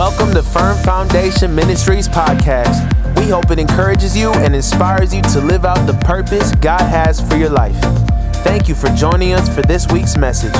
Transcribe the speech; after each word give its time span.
Welcome 0.00 0.32
to 0.32 0.42
Firm 0.42 0.78
Foundation 0.78 1.54
Ministries 1.54 2.08
podcast. 2.08 3.18
We 3.18 3.28
hope 3.28 3.50
it 3.50 3.58
encourages 3.58 4.16
you 4.16 4.32
and 4.32 4.54
inspires 4.54 5.14
you 5.14 5.20
to 5.20 5.42
live 5.42 5.66
out 5.66 5.86
the 5.86 5.92
purpose 5.92 6.54
God 6.54 6.80
has 6.80 7.20
for 7.20 7.36
your 7.36 7.50
life. 7.50 7.78
Thank 8.36 8.66
you 8.66 8.74
for 8.74 8.88
joining 8.96 9.34
us 9.34 9.46
for 9.54 9.60
this 9.60 9.86
week's 9.88 10.16
message. 10.16 10.54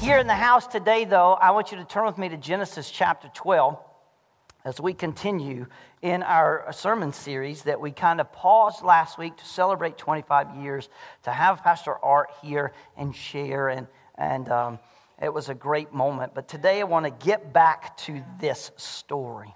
Here 0.00 0.18
in 0.18 0.26
the 0.26 0.34
house 0.34 0.66
today, 0.66 1.04
though, 1.04 1.34
I 1.34 1.52
want 1.52 1.70
you 1.70 1.78
to 1.78 1.84
turn 1.84 2.04
with 2.04 2.18
me 2.18 2.28
to 2.30 2.36
Genesis 2.36 2.90
chapter 2.90 3.30
12 3.32 3.78
as 4.64 4.80
we 4.80 4.92
continue 4.92 5.66
in 6.02 6.24
our 6.24 6.66
sermon 6.72 7.12
series 7.12 7.62
that 7.62 7.80
we 7.80 7.92
kind 7.92 8.20
of 8.20 8.32
paused 8.32 8.82
last 8.82 9.18
week 9.18 9.36
to 9.36 9.44
celebrate 9.44 9.96
25 9.96 10.56
years, 10.56 10.88
to 11.22 11.30
have 11.30 11.62
Pastor 11.62 11.94
Art 12.04 12.30
here 12.42 12.72
and 12.96 13.14
share. 13.14 13.68
And, 13.68 13.86
and 14.16 14.48
um, 14.48 14.78
it 15.20 15.32
was 15.32 15.48
a 15.48 15.54
great 15.54 15.92
moment. 15.92 16.34
But 16.34 16.48
today 16.48 16.80
I 16.80 16.84
want 16.84 17.04
to 17.04 17.26
get 17.26 17.52
back 17.52 17.96
to 17.98 18.22
this 18.40 18.70
story. 18.76 19.54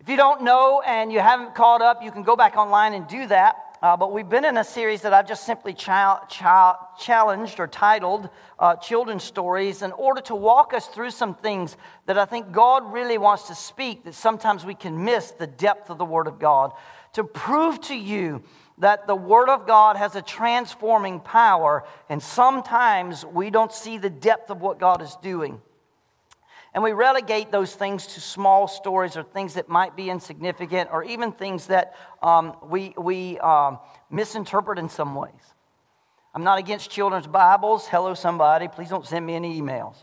If 0.00 0.10
you 0.10 0.16
don't 0.16 0.42
know 0.42 0.82
and 0.86 1.12
you 1.12 1.18
haven't 1.20 1.54
caught 1.54 1.82
up, 1.82 2.02
you 2.02 2.12
can 2.12 2.22
go 2.22 2.36
back 2.36 2.56
online 2.56 2.94
and 2.94 3.08
do 3.08 3.26
that. 3.26 3.56
Uh, 3.82 3.96
but 3.96 4.12
we've 4.12 4.28
been 4.28 4.44
in 4.44 4.56
a 4.56 4.64
series 4.64 5.02
that 5.02 5.12
I've 5.12 5.28
just 5.28 5.44
simply 5.44 5.74
challenged 5.74 7.60
or 7.60 7.66
titled 7.66 8.28
uh, 8.58 8.76
Children's 8.76 9.24
Stories 9.24 9.82
in 9.82 9.92
order 9.92 10.20
to 10.22 10.34
walk 10.34 10.72
us 10.74 10.86
through 10.86 11.10
some 11.10 11.34
things 11.34 11.76
that 12.06 12.16
I 12.16 12.24
think 12.24 12.52
God 12.52 12.90
really 12.92 13.18
wants 13.18 13.48
to 13.48 13.54
speak 13.54 14.04
that 14.04 14.14
sometimes 14.14 14.64
we 14.64 14.74
can 14.74 15.04
miss 15.04 15.32
the 15.32 15.46
depth 15.46 15.90
of 15.90 15.98
the 15.98 16.04
Word 16.04 16.26
of 16.26 16.38
God. 16.38 16.72
To 17.14 17.24
prove 17.24 17.80
to 17.82 17.94
you 17.94 18.42
that 18.78 19.06
the 19.06 19.16
Word 19.16 19.48
of 19.48 19.66
God 19.66 19.96
has 19.96 20.16
a 20.16 20.22
transforming 20.22 21.20
power, 21.20 21.84
and 22.08 22.22
sometimes 22.22 23.24
we 23.24 23.50
don't 23.50 23.72
see 23.72 23.98
the 23.98 24.10
depth 24.10 24.50
of 24.50 24.60
what 24.60 24.78
God 24.78 25.02
is 25.02 25.16
doing. 25.22 25.60
And 26.74 26.82
we 26.82 26.92
relegate 26.92 27.50
those 27.50 27.74
things 27.74 28.06
to 28.08 28.20
small 28.20 28.68
stories 28.68 29.16
or 29.16 29.22
things 29.22 29.54
that 29.54 29.66
might 29.66 29.96
be 29.96 30.10
insignificant 30.10 30.90
or 30.92 31.02
even 31.04 31.32
things 31.32 31.68
that 31.68 31.94
um, 32.22 32.54
we, 32.62 32.92
we 32.98 33.38
um, 33.38 33.78
misinterpret 34.10 34.78
in 34.78 34.90
some 34.90 35.14
ways. 35.14 35.32
I'm 36.34 36.44
not 36.44 36.58
against 36.58 36.90
children's 36.90 37.26
Bibles. 37.26 37.86
Hello, 37.86 38.12
somebody. 38.12 38.68
Please 38.68 38.90
don't 38.90 39.06
send 39.06 39.24
me 39.24 39.34
any 39.34 39.58
emails. 39.58 39.96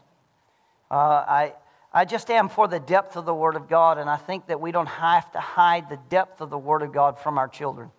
Uh, 0.90 0.96
I, 0.96 1.54
I 1.94 2.06
just 2.06 2.32
am 2.32 2.50
for 2.50 2.68
the 2.68 2.80
depth 2.80 3.18
of 3.18 3.26
the 3.26 3.36
Word 3.36 3.56
of 3.56 3.70
God, 3.70 4.00
and 4.00 4.10
I 4.10 4.18
think 4.18 4.48
that 4.48 4.60
we 4.60 4.72
don't 4.72 4.88
have 4.88 5.32
to 5.34 5.40
hide 5.40 5.90
the 5.90 6.00
depth 6.10 6.42
of 6.42 6.50
the 6.50 6.58
Word 6.58 6.82
of 6.82 6.92
God 6.92 7.20
from 7.20 7.38
our 7.38 7.48
children. 7.48 7.92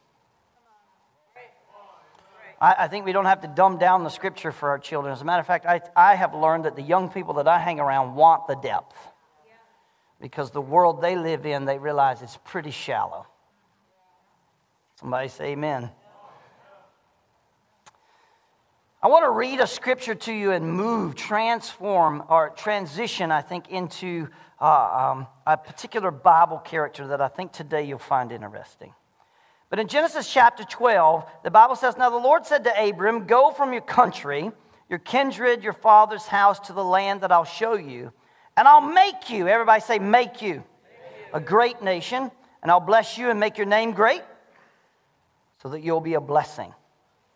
I, 2.65 2.84
I, 2.84 2.89
think 2.89 3.05
we 3.05 3.12
don't 3.12 3.27
have 3.27 3.43
to 3.43 3.48
dumb 3.48 3.77
down 3.77 4.05
the 4.05 4.11
scripture 4.11 4.51
for 4.51 4.70
our 4.70 4.79
children. 4.79 5.12
As 5.12 5.20
a 5.20 5.25
matter 5.27 5.41
of 5.41 5.47
fact, 5.47 5.67
I, 5.67 5.83
I 5.95 6.15
have 6.15 6.34
learned 6.34 6.65
that 6.65 6.77
the 6.77 6.83
young 6.83 7.11
people 7.11 7.34
that 7.34 7.47
I 7.47 7.59
hang 7.59 7.79
around 7.79 8.15
want 8.15 8.48
the 8.48 8.55
depth 8.55 8.97
because 10.19 10.51
the 10.51 10.62
world 10.62 11.03
they 11.03 11.15
live 11.15 11.45
in, 11.45 11.67
they 11.67 11.79
realize 11.79 12.23
it's 12.23 12.39
pretty 12.43 12.71
shallow. 12.71 13.27
Somebody 14.98 15.29
say 15.29 15.53
amen. 15.53 15.91
I 19.03 19.09
want 19.09 19.27
to 19.27 19.31
read 19.31 19.61
a 19.61 19.67
scripture 19.67 20.15
to 20.15 20.33
you 20.33 20.53
and 20.53 20.67
move, 20.67 21.15
transform, 21.17 22.23
or 22.31 22.49
transition, 22.56 23.31
I 23.31 23.43
think, 23.43 23.69
into 23.69 24.28
uh, 24.59 25.12
um, 25.12 25.27
a 25.47 25.59
particular 25.59 26.11
Bible 26.11 26.61
character 26.61 27.09
that 27.09 27.21
I 27.21 27.28
think 27.28 27.53
today 27.53 27.83
you'll 27.83 27.99
find 27.99 28.33
interesting. 28.33 28.95
But 29.75 29.80
in 29.80 29.89
Genesis 29.89 30.33
chapter 30.33 30.62
12, 30.62 31.27
the 31.42 31.50
Bible 31.50 31.75
says, 31.75 31.97
Now 31.97 32.08
the 32.08 32.17
Lord 32.17 32.47
said 32.47 32.62
to 32.62 32.89
Abram, 32.89 33.27
Go 33.27 33.50
from 33.50 33.72
your 33.72 33.83
country, 33.83 34.53
your 34.89 35.00
kindred, 35.00 35.64
your 35.64 35.72
father's 35.72 36.28
house 36.28 36.61
to 36.69 36.72
the 36.72 36.84
land 36.84 37.22
that 37.22 37.33
I'll 37.33 37.42
show 37.42 37.75
you, 37.75 38.12
and 38.56 38.69
I'll 38.69 38.81
make 38.81 39.31
you, 39.31 39.48
everybody 39.48 39.81
say, 39.81 39.98
make 39.98 40.41
you, 40.41 40.62
a 41.33 41.41
great 41.41 41.82
nation, 41.82 42.31
and 42.62 42.71
I'll 42.71 42.78
bless 42.78 43.19
you 43.19 43.31
and 43.31 43.41
make 43.41 43.59
your 43.59 43.66
name 43.66 43.91
great 43.91 44.22
so 45.60 45.71
that 45.71 45.82
you'll 45.82 46.00
be 46.00 46.15
a 46.15 46.20
blessing. 46.20 46.72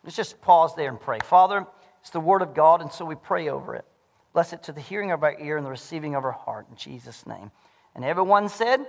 Let's 0.04 0.14
just 0.14 0.40
pause 0.40 0.76
there 0.76 0.90
and 0.90 1.00
pray. 1.00 1.18
Father, 1.24 1.66
it's 2.02 2.10
the 2.10 2.20
word 2.20 2.42
of 2.42 2.54
God, 2.54 2.82
and 2.82 2.92
so 2.92 3.04
we 3.04 3.16
pray 3.16 3.48
over 3.48 3.74
it. 3.74 3.84
Bless 4.32 4.52
it 4.52 4.62
to 4.62 4.72
the 4.72 4.80
hearing 4.80 5.10
of 5.10 5.24
our 5.24 5.36
ear 5.40 5.56
and 5.56 5.66
the 5.66 5.70
receiving 5.70 6.14
of 6.14 6.24
our 6.24 6.30
heart 6.30 6.68
in 6.70 6.76
Jesus' 6.76 7.26
name. 7.26 7.50
And 7.96 8.04
everyone 8.04 8.48
said, 8.48 8.86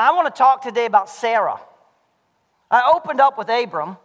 I 0.00 0.12
want 0.12 0.34
to 0.34 0.38
talk 0.38 0.62
today 0.62 0.86
about 0.86 1.10
Sarah. 1.10 1.60
I 2.70 2.90
opened 2.94 3.20
up 3.20 3.36
with 3.36 3.50
Abram, 3.50 3.98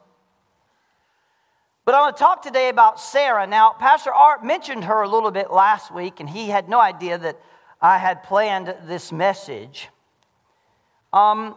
but 1.85 1.95
I 1.95 2.01
want 2.01 2.17
to 2.17 2.19
talk 2.19 2.41
today 2.41 2.67
about 2.67 2.99
Sarah. 2.99 3.47
Now, 3.47 3.71
Pastor 3.71 4.11
Art 4.11 4.43
mentioned 4.43 4.83
her 4.83 5.03
a 5.03 5.07
little 5.07 5.31
bit 5.31 5.51
last 5.51 5.93
week, 5.93 6.19
and 6.19 6.29
he 6.29 6.49
had 6.49 6.67
no 6.67 6.81
idea 6.81 7.17
that 7.17 7.39
I 7.81 7.97
had 7.97 8.23
planned 8.23 8.75
this 8.83 9.13
message. 9.13 9.87
Um, 11.13 11.55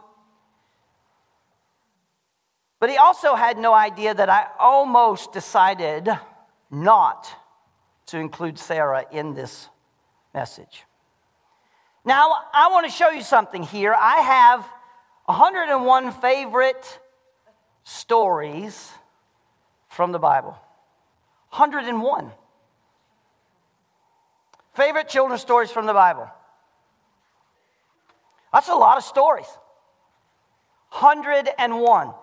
but 2.79 2.89
he 2.89 2.95
also 2.95 3.35
had 3.35 3.57
no 3.57 3.73
idea 3.73 4.13
that 4.13 4.29
I 4.29 4.47
almost 4.57 5.33
decided 5.33 6.09
not 6.71 7.27
to 8.05 8.17
include 8.17 8.57
Sarah 8.57 9.05
in 9.11 9.33
this 9.33 9.67
message. 10.33 10.85
Now, 12.05 12.35
I 12.53 12.69
want 12.71 12.85
to 12.85 12.91
show 12.91 13.09
you 13.09 13.21
something 13.21 13.63
here. 13.63 13.93
I 13.93 14.21
have 14.21 14.65
101 15.25 16.11
favorite 16.13 16.99
stories 17.83 18.91
from 19.89 20.11
the 20.11 20.19
Bible. 20.19 20.57
101. 21.51 22.31
Favorite 24.73 25.09
children's 25.09 25.41
stories 25.41 25.71
from 25.71 25.85
the 25.85 25.93
Bible. 25.93 26.29
That's 28.53 28.69
a 28.69 28.75
lot 28.75 28.97
of 28.97 29.03
stories. 29.03 29.47
101. 30.91 32.13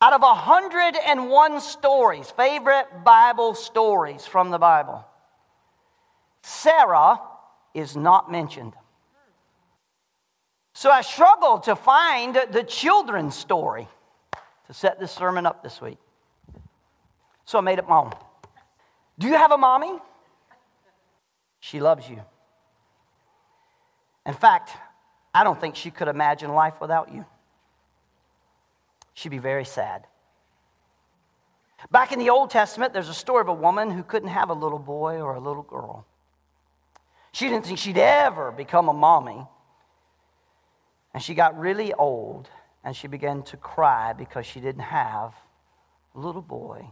Out 0.00 0.12
of 0.12 0.20
101 0.20 1.60
stories, 1.60 2.30
favorite 2.32 2.86
Bible 3.04 3.54
stories 3.54 4.26
from 4.26 4.50
the 4.50 4.58
Bible, 4.58 5.04
Sarah 6.46 7.20
is 7.74 7.96
not 7.96 8.30
mentioned. 8.30 8.72
So 10.74 10.92
I 10.92 11.00
struggled 11.00 11.64
to 11.64 11.74
find 11.74 12.40
the 12.52 12.62
children's 12.62 13.34
story 13.34 13.88
to 14.68 14.72
set 14.72 15.00
this 15.00 15.10
sermon 15.10 15.44
up 15.44 15.64
this 15.64 15.80
week. 15.80 15.98
So 17.46 17.58
I 17.58 17.62
made 17.62 17.80
it 17.80 17.88
my 17.88 17.96
own. 17.96 18.12
Do 19.18 19.26
you 19.26 19.34
have 19.34 19.50
a 19.50 19.58
mommy? 19.58 19.98
She 21.58 21.80
loves 21.80 22.08
you. 22.08 22.22
In 24.24 24.34
fact, 24.34 24.70
I 25.34 25.42
don't 25.42 25.60
think 25.60 25.74
she 25.74 25.90
could 25.90 26.06
imagine 26.06 26.54
life 26.54 26.80
without 26.80 27.12
you. 27.12 27.24
She'd 29.14 29.30
be 29.30 29.38
very 29.38 29.64
sad. 29.64 30.06
Back 31.90 32.12
in 32.12 32.20
the 32.20 32.30
Old 32.30 32.50
Testament, 32.50 32.92
there's 32.92 33.08
a 33.08 33.14
story 33.14 33.40
of 33.40 33.48
a 33.48 33.54
woman 33.54 33.90
who 33.90 34.04
couldn't 34.04 34.28
have 34.28 34.50
a 34.50 34.54
little 34.54 34.78
boy 34.78 35.16
or 35.16 35.34
a 35.34 35.40
little 35.40 35.64
girl. 35.64 36.06
She 37.36 37.50
didn't 37.50 37.66
think 37.66 37.78
she'd 37.78 37.98
ever 37.98 38.50
become 38.50 38.88
a 38.88 38.94
mommy. 38.94 39.46
And 41.12 41.22
she 41.22 41.34
got 41.34 41.58
really 41.58 41.92
old 41.92 42.48
and 42.82 42.96
she 42.96 43.08
began 43.08 43.42
to 43.42 43.58
cry 43.58 44.14
because 44.14 44.46
she 44.46 44.58
didn't 44.58 44.84
have 44.84 45.34
a 46.14 46.18
little 46.18 46.40
boy 46.40 46.86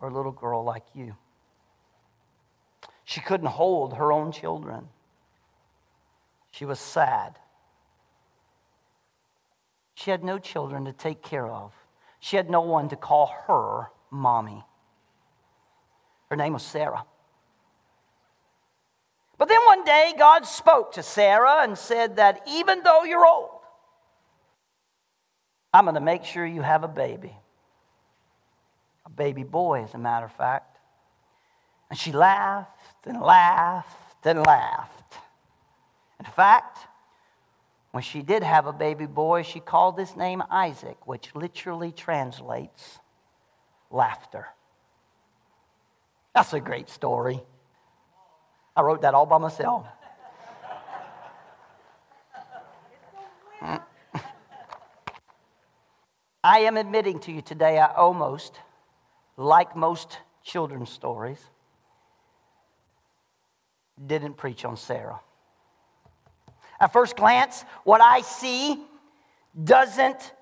or 0.00 0.08
a 0.08 0.14
little 0.14 0.30
girl 0.30 0.62
like 0.62 0.84
you. 0.94 1.16
She 3.04 3.20
couldn't 3.20 3.48
hold 3.48 3.94
her 3.94 4.12
own 4.12 4.30
children. 4.30 4.86
She 6.52 6.64
was 6.64 6.78
sad. 6.78 7.40
She 9.94 10.12
had 10.12 10.22
no 10.22 10.38
children 10.38 10.84
to 10.84 10.92
take 10.92 11.22
care 11.22 11.48
of. 11.48 11.72
She 12.20 12.36
had 12.36 12.48
no 12.48 12.60
one 12.60 12.88
to 12.90 12.94
call 12.94 13.34
her 13.48 13.90
mommy. 14.12 14.62
Her 16.30 16.36
name 16.36 16.52
was 16.52 16.62
Sarah. 16.62 17.04
But 19.42 19.48
then 19.48 19.66
one 19.66 19.82
day, 19.82 20.14
God 20.16 20.46
spoke 20.46 20.92
to 20.92 21.02
Sarah 21.02 21.62
and 21.64 21.76
said 21.76 22.14
that 22.14 22.42
even 22.46 22.84
though 22.84 23.02
you're 23.02 23.26
old, 23.26 23.58
I'm 25.74 25.84
going 25.84 25.96
to 25.96 26.00
make 26.00 26.22
sure 26.24 26.46
you 26.46 26.62
have 26.62 26.84
a 26.84 26.88
baby. 26.88 27.34
A 29.04 29.10
baby 29.10 29.42
boy, 29.42 29.82
as 29.82 29.94
a 29.94 29.98
matter 29.98 30.26
of 30.26 30.32
fact. 30.32 30.78
And 31.90 31.98
she 31.98 32.12
laughed 32.12 33.04
and 33.04 33.20
laughed 33.20 34.24
and 34.24 34.46
laughed. 34.46 35.16
In 36.20 36.26
fact, 36.26 36.78
when 37.90 38.04
she 38.04 38.22
did 38.22 38.44
have 38.44 38.68
a 38.68 38.72
baby 38.72 39.06
boy, 39.06 39.42
she 39.42 39.58
called 39.58 39.98
his 39.98 40.14
name 40.14 40.40
Isaac, 40.52 41.04
which 41.04 41.34
literally 41.34 41.90
translates 41.90 43.00
laughter. 43.90 44.46
That's 46.32 46.52
a 46.52 46.60
great 46.60 46.88
story. 46.88 47.42
I 48.74 48.82
wrote 48.82 49.02
that 49.02 49.14
all 49.14 49.26
by 49.26 49.38
myself. 49.38 49.86
I 56.44 56.60
am 56.60 56.76
admitting 56.76 57.20
to 57.20 57.32
you 57.32 57.40
today, 57.40 57.78
I 57.78 57.94
almost, 57.94 58.58
like 59.36 59.76
most 59.76 60.18
children's 60.42 60.90
stories, 60.90 61.38
didn't 64.04 64.36
preach 64.36 64.64
on 64.64 64.76
Sarah. 64.76 65.20
At 66.80 66.92
first 66.92 67.16
glance, 67.16 67.64
what 67.84 68.00
I 68.00 68.22
see 68.22 68.82
doesn't 69.62 70.32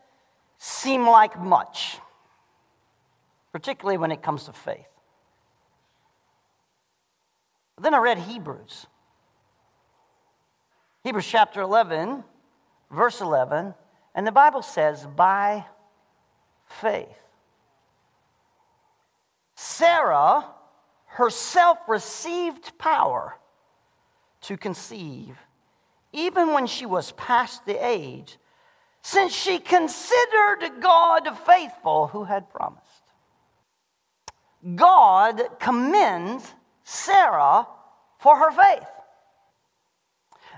seem 0.56 1.06
like 1.06 1.38
much, 1.38 1.98
particularly 3.52 3.98
when 3.98 4.10
it 4.10 4.22
comes 4.22 4.44
to 4.44 4.52
faith. 4.52 4.89
Then 7.80 7.94
I 7.94 7.98
read 7.98 8.18
Hebrews. 8.18 8.86
Hebrews 11.02 11.26
chapter 11.26 11.62
11, 11.62 12.22
verse 12.90 13.22
11, 13.22 13.74
and 14.14 14.26
the 14.26 14.32
Bible 14.32 14.60
says, 14.60 15.06
by 15.16 15.64
faith. 16.66 17.08
Sarah 19.54 20.44
herself 21.06 21.78
received 21.88 22.76
power 22.76 23.38
to 24.42 24.58
conceive, 24.58 25.38
even 26.12 26.52
when 26.52 26.66
she 26.66 26.84
was 26.84 27.12
past 27.12 27.64
the 27.64 27.84
age, 27.84 28.36
since 29.00 29.32
she 29.32 29.58
considered 29.58 30.80
God 30.80 31.30
faithful 31.46 32.08
who 32.08 32.24
had 32.24 32.50
promised. 32.50 32.84
God 34.76 35.40
commends 35.58 36.54
Sarah 36.84 37.66
for 38.18 38.36
her 38.36 38.50
faith. 38.50 38.88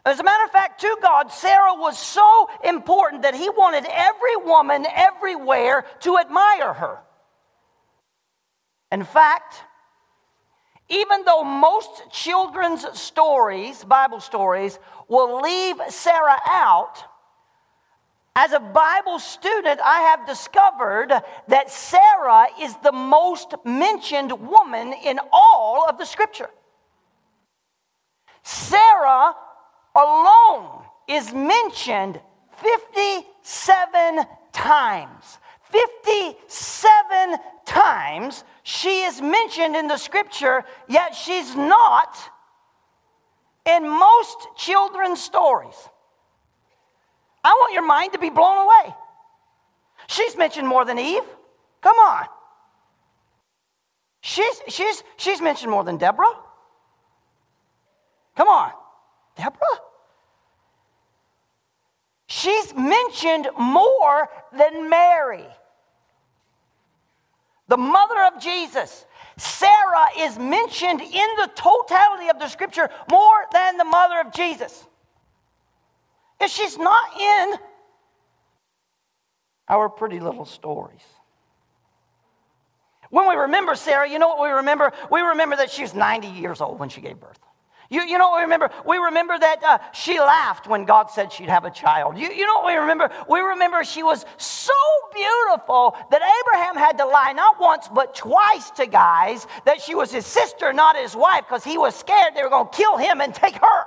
As 0.05 0.19
a 0.19 0.25
matter 0.25 0.45
of 0.45 0.51
fact, 0.51 0.81
to 0.81 0.97
God, 1.01 1.31
Sarah 1.31 1.75
was 1.75 1.97
so 1.97 2.51
important 2.65 3.23
that 3.23 3.35
he 3.35 3.49
wanted 3.51 3.87
every 3.89 4.37
woman 4.37 4.85
everywhere 4.93 5.85
to 6.01 6.19
admire 6.19 6.73
her. 6.73 6.99
In 8.91 9.05
fact, 9.05 9.63
even 10.89 11.25
though 11.25 11.45
most 11.45 12.11
children's 12.11 12.85
stories, 12.99 13.85
Bible 13.85 14.21
stories, 14.21 14.79
will 15.09 15.41
leave 15.41 15.77
Sarah 15.89 16.41
out, 16.47 17.05
as 18.34 18.52
a 18.52 18.61
Bible 18.61 19.19
student, 19.19 19.79
I 19.84 20.00
have 20.00 20.26
discovered 20.26 21.12
that 21.49 21.70
Sarah 21.70 22.46
is 22.61 22.75
the 22.82 22.93
most 22.93 23.55
mentioned 23.64 24.32
woman 24.32 24.94
in 25.05 25.20
all 25.31 25.87
of 25.88 25.99
the 25.99 26.06
scripture. 26.06 26.49
Sarah 28.43 29.34
alone 29.94 30.84
is 31.08 31.32
mentioned 31.32 32.20
57 32.56 34.26
times. 34.52 35.38
57 35.70 37.38
times 37.67 38.44
she 38.62 39.02
is 39.02 39.20
mentioned 39.20 39.76
in 39.76 39.88
the 39.88 39.96
scripture, 39.96 40.64
yet 40.88 41.14
she's 41.14 41.55
not 41.55 42.17
in 43.67 43.88
most 43.88 44.49
children's 44.56 45.20
stories. 45.20 45.76
I 47.44 47.53
want 47.53 47.73
your 47.73 47.87
mind 47.87 48.12
to 48.12 48.19
be 48.19 48.31
blown 48.31 48.59
away. 48.59 48.94
She's 50.06 50.37
mentioned 50.37 50.69
more 50.69 50.85
than 50.85 50.99
Eve. 50.99 51.23
Come 51.81 51.97
on. 51.97 52.27
She's, 54.21 54.61
she's, 54.69 55.03
she's 55.17 55.41
mentioned 55.41 55.71
more 55.71 55.83
than 55.83 55.97
Deborah. 55.97 56.33
Come 58.37 58.49
on. 58.49 58.71
Deborah? 59.37 59.81
She's 62.29 62.75
mentioned 62.75 63.49
more 63.59 64.29
than 64.56 64.88
Mary, 64.88 65.45
the 67.69 67.77
mother 67.77 68.23
of 68.23 68.41
Jesus. 68.41 69.05
Sarah 69.37 70.06
is 70.19 70.38
mentioned 70.38 71.00
in 71.03 71.29
the 71.37 71.50
totality 71.55 72.29
of 72.31 72.38
the 72.38 72.49
scripture 72.49 72.88
more 73.11 73.45
than 73.53 73.77
the 73.77 73.85
mother 73.85 74.21
of 74.21 74.33
Jesus. 74.33 74.87
If 76.43 76.50
she's 76.50 76.77
not 76.77 77.21
in 77.21 77.55
our 79.69 79.89
pretty 79.89 80.19
little 80.19 80.44
stories. 80.44 81.00
When 83.11 83.29
we 83.29 83.35
remember 83.35 83.77
Sarah, 83.77 84.11
you 84.11 84.19
know 84.19 84.29
what 84.29 84.41
we 84.41 84.49
remember? 84.49 84.93
We 85.11 85.21
remember 85.21 85.55
that 85.56 85.71
she 85.71 85.83
was 85.83 85.94
90 85.94 86.29
years 86.29 86.61
old 86.61 86.81
when 86.81 86.89
she 86.89 87.00
gave 87.00 87.21
birth. 87.21 87.39
You, 87.91 88.03
you 88.03 88.17
know 88.17 88.31
what 88.31 88.39
we 88.39 88.43
remember? 88.43 88.71
We 88.87 88.97
remember 88.97 89.39
that 89.39 89.62
uh, 89.62 89.79
she 89.93 90.19
laughed 90.19 90.67
when 90.67 90.87
God 90.87 91.11
said 91.11 91.31
she'd 91.31 91.50
have 91.50 91.67
a 91.67 91.71
child. 91.71 92.17
You, 92.19 92.33
you 92.33 92.47
know 92.47 92.55
what 92.55 92.67
we 92.67 92.75
remember? 92.75 93.11
We 93.29 93.41
remember 93.41 93.85
she 93.85 94.03
was 94.03 94.25
so 94.38 94.73
beautiful 95.12 95.95
that 96.11 96.23
Abraham 96.23 96.75
had 96.75 96.97
to 96.99 97.05
lie 97.05 97.33
not 97.33 97.61
once 97.61 97.88
but 97.88 98.15
twice 98.15 98.71
to 98.73 98.87
guys 98.87 99.47
that 99.67 99.81
she 99.81 99.95
was 99.95 100.11
his 100.11 100.25
sister, 100.25 100.73
not 100.73 100.97
his 100.97 101.15
wife, 101.15 101.45
because 101.47 101.62
he 101.62 101.77
was 101.77 101.95
scared 101.95 102.35
they 102.35 102.43
were 102.43 102.49
going 102.49 102.69
to 102.69 102.77
kill 102.77 102.97
him 102.97 103.21
and 103.21 103.35
take 103.35 103.56
her. 103.56 103.85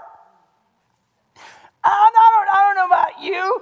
I 1.86 2.10
don't, 2.14 2.50
I 2.50 2.64
don't 2.64 2.76
know 2.76 2.86
about 2.88 3.24
you. 3.24 3.62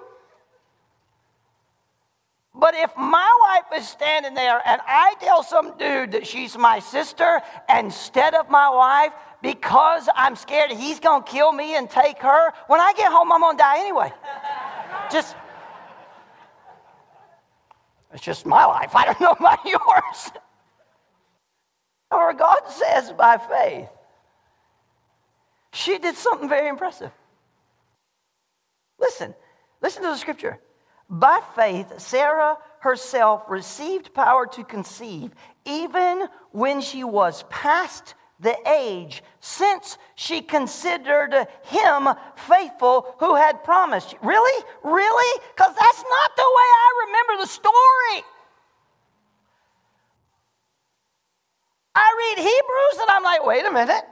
But 2.56 2.76
if 2.76 2.96
my 2.96 3.40
wife 3.42 3.82
is 3.82 3.90
standing 3.90 4.36
there 4.36 4.62
and 4.66 4.80
I 4.86 5.16
tell 5.20 5.44
some 5.44 5.76
dude 5.78 6.12
that 6.12 6.28
she's 6.28 6.58
my 6.58 6.80
sister 6.80 7.42
instead 7.68 8.36
of 8.36 8.50
my 8.50 8.70
wife, 8.70 9.12
because 9.42 10.08
I'm 10.16 10.36
scared 10.36 10.72
he's 10.72 11.00
going 11.00 11.24
to 11.24 11.30
kill 11.30 11.52
me 11.52 11.76
and 11.76 11.90
take 11.90 12.20
her. 12.20 12.54
When 12.68 12.80
I 12.80 12.94
get 12.94 13.12
home, 13.12 13.32
I'm 13.32 13.42
going 13.42 13.58
to 13.58 13.62
die 13.62 13.80
anyway. 13.80 14.14
just, 15.12 15.36
it's 18.14 18.24
just 18.24 18.46
my 18.46 18.66
life. 18.66 18.96
I 18.96 19.06
don't 19.06 19.20
know 19.20 19.32
about 19.32 19.60
yours. 19.66 20.32
However, 22.12 22.38
God 22.38 22.62
says 22.70 23.12
by 23.12 23.38
faith, 23.38 23.90
she 25.74 25.98
did 25.98 26.16
something 26.16 26.48
very 26.48 26.70
impressive. 26.70 27.12
Listen, 29.04 29.36
listen 29.82 30.02
to 30.04 30.08
the 30.08 30.18
scripture. 30.18 30.60
By 31.10 31.42
faith, 31.58 32.00
Sarah 32.00 32.56
herself 32.80 33.44
received 33.50 34.14
power 34.14 34.48
to 34.48 34.64
conceive, 34.64 35.32
even 35.66 36.28
when 36.52 36.80
she 36.80 37.04
was 37.04 37.44
past 37.50 38.16
the 38.40 38.56
age 38.66 39.22
since 39.42 39.98
she 40.16 40.42
considered 40.42 41.48
him 41.64 42.08
faithful 42.48 43.14
who 43.20 43.36
had 43.36 43.64
promised. 43.66 44.16
Really? 44.24 44.64
Really? 44.84 45.42
Because 45.54 45.76
that's 45.76 46.04
not 46.10 46.36
the 46.38 46.52
way 46.58 46.70
I 46.86 47.06
remember 47.06 47.44
the 47.44 47.48
story. 47.48 48.24
I 51.94 52.36
read 52.36 52.38
Hebrews 52.38 53.02
and 53.02 53.10
I'm 53.10 53.24
like, 53.24 53.46
wait 53.46 53.66
a 53.66 53.72
minute. 53.72 54.04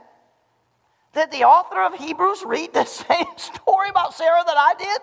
Did 1.14 1.30
the 1.30 1.44
author 1.44 1.82
of 1.82 1.94
Hebrews 1.94 2.42
read 2.46 2.72
the 2.72 2.84
same 2.86 3.26
story 3.36 3.88
about 3.90 4.14
Sarah 4.14 4.42
that 4.46 4.56
I 4.56 4.74
did? 4.78 5.00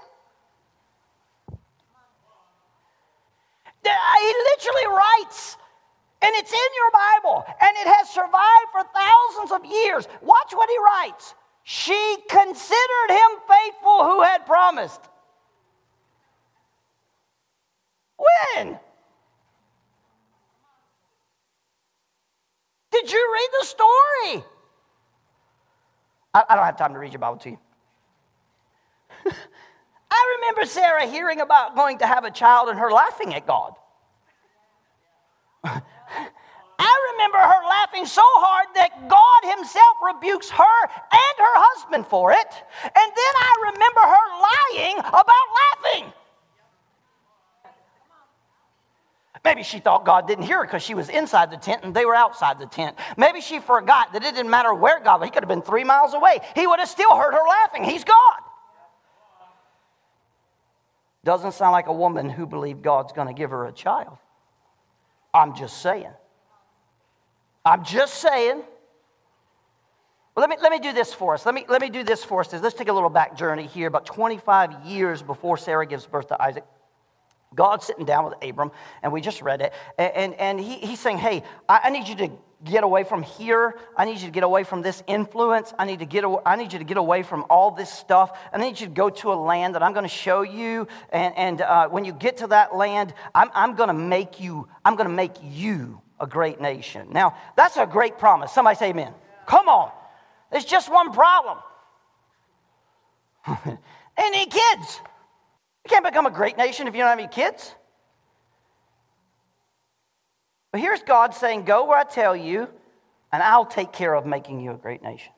Uh, 3.86 4.20
he 4.22 4.34
literally 4.52 4.98
writes 4.98 5.58
and 6.22 6.36
it's 6.36 6.52
in 6.52 6.60
your 6.76 6.92
Bible, 6.92 7.46
and 7.62 7.78
it 7.78 7.88
has 7.88 8.10
survived 8.10 8.70
for 8.72 8.84
thousands 8.94 9.52
of 9.54 9.66
years. 9.66 10.08
Watch 10.22 10.52
what 10.52 10.70
he 10.70 10.78
writes. 10.78 11.34
She 11.64 12.18
considered 12.30 13.10
him 13.10 13.30
faithful 13.48 14.04
who 14.04 14.22
had 14.22 14.46
promised. 14.46 15.02
When? 18.18 18.78
Did 22.92 23.12
you 23.12 23.34
read 23.34 23.50
the 23.62 23.66
story? 23.66 24.44
I, 26.40 26.54
I 26.54 26.56
don't 26.56 26.66
have 26.66 26.78
time 26.78 26.94
to 26.94 27.00
read 27.00 27.12
your 27.12 27.20
Bible 27.20 27.38
to 27.38 27.50
you. 27.52 27.60
I 30.12 30.38
remember 30.40 30.66
Sarah 30.66 31.08
hearing 31.08 31.42
about 31.42 31.76
going 31.76 31.98
to 32.00 32.08
have 32.08 32.24
a 32.24 32.32
child 32.32 32.70
and 32.70 32.80
her 32.80 32.92
laughing 32.92 33.34
at 33.34 33.46
God. 33.46 33.74
I 35.64 37.12
remember 37.14 37.38
her 37.38 37.68
laughing 37.68 38.06
so 38.06 38.24
hard 38.24 38.68
that 38.76 39.10
God 39.10 39.58
Himself 39.58 39.98
rebukes 40.02 40.50
her 40.50 40.78
and 40.88 41.36
her 41.38 41.56
husband 41.60 42.08
for 42.08 42.32
it. 42.32 42.54
And 42.84 42.94
then 42.96 43.34
I 43.36 43.72
remember 43.74 44.02
her 44.08 44.28
lying 44.48 45.00
about 45.00 45.48
laughing. 45.60 46.14
Maybe 49.50 49.64
she 49.64 49.80
thought 49.80 50.06
God 50.06 50.28
didn't 50.28 50.44
hear 50.44 50.58
her 50.58 50.64
because 50.64 50.84
she 50.84 50.94
was 50.94 51.10
inside 51.10 51.50
the 51.50 51.58
tent 51.58 51.84
and 51.84 51.92
they 51.92 52.06
were 52.06 52.14
outside 52.14 52.60
the 52.60 52.68
tent. 52.68 52.96
Maybe 53.18 53.42
she 53.42 53.60
forgot 53.60 54.14
that 54.14 54.24
it 54.24 54.36
didn't 54.36 54.52
matter 54.52 54.76
where 54.76 55.00
God 55.00 55.22
was. 55.22 55.28
He 55.28 55.32
could 55.32 55.42
have 55.42 55.50
been 55.50 55.64
three 55.64 55.84
miles 55.84 56.14
away. 56.14 56.38
He 56.54 56.68
would 56.68 56.78
have 56.78 56.88
still 56.88 57.16
heard 57.16 57.34
her 57.34 57.48
laughing. 57.50 57.84
He's 57.84 58.04
God. 58.04 58.42
Doesn't 61.24 61.54
sound 61.54 61.72
like 61.72 61.88
a 61.88 61.94
woman 61.94 62.30
who 62.30 62.46
believed 62.46 62.84
God's 62.84 63.12
going 63.12 63.28
to 63.28 63.34
give 63.34 63.50
her 63.50 63.66
a 63.66 63.72
child. 63.72 64.20
I'm 65.34 65.56
just 65.56 65.82
saying. 65.82 66.14
I'm 67.66 67.84
just 67.84 68.22
saying. 68.22 68.62
Well, 70.36 70.48
let 70.48 70.50
me, 70.52 70.58
let 70.62 70.72
me 70.72 70.78
do 70.78 70.94
this 70.94 71.12
for 71.12 71.34
us. 71.34 71.44
Let 71.48 71.56
me, 71.56 71.66
let 71.68 71.82
me 71.82 71.90
do 71.90 72.04
this 72.04 72.24
for 72.24 72.42
us. 72.42 72.54
Let's 72.54 72.76
take 72.76 72.90
a 72.90 72.94
little 72.94 73.10
back 73.10 73.36
journey 73.36 73.66
here. 73.66 73.88
About 73.88 74.06
25 74.06 74.86
years 74.86 75.24
before 75.24 75.58
Sarah 75.58 75.88
gives 75.88 76.06
birth 76.06 76.28
to 76.28 76.40
Isaac, 76.40 76.66
God's 77.56 77.86
sitting 77.86 78.06
down 78.06 78.26
with 78.26 78.36
Abram, 78.44 78.72
and 79.02 79.12
we 79.12 79.22
just 79.22 79.42
read 79.42 79.62
it. 79.62 79.74
And, 79.98 80.34
and, 80.36 80.60
he, 80.60 80.76
he's 80.78 81.00
saying, 81.00 81.18
Hey, 81.18 81.44
I, 81.68 81.82
I 81.86 81.90
need 81.90 82.08
you 82.08 82.16
to 82.18 82.30
get 82.64 82.84
away 82.84 83.04
from 83.04 83.24
here. 83.24 83.76
I 83.96 84.06
need 84.06 84.20
you 84.20 84.28
to 84.28 84.32
get 84.32 84.44
away 84.44 84.64
from 84.64 84.82
this 84.82 85.02
influence. 85.08 85.74
I 85.80 85.86
need, 85.86 86.00
to 86.00 86.06
get, 86.06 86.26
I 86.46 86.56
need 86.56 86.74
you 86.74 86.80
to 86.80 86.86
get 86.86 86.98
away 86.98 87.24
from 87.24 87.46
all 87.50 87.72
this 87.72 87.92
stuff. 87.92 88.38
I 88.54 88.58
need 88.58 88.80
you 88.80 88.88
to 88.88 88.94
go 88.94 89.10
to 89.10 89.32
a 89.32 89.36
land 89.36 89.76
that 89.76 89.84
I'm 89.84 89.94
going 89.94 90.04
to 90.04 90.10
show 90.10 90.42
you. 90.42 90.88
And, 91.12 91.36
and 91.38 91.62
uh, 91.62 91.88
when 91.88 92.06
you 92.06 92.14
get 92.14 92.38
to 92.38 92.48
that 92.48 92.76
land, 92.76 93.14
I'm, 93.34 93.50
I'm 93.54 93.76
going 93.76 93.88
to 93.88 93.94
make 93.94 94.40
you, 94.40 94.68
I'm 94.84 94.96
going 94.96 95.10
to 95.10 95.16
make 95.16 95.36
you 95.42 96.02
a 96.20 96.28
great 96.28 96.60
nation. 96.60 97.08
Now, 97.12 97.36
that's 97.56 97.78
a 97.78 97.86
great 97.86 98.18
promise. 98.18 98.52
Somebody 98.52 98.78
say 98.78 98.90
amen. 98.90 99.14
Come 99.48 99.70
on. 99.70 99.92
There's 100.52 100.66
just 100.66 100.92
one 100.92 101.14
problem. 101.14 101.58
any 104.18 104.46
kids. 104.46 105.02
You 105.90 105.96
can't 105.96 106.06
become 106.06 106.28
a 106.28 106.32
great 106.32 106.56
nation 106.56 106.88
if 106.88 106.94
you 106.94 107.00
don't 107.00 107.10
have 107.10 107.18
any 107.18 107.28
kids. 107.28 107.74
But 110.72 110.82
here's 110.82 111.02
God 111.02 111.34
saying, 111.34 111.64
Go 111.64 111.88
where 111.88 111.98
I 111.98 112.04
tell 112.04 112.36
you, 112.36 112.68
and 113.32 113.42
I'll 113.42 113.66
take 113.66 113.92
care 113.92 114.14
of 114.14 114.24
making 114.28 114.62
you 114.62 114.70
a 114.72 114.78
great 114.78 115.02
nation. 115.02 115.34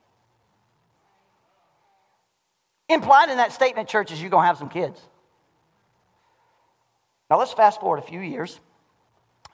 Implied 2.90 3.30
in 3.30 3.38
that 3.38 3.54
statement, 3.54 3.88
church, 3.88 4.12
is 4.12 4.20
you're 4.20 4.30
going 4.30 4.44
to 4.44 4.48
have 4.48 4.58
some 4.58 4.68
kids. 4.68 5.00
Now 7.30 7.40
let's 7.40 7.54
fast 7.54 7.80
forward 7.80 8.00
a 8.00 8.02
few 8.02 8.20
years. 8.20 8.60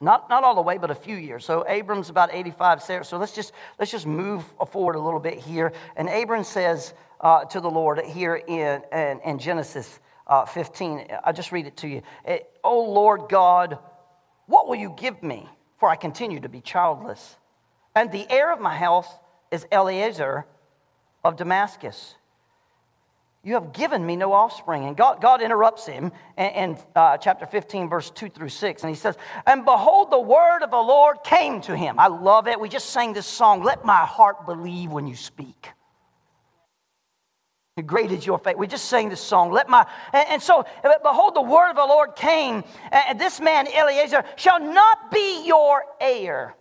Not, 0.01 0.32
not 0.32 0.44
all 0.44 0.56
the 0.56 0.63
way, 0.63 0.80
but 0.80 0.89
a 0.89 0.96
few 0.96 1.16
years. 1.16 1.46
So 1.46 1.63
Abram's 1.68 2.10
about 2.10 2.34
85. 2.34 2.82
Sarah. 2.82 3.06
So 3.06 3.18
let's 3.20 3.34
just, 3.34 3.51
let's 3.77 3.92
just 3.92 4.08
move 4.08 4.44
forward 4.72 4.96
a 4.96 5.00
little 5.00 5.20
bit 5.20 5.38
here. 5.38 5.74
And 5.96 6.10
Abram 6.10 6.44
says 6.44 6.96
uh, 7.22 7.46
to 7.46 7.62
the 7.62 7.70
Lord 7.70 8.00
here 8.00 8.36
in, 8.36 8.82
in, 8.92 9.20
in 9.24 9.38
Genesis 9.38 10.00
uh, 10.28 10.46
15, 10.46 11.08
I'll 11.24 11.34
just 11.34 11.52
read 11.52 11.66
it 11.66 11.78
to 11.78 11.88
you. 11.88 12.02
Oh 12.64 12.84
Lord 12.84 13.24
God, 13.30 13.80
what 14.46 14.68
will 14.68 14.76
you 14.76 14.94
give 14.98 15.24
me? 15.24 15.48
For 15.80 15.90
I 15.90 15.96
continue 15.96 16.40
to 16.42 16.50
be 16.50 16.62
childless. 16.62 17.38
And 17.96 18.12
the 18.12 18.30
heir 18.30 18.52
of 18.52 18.60
my 18.60 18.76
house 18.76 19.08
is 19.52 19.66
Eliezer 19.72 20.46
of 21.24 21.36
Damascus. 21.36 22.16
You 23.44 23.54
have 23.54 23.72
given 23.72 24.06
me 24.06 24.16
no 24.16 24.34
offspring. 24.34 24.86
And 24.86 24.98
God, 24.98 25.22
God 25.22 25.42
interrupts 25.42 25.86
him 25.86 26.12
in, 26.38 26.46
in 26.46 26.78
uh, 26.96 27.18
chapter 27.18 27.46
15, 27.46 27.88
verse 27.88 28.10
2 28.10 28.30
through 28.30 28.50
6. 28.50 28.84
And 28.84 28.90
he 28.90 28.96
says, 28.96 29.16
And 29.46 29.64
behold, 29.64 30.12
the 30.12 30.20
word 30.20 30.64
of 30.64 30.72
the 30.72 30.78
Lord 30.78 31.18
came 31.24 31.62
to 31.62 31.76
him. 31.76 31.98
I 32.00 32.08
love 32.08 32.48
it. 32.48 32.60
We 32.60 32.68
just 32.68 32.90
sang 32.90 33.14
this 33.14 33.26
song, 33.26 33.64
Let 33.64 33.86
My 33.86 34.06
Heart 34.06 34.46
Believe 34.46 34.92
When 34.92 35.08
You 35.08 35.16
Speak. 35.16 35.70
Great 37.86 38.12
is 38.12 38.26
your 38.26 38.40
faith. 38.40 38.58
We 38.58 38.68
just 38.68 38.86
sang 38.86 39.10
this 39.10 39.22
song. 39.22 39.52
Let 39.52 39.70
my 39.70 39.86
and, 40.12 40.28
and, 40.30 40.42
so 40.42 40.66
behold, 41.04 41.36
the 41.36 41.42
word 41.42 41.70
of 41.70 41.76
the 41.76 41.86
Lord 41.86 42.16
came, 42.16 42.64
and 42.92 43.20
this 43.20 43.40
man 43.40 43.68
Eliezer 43.68 44.24
shall 44.36 44.60
not 44.60 45.12
be 45.12 45.46
your 45.46 45.84
heir. 46.02 46.56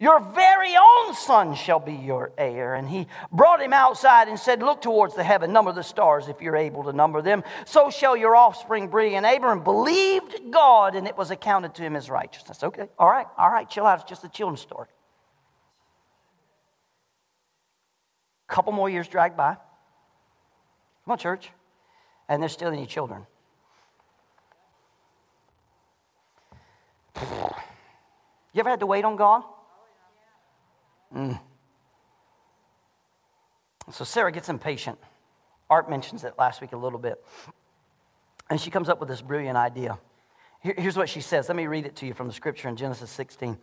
Your 0.00 0.20
very 0.20 0.76
own 0.76 1.14
son 1.14 1.56
shall 1.56 1.80
be 1.80 1.92
your 1.92 2.30
heir. 2.38 2.74
And 2.74 2.88
he 2.88 3.08
brought 3.32 3.60
him 3.60 3.72
outside 3.72 4.28
and 4.28 4.38
said, 4.38 4.62
Look 4.62 4.80
towards 4.80 5.14
the 5.16 5.24
heaven, 5.24 5.52
number 5.52 5.72
the 5.72 5.82
stars 5.82 6.28
if 6.28 6.40
you're 6.40 6.56
able 6.56 6.84
to 6.84 6.92
number 6.92 7.20
them. 7.20 7.42
So 7.66 7.90
shall 7.90 8.16
your 8.16 8.36
offspring 8.36 8.88
be. 8.88 9.16
And 9.16 9.26
Abram 9.26 9.64
believed 9.64 10.52
God, 10.52 10.94
and 10.94 11.08
it 11.08 11.16
was 11.16 11.32
accounted 11.32 11.74
to 11.76 11.82
him 11.82 11.96
as 11.96 12.08
righteousness. 12.08 12.62
Okay, 12.62 12.88
all 12.96 13.10
right, 13.10 13.26
all 13.36 13.50
right, 13.50 13.68
chill 13.68 13.86
out. 13.86 14.00
It's 14.00 14.08
just 14.08 14.22
a 14.22 14.28
children's 14.28 14.60
story. 14.60 14.88
A 18.48 18.54
couple 18.54 18.72
more 18.72 18.88
years 18.88 19.08
dragged 19.08 19.36
by. 19.36 19.56
Come 21.08 21.12
on, 21.12 21.18
church. 21.20 21.48
And 22.28 22.42
there's 22.42 22.52
still 22.52 22.70
any 22.70 22.84
children. 22.84 23.26
You 28.52 28.60
ever 28.60 28.68
had 28.68 28.80
to 28.80 28.86
wait 28.86 29.06
on 29.06 29.16
God? 29.16 29.42
Mm. 31.16 31.40
So 33.90 34.04
Sarah 34.04 34.30
gets 34.30 34.50
impatient. 34.50 34.98
Art 35.70 35.88
mentions 35.88 36.24
it 36.24 36.34
last 36.38 36.60
week 36.60 36.72
a 36.72 36.76
little 36.76 36.98
bit. 36.98 37.24
And 38.50 38.60
she 38.60 38.70
comes 38.70 38.90
up 38.90 39.00
with 39.00 39.08
this 39.08 39.22
brilliant 39.22 39.56
idea. 39.56 39.98
Here, 40.60 40.74
here's 40.76 40.98
what 40.98 41.08
she 41.08 41.22
says. 41.22 41.48
Let 41.48 41.56
me 41.56 41.68
read 41.68 41.86
it 41.86 41.96
to 41.96 42.06
you 42.06 42.12
from 42.12 42.26
the 42.26 42.34
scripture 42.34 42.68
in 42.68 42.76
Genesis 42.76 43.08
16. 43.12 43.56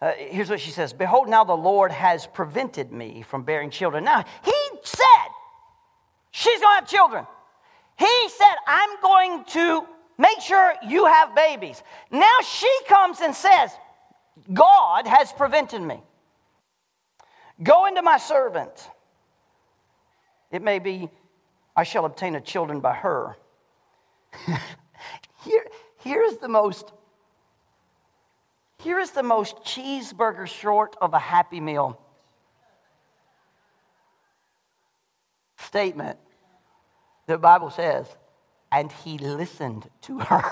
Uh, 0.00 0.12
here's 0.16 0.48
what 0.48 0.60
she 0.60 0.70
says 0.70 0.92
Behold, 0.92 1.28
now 1.28 1.42
the 1.42 1.56
Lord 1.56 1.90
has 1.90 2.28
prevented 2.28 2.92
me 2.92 3.22
from 3.22 3.42
bearing 3.42 3.70
children. 3.70 4.04
Now, 4.04 4.24
he 4.44 4.52
said, 4.84 5.11
She's 6.32 6.60
going 6.60 6.72
to 6.72 6.80
have 6.80 6.88
children. 6.88 7.26
He 7.98 8.28
said, 8.28 8.54
I'm 8.66 9.00
going 9.00 9.44
to 9.52 9.86
make 10.18 10.40
sure 10.40 10.74
you 10.86 11.06
have 11.06 11.34
babies. 11.34 11.82
Now 12.10 12.38
she 12.42 12.70
comes 12.88 13.20
and 13.20 13.34
says, 13.34 13.70
God 14.52 15.06
has 15.06 15.32
prevented 15.32 15.82
me. 15.82 16.02
Go 17.62 17.86
into 17.86 18.02
my 18.02 18.18
servant. 18.18 18.90
It 20.50 20.62
may 20.62 20.78
be 20.78 21.08
I 21.76 21.84
shall 21.84 22.04
obtain 22.04 22.34
a 22.34 22.40
children 22.40 22.80
by 22.80 22.94
her. 22.94 23.36
here, 25.44 25.66
here 26.00 26.22
is 26.22 26.38
the 26.38 26.48
most 26.48 26.92
here 28.82 28.98
is 28.98 29.12
the 29.12 29.22
most 29.22 29.58
cheeseburger 29.58 30.46
short 30.46 30.96
of 31.00 31.14
a 31.14 31.18
happy 31.18 31.60
meal 31.60 32.01
statement 35.72 36.18
the 37.26 37.38
Bible 37.38 37.70
says, 37.70 38.06
and 38.70 38.92
he 38.92 39.16
listened 39.16 39.88
to 40.02 40.18
her. 40.18 40.44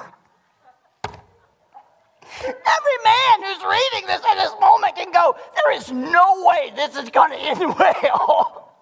Every 2.42 2.98
man 3.04 3.42
who's 3.42 3.62
reading 3.62 4.06
this 4.06 4.22
at 4.24 4.36
this 4.36 4.54
moment 4.58 4.96
can 4.96 5.12
go, 5.12 5.36
there 5.56 5.76
is 5.76 5.92
no 5.92 6.42
way 6.46 6.72
this 6.74 6.96
is 6.96 7.10
going 7.10 7.32
to 7.32 7.36
end 7.36 7.60
well. 7.78 8.72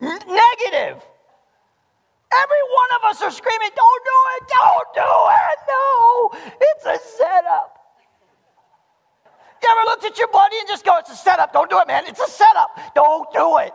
Negative. 0.00 1.02
Every 2.42 2.64
one 2.80 2.90
of 2.98 3.04
us 3.10 3.20
are 3.22 3.32
screaming, 3.32 3.70
don't 3.74 4.04
do 4.04 4.18
it, 4.36 4.42
don't 4.48 4.94
do 4.94 5.10
it, 5.42 5.58
no. 5.68 6.30
It's 6.60 6.86
a 6.86 6.98
setup. 7.16 7.74
You 9.60 9.68
ever 9.72 9.90
looked 9.90 10.04
at 10.04 10.16
your 10.18 10.28
buddy 10.28 10.56
and 10.56 10.68
just 10.68 10.84
go, 10.84 10.98
it's 10.98 11.10
a 11.10 11.16
setup, 11.16 11.52
don't 11.52 11.68
do 11.68 11.80
it, 11.80 11.88
man, 11.88 12.04
it's 12.06 12.20
a 12.20 12.28
setup, 12.28 12.78
don't 12.94 13.32
do 13.32 13.58
it. 13.58 13.72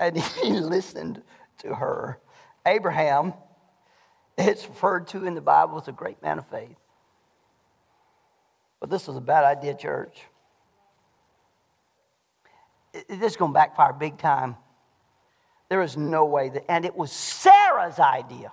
And 0.00 0.16
he 0.42 0.52
listened 0.52 1.22
to 1.58 1.74
her. 1.74 2.18
Abraham 2.66 3.34
it's 4.36 4.68
referred 4.68 5.06
to 5.08 5.26
in 5.26 5.34
the 5.34 5.40
Bible 5.40 5.78
as 5.78 5.88
a 5.88 5.92
great 5.92 6.20
man 6.22 6.38
of 6.38 6.46
faith. 6.48 6.76
But 8.80 8.90
this 8.90 9.06
was 9.06 9.16
a 9.16 9.20
bad 9.20 9.44
idea, 9.44 9.74
church. 9.74 10.22
This 12.92 13.32
is 13.32 13.36
going 13.36 13.52
to 13.52 13.54
backfire 13.54 13.92
big 13.92 14.18
time. 14.18 14.56
There 15.68 15.82
is 15.82 15.96
no 15.96 16.26
way 16.26 16.48
that, 16.50 16.70
and 16.70 16.84
it 16.84 16.94
was 16.94 17.10
Sarah's 17.10 17.98
idea. 17.98 18.52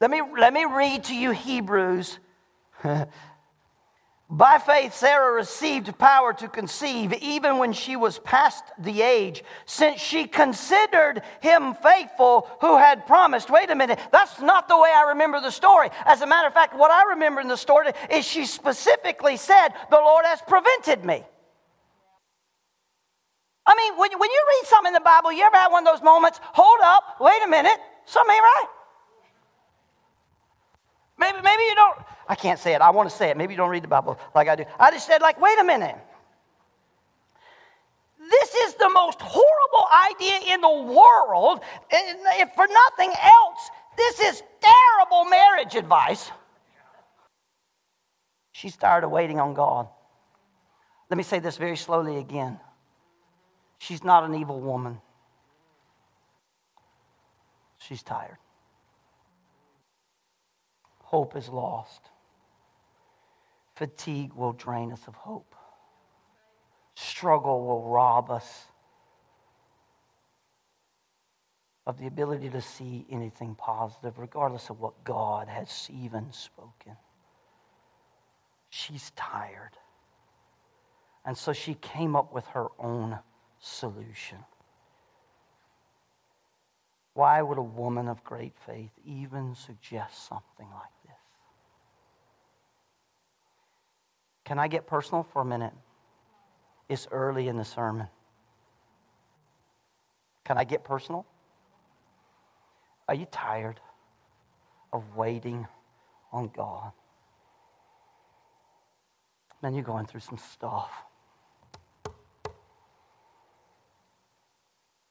Let 0.00 0.10
me, 0.10 0.22
let 0.38 0.52
me 0.52 0.64
read 0.64 1.04
to 1.04 1.14
you 1.14 1.30
Hebrews 1.30 2.18
By 4.30 4.58
faith, 4.58 4.94
Sarah 4.94 5.34
received 5.34 5.96
power 5.98 6.32
to 6.32 6.48
conceive 6.48 7.12
even 7.12 7.58
when 7.58 7.72
she 7.74 7.94
was 7.94 8.18
past 8.18 8.64
the 8.78 9.02
age, 9.02 9.44
since 9.66 10.00
she 10.00 10.26
considered 10.26 11.22
him 11.40 11.74
faithful 11.74 12.48
who 12.62 12.78
had 12.78 13.06
promised. 13.06 13.50
Wait 13.50 13.70
a 13.70 13.74
minute, 13.74 13.98
that's 14.12 14.40
not 14.40 14.66
the 14.66 14.78
way 14.78 14.90
I 14.90 15.10
remember 15.10 15.40
the 15.40 15.50
story. 15.50 15.90
As 16.06 16.22
a 16.22 16.26
matter 16.26 16.48
of 16.48 16.54
fact, 16.54 16.74
what 16.74 16.90
I 16.90 17.10
remember 17.10 17.42
in 17.42 17.48
the 17.48 17.56
story 17.56 17.92
is 18.10 18.24
she 18.24 18.46
specifically 18.46 19.36
said, 19.36 19.68
The 19.90 19.96
Lord 19.96 20.24
has 20.24 20.40
prevented 20.40 21.04
me. 21.04 21.22
I 23.66 23.74
mean, 23.76 23.98
when, 23.98 24.10
you 24.10 24.18
read 24.18 24.66
something 24.66 24.90
in 24.90 24.94
the 24.94 25.00
Bible, 25.00 25.32
you 25.32 25.42
ever 25.44 25.56
had 25.56 25.68
one 25.68 25.86
of 25.86 25.94
those 25.94 26.02
moments? 26.02 26.40
Hold 26.42 26.80
up, 26.82 27.16
wait 27.20 27.42
a 27.44 27.48
minute, 27.48 27.78
something 28.06 28.34
ain't 28.34 28.42
right. 28.42 28.66
Maybe, 31.18 31.38
maybe 31.42 31.62
you 31.62 31.74
don't, 31.74 31.98
I 32.28 32.34
can't 32.34 32.58
say 32.58 32.74
it. 32.74 32.80
I 32.80 32.90
want 32.90 33.08
to 33.08 33.14
say 33.14 33.30
it. 33.30 33.36
Maybe 33.36 33.54
you 33.54 33.58
don't 33.58 33.70
read 33.70 33.84
the 33.84 33.88
Bible 33.88 34.18
like 34.34 34.48
I 34.48 34.56
do. 34.56 34.64
I 34.78 34.90
just 34.90 35.06
said, 35.06 35.22
like, 35.22 35.40
wait 35.40 35.58
a 35.58 35.64
minute. 35.64 35.96
This 38.18 38.54
is 38.54 38.74
the 38.74 38.88
most 38.88 39.20
horrible 39.20 39.88
idea 40.10 40.54
in 40.54 40.60
the 40.60 40.92
world. 40.92 41.60
And 41.92 42.18
if 42.40 42.52
for 42.54 42.66
nothing 42.66 43.12
else, 43.22 43.70
this 43.96 44.20
is 44.20 44.42
terrible 44.60 45.24
marriage 45.26 45.74
advice. 45.74 46.30
She's 48.52 48.76
tired 48.76 49.04
of 49.04 49.10
waiting 49.10 49.40
on 49.40 49.54
God. 49.54 49.88
Let 51.10 51.16
me 51.16 51.22
say 51.22 51.38
this 51.38 51.58
very 51.58 51.76
slowly 51.76 52.16
again. 52.16 52.58
She's 53.78 54.02
not 54.02 54.24
an 54.24 54.34
evil 54.34 54.60
woman. 54.60 55.00
She's 57.78 58.02
tired. 58.02 58.38
Hope 61.14 61.36
is 61.36 61.48
lost. 61.48 62.10
Fatigue 63.76 64.32
will 64.32 64.52
drain 64.52 64.90
us 64.90 65.06
of 65.06 65.14
hope. 65.14 65.54
Struggle 66.96 67.64
will 67.64 67.88
rob 67.88 68.32
us 68.32 68.64
of 71.86 72.00
the 72.00 72.08
ability 72.08 72.50
to 72.50 72.60
see 72.60 73.06
anything 73.08 73.54
positive, 73.54 74.18
regardless 74.18 74.70
of 74.70 74.80
what 74.80 75.04
God 75.04 75.46
has 75.46 75.88
even 75.88 76.32
spoken. 76.32 76.96
She's 78.70 79.12
tired. 79.14 79.76
And 81.24 81.38
so 81.38 81.52
she 81.52 81.74
came 81.74 82.16
up 82.16 82.34
with 82.34 82.46
her 82.48 82.66
own 82.76 83.20
solution. 83.60 84.38
Why 87.12 87.40
would 87.40 87.58
a 87.58 87.62
woman 87.62 88.08
of 88.08 88.24
great 88.24 88.54
faith 88.66 88.90
even 89.04 89.54
suggest 89.54 90.26
something 90.26 90.66
like 90.74 90.90
this? 91.03 91.03
Can 94.44 94.58
I 94.58 94.68
get 94.68 94.86
personal 94.86 95.22
for 95.22 95.42
a 95.42 95.44
minute? 95.44 95.72
It's 96.88 97.08
early 97.10 97.48
in 97.48 97.56
the 97.56 97.64
sermon. 97.64 98.08
Can 100.44 100.58
I 100.58 100.64
get 100.64 100.84
personal? 100.84 101.24
Are 103.08 103.14
you 103.14 103.26
tired 103.30 103.80
of 104.92 105.16
waiting 105.16 105.66
on 106.32 106.50
God? 106.54 106.92
Man, 109.62 109.74
you're 109.74 109.82
going 109.82 110.04
through 110.04 110.20
some 110.20 110.36
stuff. 110.36 110.90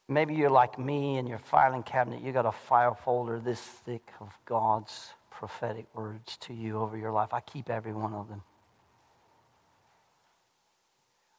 Maybe 0.07 0.35
you're 0.35 0.49
like 0.49 0.77
me 0.77 1.17
in 1.17 1.25
your 1.25 1.39
filing 1.39 1.81
cabinet, 1.81 2.21
you 2.21 2.31
got 2.31 2.45
a 2.45 2.51
file 2.51 2.93
folder 2.93 3.39
this 3.39 3.59
thick 3.59 4.11
of 4.19 4.37
God's 4.45 5.13
prophetic 5.31 5.87
words 5.95 6.37
to 6.41 6.53
you 6.53 6.77
over 6.77 6.97
your 6.97 7.11
life. 7.11 7.33
I 7.33 7.39
keep 7.39 7.69
every 7.69 7.93
one 7.93 8.13
of 8.13 8.27
them. 8.27 8.43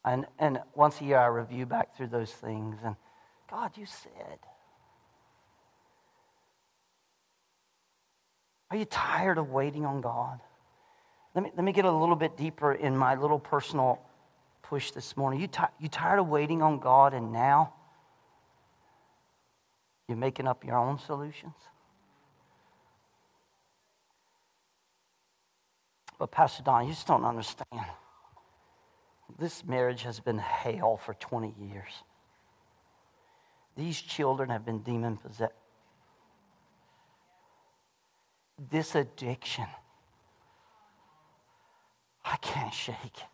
And, 0.05 0.27
and 0.39 0.61
once 0.75 1.01
a 1.01 1.05
year, 1.05 1.19
I 1.19 1.27
review 1.27 1.65
back 1.67 1.97
through 1.97 2.09
those 2.09 2.31
things. 2.31 2.77
And 2.85 2.97
God, 3.51 3.73
you 3.77 3.87
said. 3.87 4.39
Are 8.71 8.77
you 8.77 8.85
tired 8.85 9.39
of 9.39 9.51
waiting 9.51 9.87
on 9.87 10.01
God? 10.01 10.41
Let 11.35 11.45
me, 11.45 11.53
let 11.57 11.65
me 11.65 11.73
get 11.73 11.85
a 11.85 11.91
little 11.91 12.17
bit 12.17 12.37
deeper 12.37 12.73
in 12.73 12.97
my 12.97 13.15
little 13.15 13.39
personal 13.39 14.01
push 14.63 14.91
this 14.91 15.17
morning. 15.17 15.41
You, 15.41 15.47
t- 15.47 15.63
you 15.81 15.89
tired 15.89 16.19
of 16.19 16.29
waiting 16.29 16.63
on 16.63 16.79
God 16.79 17.15
and 17.15 17.33
now 17.33 17.73
you're 20.09 20.19
making 20.19 20.47
up 20.47 20.65
your 20.65 20.77
own 20.77 20.99
solutions? 20.99 21.55
But, 26.19 26.31
Pastor 26.31 26.63
Don, 26.63 26.87
you 26.87 26.93
just 26.93 27.07
don't 27.07 27.25
understand. 27.25 27.85
This 29.39 29.65
marriage 29.65 30.03
has 30.03 30.21
been 30.21 30.39
hell 30.39 30.97
for 30.97 31.15
20 31.15 31.55
years. 31.59 31.91
These 33.77 34.01
children 34.01 34.51
have 34.51 34.65
been 34.65 34.81
demon 34.81 35.17
possessed. 35.17 35.53
This 38.71 38.95
addiction, 38.95 39.67
I 42.25 42.37
can't 42.37 42.73
shake 42.73 42.97
it. 42.97 43.25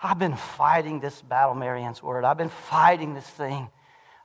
I've 0.00 0.18
been 0.18 0.36
fighting 0.36 1.00
this 1.00 1.22
battle, 1.22 1.54
Marianne's 1.54 2.02
word. 2.02 2.24
I've 2.24 2.38
been 2.38 2.48
fighting 2.48 3.14
this 3.14 3.26
thing. 3.26 3.68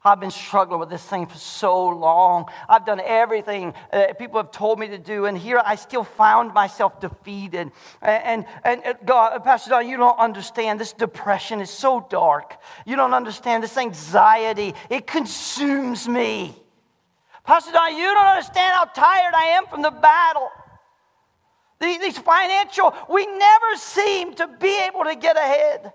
I've 0.08 0.20
been 0.20 0.32
struggling 0.32 0.80
with 0.80 0.90
this 0.90 1.04
thing 1.04 1.26
for 1.26 1.38
so 1.38 1.88
long. 1.90 2.46
I've 2.68 2.86
done 2.86 3.00
everything 3.00 3.74
uh, 3.92 4.14
people 4.18 4.40
have 4.40 4.52
told 4.52 4.80
me 4.80 4.88
to 4.88 4.98
do, 4.98 5.26
and 5.26 5.38
here 5.38 5.62
I 5.64 5.76
still 5.76 6.04
found 6.04 6.54
myself 6.54 7.00
defeated. 7.00 7.72
And, 8.02 8.46
and, 8.64 8.86
and 8.86 8.98
God, 9.06 9.44
Pastor 9.44 9.72
Don, 9.72 9.88
you 9.88 9.98
don't 9.98 10.18
understand. 10.18 10.80
This 10.80 10.94
depression 10.94 11.62
is 11.62 11.70
so 11.70 12.06
dark. 12.10 12.58
You 12.86 12.96
don't 12.96 13.14
understand 13.14 13.64
this 13.64 13.78
anxiety. 13.78 14.74
It 14.90 15.06
consumes 15.08 16.08
me. 16.08 16.56
Pastor 17.44 17.72
Don, 17.72 17.96
you 17.96 18.04
don't 18.04 18.28
understand 18.28 18.74
how 18.74 18.86
tired 18.86 19.34
I 19.34 19.58
am 19.58 19.68
from 19.68 19.82
the 19.82 19.92
battle. 19.92 20.50
These 21.80 22.18
financial, 22.18 22.94
we 23.10 23.26
never 23.26 23.76
seem 23.76 24.34
to 24.36 24.48
be 24.48 24.80
able 24.88 25.04
to 25.04 25.16
get 25.16 25.38
ahead. 25.38 25.94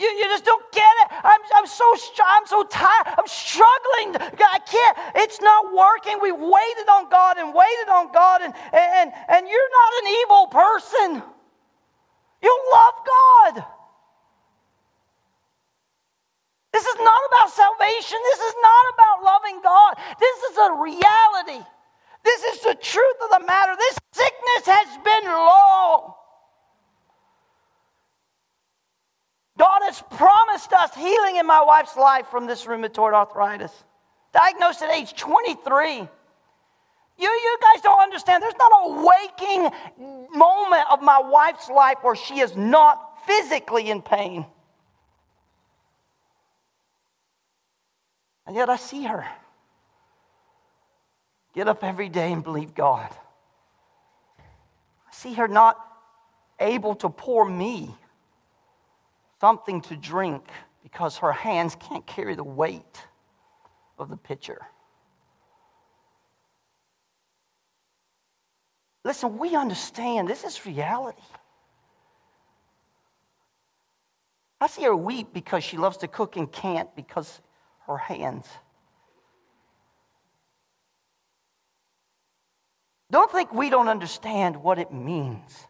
You, 0.00 0.08
you 0.08 0.24
just 0.24 0.46
don't 0.46 0.64
get 0.72 0.94
it. 1.04 1.12
I'm, 1.22 1.40
I'm 1.56 1.66
so 1.66 1.84
I'm 2.24 2.46
so 2.46 2.64
tired. 2.64 3.06
I'm 3.18 3.28
struggling. 3.28 4.16
I 4.16 4.58
can't. 4.64 4.96
It's 5.16 5.40
not 5.42 5.76
working. 5.76 6.18
We 6.22 6.32
waited 6.32 6.88
on 6.88 7.10
God 7.10 7.36
and 7.36 7.52
waited 7.52 7.88
on 7.92 8.10
God, 8.10 8.40
and, 8.40 8.54
and, 8.72 9.12
and 9.28 9.46
you're 9.46 9.70
not 9.76 9.92
an 10.00 10.06
evil 10.24 10.46
person. 10.48 11.22
You 12.42 12.64
love 12.72 12.94
God. 13.04 13.64
This 16.72 16.86
is 16.86 16.96
not 17.00 17.20
about 17.28 17.50
salvation. 17.50 18.18
This 18.24 18.40
is 18.40 18.54
not 18.62 18.94
about 18.94 19.24
loving 19.24 19.60
God. 19.62 19.94
This 20.18 20.38
is 20.50 20.56
a 20.56 20.72
reality. 20.80 21.66
This 22.24 22.42
is 22.44 22.60
the 22.62 22.74
truth 22.74 23.18
of 23.24 23.40
the 23.40 23.46
matter. 23.46 23.76
This 23.76 23.98
sickness 24.12 24.64
has 24.66 24.88
been 25.04 25.24
long. 25.28 26.14
God 29.60 29.80
has 29.82 30.02
promised 30.12 30.72
us 30.72 30.94
healing 30.94 31.36
in 31.36 31.46
my 31.46 31.62
wife's 31.62 31.94
life 31.94 32.28
from 32.28 32.46
this 32.46 32.64
rheumatoid 32.64 33.12
arthritis. 33.12 33.70
Diagnosed 34.32 34.80
at 34.80 34.90
age 34.90 35.14
23. 35.14 35.98
You, 35.98 36.08
you 37.18 37.58
guys 37.60 37.82
don't 37.82 38.00
understand. 38.00 38.42
There's 38.42 38.54
not 38.58 38.72
a 38.72 39.04
waking 39.06 39.68
moment 40.34 40.84
of 40.90 41.02
my 41.02 41.20
wife's 41.20 41.68
life 41.68 41.98
where 42.00 42.16
she 42.16 42.40
is 42.40 42.56
not 42.56 43.26
physically 43.26 43.90
in 43.90 44.00
pain. 44.00 44.46
And 48.46 48.56
yet 48.56 48.70
I 48.70 48.76
see 48.76 49.04
her 49.04 49.26
get 51.54 51.68
up 51.68 51.84
every 51.84 52.08
day 52.08 52.32
and 52.32 52.42
believe 52.42 52.74
God. 52.74 53.10
I 54.38 55.12
see 55.12 55.34
her 55.34 55.48
not 55.48 55.78
able 56.58 56.94
to 56.94 57.10
pour 57.10 57.44
me 57.44 57.94
something 59.40 59.80
to 59.80 59.96
drink 59.96 60.44
because 60.82 61.16
her 61.18 61.32
hands 61.32 61.76
can't 61.80 62.06
carry 62.06 62.34
the 62.34 62.44
weight 62.44 63.02
of 63.98 64.08
the 64.10 64.16
pitcher. 64.16 64.60
Listen, 69.04 69.38
we 69.38 69.54
understand 69.56 70.28
this 70.28 70.44
is 70.44 70.66
reality. 70.66 71.22
I 74.60 74.66
see 74.66 74.82
her 74.82 74.94
weep 74.94 75.28
because 75.32 75.64
she 75.64 75.78
loves 75.78 75.96
to 75.98 76.08
cook 76.08 76.36
and 76.36 76.50
can't 76.52 76.94
because 76.94 77.40
her 77.86 77.96
hands. 77.96 78.46
Don't 83.10 83.32
think 83.32 83.52
we 83.52 83.70
don't 83.70 83.88
understand 83.88 84.54
what 84.56 84.78
it 84.78 84.92
means 84.92 85.66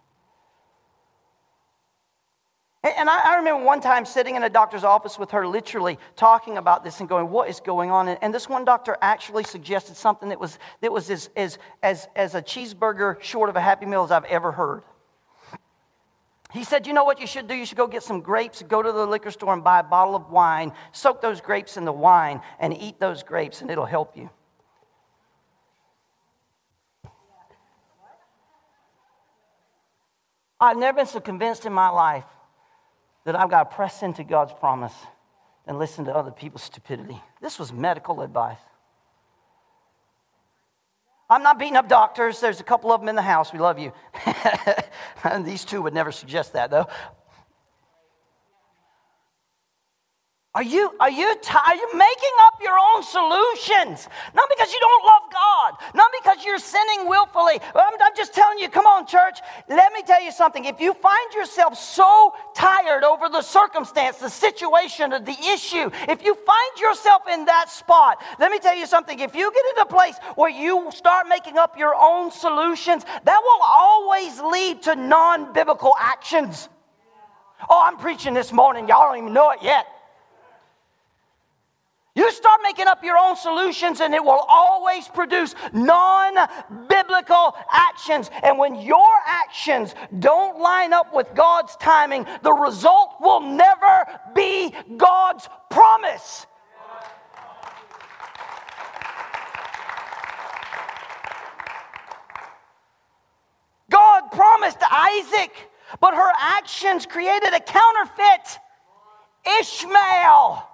and 2.82 3.10
I, 3.10 3.36
remember 3.36 3.62
one 3.62 3.80
time 3.80 4.06
sitting 4.06 4.36
in 4.36 4.42
a 4.42 4.48
doctor's 4.48 4.84
office 4.84 5.18
with 5.18 5.32
her, 5.32 5.46
literally 5.46 5.98
talking 6.16 6.56
about 6.56 6.82
this 6.82 7.00
and 7.00 7.08
going, 7.08 7.28
What 7.28 7.50
is 7.50 7.60
going 7.60 7.90
on? 7.90 8.08
And 8.08 8.32
this 8.32 8.48
one 8.48 8.64
doctor 8.64 8.96
actually 9.02 9.44
suggested 9.44 9.96
something 9.96 10.30
that 10.30 10.40
was, 10.40 10.58
that 10.80 10.90
was 10.90 11.10
as, 11.10 11.28
as, 11.36 11.58
as, 11.82 12.08
as 12.16 12.34
a 12.34 12.40
cheeseburger 12.40 13.20
short 13.20 13.50
of 13.50 13.56
a 13.56 13.60
Happy 13.60 13.84
Meal 13.84 14.02
as 14.04 14.10
I've 14.10 14.24
ever 14.24 14.50
heard. 14.50 14.82
He 16.52 16.64
said, 16.64 16.86
You 16.86 16.94
know 16.94 17.04
what 17.04 17.20
you 17.20 17.26
should 17.26 17.48
do? 17.48 17.54
You 17.54 17.66
should 17.66 17.76
go 17.76 17.86
get 17.86 18.02
some 18.02 18.22
grapes, 18.22 18.62
go 18.62 18.82
to 18.82 18.90
the 18.90 19.04
liquor 19.04 19.30
store 19.30 19.52
and 19.52 19.62
buy 19.62 19.80
a 19.80 19.84
bottle 19.84 20.16
of 20.16 20.30
wine, 20.30 20.72
soak 20.92 21.20
those 21.20 21.42
grapes 21.42 21.76
in 21.76 21.84
the 21.84 21.92
wine, 21.92 22.40
and 22.58 22.74
eat 22.74 22.98
those 22.98 23.22
grapes, 23.22 23.60
and 23.60 23.70
it'll 23.70 23.84
help 23.84 24.16
you. 24.16 24.30
I've 30.58 30.78
never 30.78 30.96
been 30.96 31.06
so 31.06 31.20
convinced 31.20 31.66
in 31.66 31.74
my 31.74 31.90
life 31.90 32.24
that 33.30 33.38
I've 33.38 33.50
got 33.50 33.70
to 33.70 33.76
press 33.76 34.02
into 34.02 34.24
God's 34.24 34.52
promise 34.52 34.94
and 35.64 35.78
listen 35.78 36.06
to 36.06 36.14
other 36.14 36.32
people's 36.32 36.64
stupidity. 36.64 37.22
This 37.40 37.60
was 37.60 37.72
medical 37.72 38.22
advice. 38.22 38.58
I'm 41.28 41.44
not 41.44 41.60
beating 41.60 41.76
up 41.76 41.88
doctors. 41.88 42.40
There's 42.40 42.58
a 42.58 42.64
couple 42.64 42.90
of 42.90 43.00
them 43.00 43.08
in 43.08 43.14
the 43.14 43.22
house. 43.22 43.52
We 43.52 43.60
love 43.60 43.78
you. 43.78 43.92
These 45.44 45.64
two 45.64 45.80
would 45.80 45.94
never 45.94 46.10
suggest 46.10 46.54
that, 46.54 46.72
though. 46.72 46.88
Are 50.52 50.64
you, 50.64 50.90
are, 50.98 51.10
you 51.10 51.36
t- 51.40 51.54
are 51.64 51.76
you 51.76 51.88
making 51.94 52.36
up 52.40 52.54
your 52.60 52.76
own 52.76 53.04
solutions? 53.04 54.08
Not 54.34 54.48
because 54.48 54.72
you 54.72 54.80
don't 54.80 55.06
love 55.06 55.22
God, 55.32 55.74
not 55.94 56.10
because 56.20 56.44
you're 56.44 56.58
sinning 56.58 57.08
willfully. 57.08 57.60
I'm, 57.72 57.94
I'm 58.02 58.16
just 58.16 58.34
telling 58.34 58.58
you, 58.58 58.68
come 58.68 58.84
on, 58.84 59.06
church. 59.06 59.38
Let 59.68 59.92
me 59.92 60.02
tell 60.02 60.20
you 60.20 60.32
something. 60.32 60.64
If 60.64 60.80
you 60.80 60.92
find 60.94 61.34
yourself 61.34 61.78
so 61.78 62.34
tired 62.56 63.04
over 63.04 63.28
the 63.28 63.42
circumstance, 63.42 64.16
the 64.16 64.28
situation, 64.28 65.12
or 65.12 65.20
the 65.20 65.38
issue, 65.54 65.88
if 66.08 66.24
you 66.24 66.34
find 66.34 66.80
yourself 66.80 67.22
in 67.32 67.44
that 67.44 67.70
spot, 67.70 68.20
let 68.40 68.50
me 68.50 68.58
tell 68.58 68.76
you 68.76 68.86
something. 68.86 69.20
If 69.20 69.36
you 69.36 69.52
get 69.52 69.64
into 69.70 69.82
a 69.82 69.86
place 69.86 70.16
where 70.34 70.50
you 70.50 70.90
start 70.92 71.28
making 71.28 71.58
up 71.58 71.78
your 71.78 71.94
own 71.94 72.32
solutions, 72.32 73.04
that 73.04 73.40
will 73.40 73.62
always 73.62 74.40
lead 74.40 74.82
to 74.82 74.96
non 74.96 75.52
biblical 75.52 75.94
actions. 75.96 76.68
Oh, 77.68 77.80
I'm 77.80 77.98
preaching 77.98 78.34
this 78.34 78.50
morning. 78.52 78.88
Y'all 78.88 79.12
don't 79.12 79.22
even 79.22 79.32
know 79.32 79.52
it 79.52 79.60
yet. 79.62 79.86
You 82.20 82.30
start 82.32 82.60
making 82.62 82.86
up 82.86 83.02
your 83.02 83.16
own 83.16 83.34
solutions, 83.34 84.02
and 84.02 84.14
it 84.14 84.22
will 84.22 84.44
always 84.46 85.08
produce 85.08 85.54
non 85.72 86.34
biblical 86.86 87.56
actions. 87.72 88.30
And 88.42 88.58
when 88.58 88.74
your 88.74 89.08
actions 89.26 89.94
don't 90.18 90.60
line 90.60 90.92
up 90.92 91.14
with 91.14 91.32
God's 91.34 91.76
timing, 91.76 92.26
the 92.42 92.52
result 92.52 93.14
will 93.22 93.40
never 93.40 94.06
be 94.34 94.74
God's 94.98 95.48
promise. 95.70 96.44
God 103.90 104.30
promised 104.30 104.82
Isaac, 104.92 105.52
but 106.02 106.12
her 106.12 106.32
actions 106.38 107.06
created 107.06 107.54
a 107.54 107.60
counterfeit 107.60 108.58
Ishmael. 109.58 110.69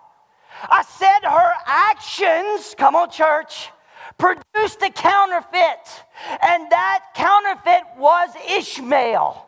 I 0.62 0.82
said 0.82 1.28
her 1.28 1.52
actions, 1.66 2.74
come 2.78 2.96
on, 2.96 3.10
church, 3.10 3.70
produced 4.18 4.82
a 4.82 4.90
counterfeit, 4.90 6.04
and 6.42 6.70
that 6.70 7.00
counterfeit 7.14 7.82
was 7.98 8.30
Ishmael. 8.50 9.46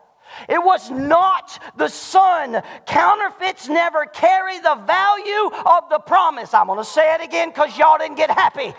It 0.48 0.62
was 0.62 0.90
not 0.90 1.58
the 1.76 1.88
son. 1.88 2.62
Counterfeits 2.86 3.68
never 3.68 4.04
carry 4.06 4.58
the 4.58 4.74
value 4.86 5.50
of 5.66 5.88
the 5.90 5.98
promise. 5.98 6.52
I'm 6.52 6.66
going 6.66 6.78
to 6.78 6.84
say 6.84 7.14
it 7.14 7.22
again 7.22 7.48
because 7.48 7.76
y'all 7.78 7.98
didn't 7.98 8.16
get 8.16 8.30
happy. 8.30 8.74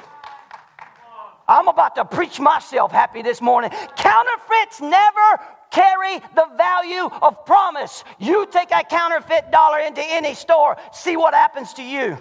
I'm 1.47 1.67
about 1.67 1.95
to 1.95 2.05
preach 2.05 2.39
myself 2.39 2.91
happy 2.91 3.23
this 3.23 3.41
morning. 3.41 3.71
Counterfeits 3.97 4.79
never 4.81 5.41
carry 5.71 6.19
the 6.35 6.47
value 6.57 7.09
of 7.21 7.45
promise. 7.45 8.03
You 8.19 8.47
take 8.51 8.71
a 8.71 8.83
counterfeit 8.83 9.51
dollar 9.51 9.79
into 9.79 10.01
any 10.03 10.33
store, 10.33 10.77
see 10.91 11.17
what 11.17 11.33
happens 11.33 11.73
to 11.75 11.83
you. 11.83 12.17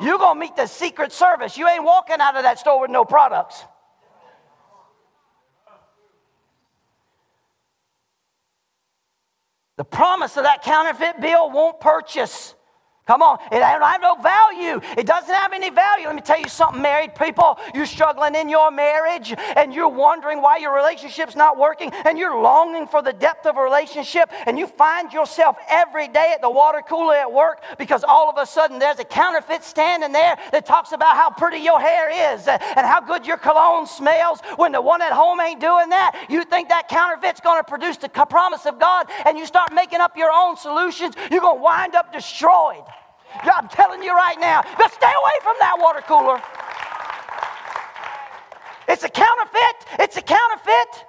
You're 0.00 0.18
going 0.18 0.36
to 0.36 0.40
meet 0.40 0.56
the 0.56 0.66
Secret 0.66 1.12
Service. 1.12 1.56
You 1.56 1.68
ain't 1.68 1.84
walking 1.84 2.16
out 2.20 2.36
of 2.36 2.42
that 2.44 2.58
store 2.58 2.80
with 2.80 2.90
no 2.90 3.04
products. 3.04 3.62
The 9.76 9.84
promise 9.84 10.36
of 10.36 10.44
that 10.44 10.62
counterfeit 10.62 11.20
bill 11.20 11.50
won't 11.50 11.80
purchase 11.80 12.54
Come 13.04 13.20
on, 13.20 13.38
it 13.50 13.58
don't 13.58 13.82
have 13.82 14.00
no 14.00 14.14
value. 14.14 14.80
It 14.96 15.06
doesn't 15.06 15.34
have 15.34 15.52
any 15.52 15.70
value. 15.70 16.06
Let 16.06 16.14
me 16.14 16.22
tell 16.22 16.38
you 16.38 16.48
something, 16.48 16.80
married 16.80 17.16
people. 17.16 17.58
You're 17.74 17.84
struggling 17.84 18.36
in 18.36 18.48
your 18.48 18.70
marriage 18.70 19.34
and 19.56 19.74
you're 19.74 19.88
wondering 19.88 20.40
why 20.40 20.58
your 20.58 20.72
relationship's 20.72 21.34
not 21.34 21.58
working 21.58 21.90
and 21.92 22.16
you're 22.16 22.40
longing 22.40 22.86
for 22.86 23.02
the 23.02 23.12
depth 23.12 23.44
of 23.46 23.56
a 23.56 23.60
relationship 23.60 24.30
and 24.46 24.56
you 24.56 24.68
find 24.68 25.12
yourself 25.12 25.56
every 25.68 26.06
day 26.06 26.30
at 26.32 26.40
the 26.42 26.48
water 26.48 26.80
cooler 26.80 27.16
at 27.16 27.32
work 27.32 27.64
because 27.76 28.04
all 28.04 28.30
of 28.30 28.38
a 28.38 28.46
sudden 28.46 28.78
there's 28.78 29.00
a 29.00 29.04
counterfeit 29.04 29.64
standing 29.64 30.12
there 30.12 30.38
that 30.52 30.64
talks 30.64 30.92
about 30.92 31.16
how 31.16 31.28
pretty 31.28 31.58
your 31.58 31.80
hair 31.80 32.34
is 32.34 32.46
and 32.46 32.86
how 32.86 33.00
good 33.00 33.26
your 33.26 33.36
cologne 33.36 33.84
smells 33.84 34.38
when 34.54 34.70
the 34.70 34.80
one 34.80 35.02
at 35.02 35.10
home 35.10 35.40
ain't 35.40 35.60
doing 35.60 35.88
that. 35.88 36.26
You 36.30 36.44
think 36.44 36.68
that 36.68 36.88
counterfeit's 36.88 37.40
going 37.40 37.58
to 37.58 37.68
produce 37.68 37.96
the 37.96 38.08
promise 38.08 38.64
of 38.64 38.78
God 38.78 39.08
and 39.26 39.36
you 39.36 39.44
start 39.44 39.72
making 39.72 39.98
up 39.98 40.16
your 40.16 40.30
own 40.32 40.56
solutions, 40.56 41.16
you're 41.32 41.40
going 41.40 41.58
to 41.58 41.62
wind 41.62 41.96
up 41.96 42.12
destroyed. 42.12 42.84
I'm 43.42 43.68
telling 43.68 44.02
you 44.02 44.12
right 44.12 44.38
now, 44.38 44.62
but 44.76 44.92
stay 44.92 45.06
away 45.06 45.36
from 45.42 45.56
that 45.60 45.76
water 45.78 46.02
cooler. 46.06 46.40
It's 48.88 49.04
a 49.04 49.08
counterfeit. 49.08 50.00
It's 50.00 50.16
a 50.16 50.22
counterfeit. 50.22 51.06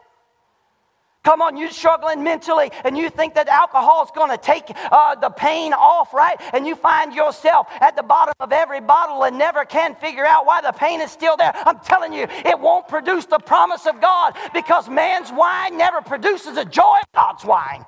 Come 1.23 1.41
on, 1.41 1.55
you're 1.55 1.71
struggling 1.71 2.21
mentally 2.21 2.69
and 2.83 2.97
you 2.97 3.09
think 3.09 3.33
that 3.35 3.47
alcohol 3.47 4.03
is 4.03 4.11
going 4.13 4.29
to 4.29 4.37
take 4.37 4.65
uh, 4.69 5.15
the 5.15 5.29
pain 5.29 5.71
off, 5.71 6.13
right? 6.13 6.35
And 6.51 6.67
you 6.67 6.75
find 6.75 7.13
yourself 7.13 7.67
at 7.79 7.95
the 7.95 8.03
bottom 8.03 8.33
of 8.41 8.51
every 8.51 8.81
bottle 8.81 9.23
and 9.23 9.37
never 9.37 9.63
can 9.63 9.95
figure 9.95 10.25
out 10.25 10.45
why 10.45 10.59
the 10.59 10.73
pain 10.73 10.99
is 10.99 11.11
still 11.11 11.37
there. 11.37 11.53
I'm 11.65 11.79
telling 11.79 12.11
you, 12.11 12.23
it 12.23 12.59
won't 12.59 12.89
produce 12.89 13.25
the 13.25 13.39
promise 13.39 13.85
of 13.85 14.01
God 14.01 14.35
because 14.53 14.89
man's 14.89 15.31
wine 15.31 15.77
never 15.77 16.01
produces 16.01 16.55
the 16.55 16.65
joy 16.65 16.97
of 17.01 17.11
God's 17.15 17.45
wine. 17.45 17.85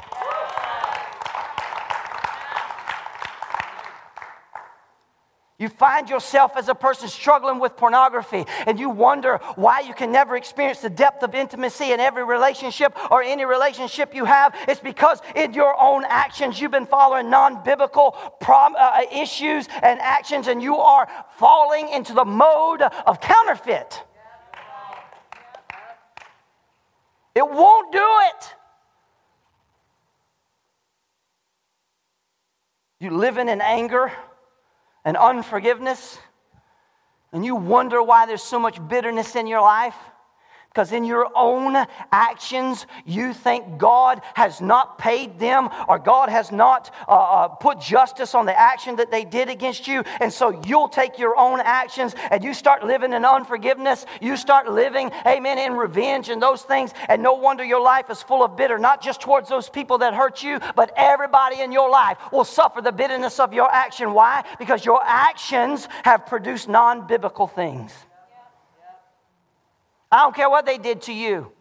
You 5.58 5.70
find 5.70 6.10
yourself 6.10 6.58
as 6.58 6.68
a 6.68 6.76
person 6.76 7.08
struggling 7.08 7.60
with 7.60 7.78
pornography 7.78 8.44
and 8.68 8.78
you 8.78 8.90
wonder 8.90 9.38
why 9.56 9.80
you 9.80 9.94
can 9.94 10.12
never 10.12 10.36
experience 10.36 10.82
the 10.82 10.90
depth 10.90 11.24
of 11.24 11.34
intimacy 11.34 11.94
in 11.94 12.02
every 12.02 12.26
relationship 12.26 12.94
or 13.10 13.24
any 13.24 13.46
relationship 13.46 14.14
you 14.14 14.26
have. 14.26 14.54
It's 14.68 14.82
because 14.82 15.22
in 15.34 15.54
your 15.54 15.80
own 15.80 16.04
actions 16.10 16.60
you've 16.60 16.72
been 16.72 16.86
following 16.86 17.30
non 17.30 17.64
biblical 17.64 18.12
prom- 18.42 18.76
uh, 18.78 19.04
issues 19.14 19.70
and 19.82 20.02
actions 20.02 20.48
and 20.48 20.62
you 20.62 20.76
are 20.76 21.08
falling 21.38 21.88
into 21.88 22.14
the 22.14 22.26
mode 22.26 22.82
of 22.82 23.22
counterfeit. 23.22 24.04
It 27.34 27.50
won't 27.50 27.94
do 27.94 28.00
it. 28.04 28.56
You 33.00 33.12
living 33.12 33.48
in 33.48 33.62
anger 33.62 34.12
and 35.06 35.16
unforgiveness, 35.16 36.18
and 37.32 37.46
you 37.46 37.56
wonder 37.56 38.02
why 38.02 38.26
there's 38.26 38.44
so 38.44 38.60
much 38.60 38.86
bitterness 38.88 39.36
in 39.36 39.48
your 39.48 39.62
life, 39.62 39.96
because 40.76 40.92
in 40.92 41.06
your 41.06 41.30
own 41.36 41.78
actions, 42.12 42.86
you 43.06 43.34
think 43.34 43.78
God 43.78 44.22
has 44.34 44.60
not 44.60 44.98
paid 44.98 45.40
them 45.40 45.70
or 45.88 45.98
God 45.98 46.28
has 46.28 46.52
not 46.52 46.94
uh, 47.08 47.14
uh, 47.14 47.48
put 47.48 47.80
justice 47.80 48.36
on 48.36 48.46
the 48.46 48.60
action 48.60 48.98
that 48.98 49.10
they 49.10 49.24
did 49.24 49.48
against 49.48 49.88
you. 49.88 50.04
And 50.20 50.34
so 50.34 50.62
you'll 50.68 50.90
take 50.90 51.18
your 51.18 51.40
own 51.40 51.62
actions 51.64 52.14
and 52.30 52.44
you 52.44 52.54
start 52.54 52.84
living 52.84 53.14
in 53.14 53.24
unforgiveness. 53.24 54.06
You 54.20 54.36
start 54.36 54.70
living, 54.70 55.12
amen, 55.26 55.60
in 55.60 55.76
revenge 55.76 56.28
and 56.28 56.42
those 56.42 56.64
things. 56.64 56.92
And 57.08 57.24
no 57.24 57.36
wonder 57.36 57.64
your 57.64 57.82
life 57.82 58.10
is 58.10 58.22
full 58.22 58.44
of 58.44 58.58
bitter, 58.58 58.78
not 58.78 59.02
just 59.02 59.22
towards 59.22 59.48
those 59.48 59.70
people 59.70 60.00
that 60.00 60.14
hurt 60.14 60.44
you, 60.44 60.60
but 60.76 60.92
everybody 60.98 61.62
in 61.62 61.72
your 61.72 61.90
life 61.90 62.18
will 62.34 62.44
suffer 62.44 62.82
the 62.82 62.92
bitterness 62.92 63.40
of 63.40 63.54
your 63.54 63.72
action. 63.72 64.14
Why? 64.14 64.44
Because 64.60 64.84
your 64.84 65.02
actions 65.06 65.88
have 66.04 66.26
produced 66.26 66.68
non 66.68 67.08
biblical 67.08 67.48
things. 67.48 67.94
I 70.12 70.20
don't 70.20 70.36
care 70.36 70.50
what 70.50 70.66
they 70.66 70.78
did 70.78 71.02
to 71.04 71.14
you. 71.14 71.52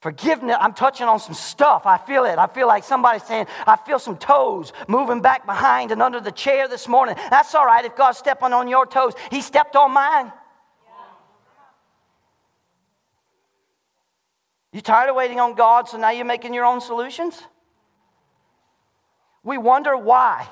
Forgiveness, 0.00 0.56
I'm 0.60 0.74
touching 0.74 1.08
on 1.08 1.18
some 1.18 1.34
stuff. 1.34 1.84
I 1.84 1.98
feel 1.98 2.24
it. 2.24 2.38
I 2.38 2.46
feel 2.46 2.68
like 2.68 2.84
somebody's 2.84 3.24
saying, 3.24 3.46
I 3.66 3.74
feel 3.76 3.98
some 3.98 4.16
toes 4.16 4.72
moving 4.86 5.20
back 5.20 5.44
behind 5.44 5.90
and 5.90 6.00
under 6.00 6.20
the 6.20 6.30
chair 6.30 6.68
this 6.68 6.86
morning. 6.86 7.16
That's 7.30 7.52
all 7.54 7.66
right 7.66 7.84
if 7.84 7.96
God's 7.96 8.18
stepping 8.18 8.52
on 8.52 8.68
your 8.68 8.86
toes. 8.86 9.14
He 9.30 9.40
stepped 9.40 9.74
on 9.74 9.92
mine. 9.92 10.32
You 14.72 14.80
tired 14.80 15.10
of 15.10 15.16
waiting 15.16 15.40
on 15.40 15.54
God, 15.54 15.88
so 15.88 15.98
now 15.98 16.10
you're 16.10 16.24
making 16.24 16.54
your 16.54 16.64
own 16.64 16.80
solutions? 16.80 17.42
We 19.42 19.58
wonder 19.58 19.96
why. 19.96 20.46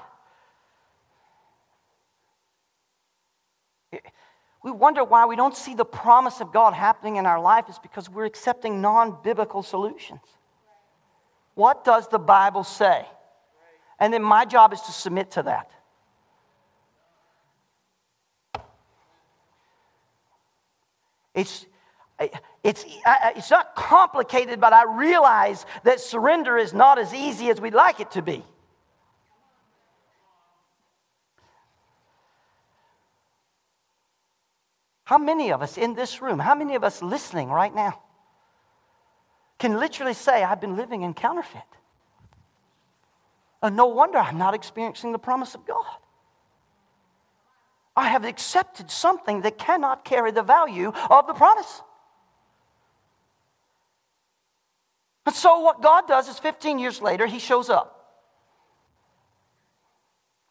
We 4.66 4.72
wonder 4.72 5.04
why 5.04 5.26
we 5.26 5.36
don't 5.36 5.54
see 5.54 5.74
the 5.74 5.84
promise 5.84 6.40
of 6.40 6.52
God 6.52 6.74
happening 6.74 7.16
in 7.16 7.24
our 7.24 7.40
life 7.40 7.68
is 7.68 7.78
because 7.78 8.10
we're 8.10 8.24
accepting 8.24 8.80
non 8.80 9.16
biblical 9.22 9.62
solutions. 9.62 10.18
What 11.54 11.84
does 11.84 12.08
the 12.08 12.18
Bible 12.18 12.64
say? 12.64 13.06
And 14.00 14.12
then 14.12 14.24
my 14.24 14.44
job 14.44 14.72
is 14.72 14.80
to 14.80 14.90
submit 14.90 15.30
to 15.30 15.44
that. 15.44 15.70
It's, 21.32 21.64
it's, 22.64 22.84
it's 23.04 23.50
not 23.52 23.76
complicated, 23.76 24.60
but 24.60 24.72
I 24.72 24.82
realize 24.82 25.64
that 25.84 26.00
surrender 26.00 26.58
is 26.58 26.74
not 26.74 26.98
as 26.98 27.14
easy 27.14 27.50
as 27.50 27.60
we'd 27.60 27.72
like 27.72 28.00
it 28.00 28.10
to 28.10 28.22
be. 28.22 28.44
How 35.06 35.18
many 35.18 35.52
of 35.52 35.62
us 35.62 35.78
in 35.78 35.94
this 35.94 36.20
room, 36.20 36.40
how 36.40 36.56
many 36.56 36.74
of 36.74 36.82
us 36.82 37.00
listening 37.00 37.48
right 37.48 37.72
now, 37.72 38.00
can 39.56 39.78
literally 39.78 40.14
say, 40.14 40.42
I've 40.42 40.60
been 40.60 40.76
living 40.76 41.02
in 41.02 41.14
counterfeit? 41.14 41.62
And 43.62 43.76
no 43.76 43.86
wonder 43.86 44.18
I'm 44.18 44.36
not 44.36 44.52
experiencing 44.52 45.12
the 45.12 45.18
promise 45.18 45.54
of 45.54 45.64
God. 45.64 45.86
I 47.94 48.08
have 48.08 48.24
accepted 48.24 48.90
something 48.90 49.42
that 49.42 49.58
cannot 49.58 50.04
carry 50.04 50.32
the 50.32 50.42
value 50.42 50.92
of 51.08 51.28
the 51.28 51.34
promise. 51.34 51.82
And 55.24 55.36
so, 55.36 55.60
what 55.60 55.80
God 55.82 56.08
does 56.08 56.28
is 56.28 56.40
15 56.40 56.80
years 56.80 57.00
later, 57.00 57.26
He 57.26 57.38
shows 57.38 57.70
up. 57.70 58.24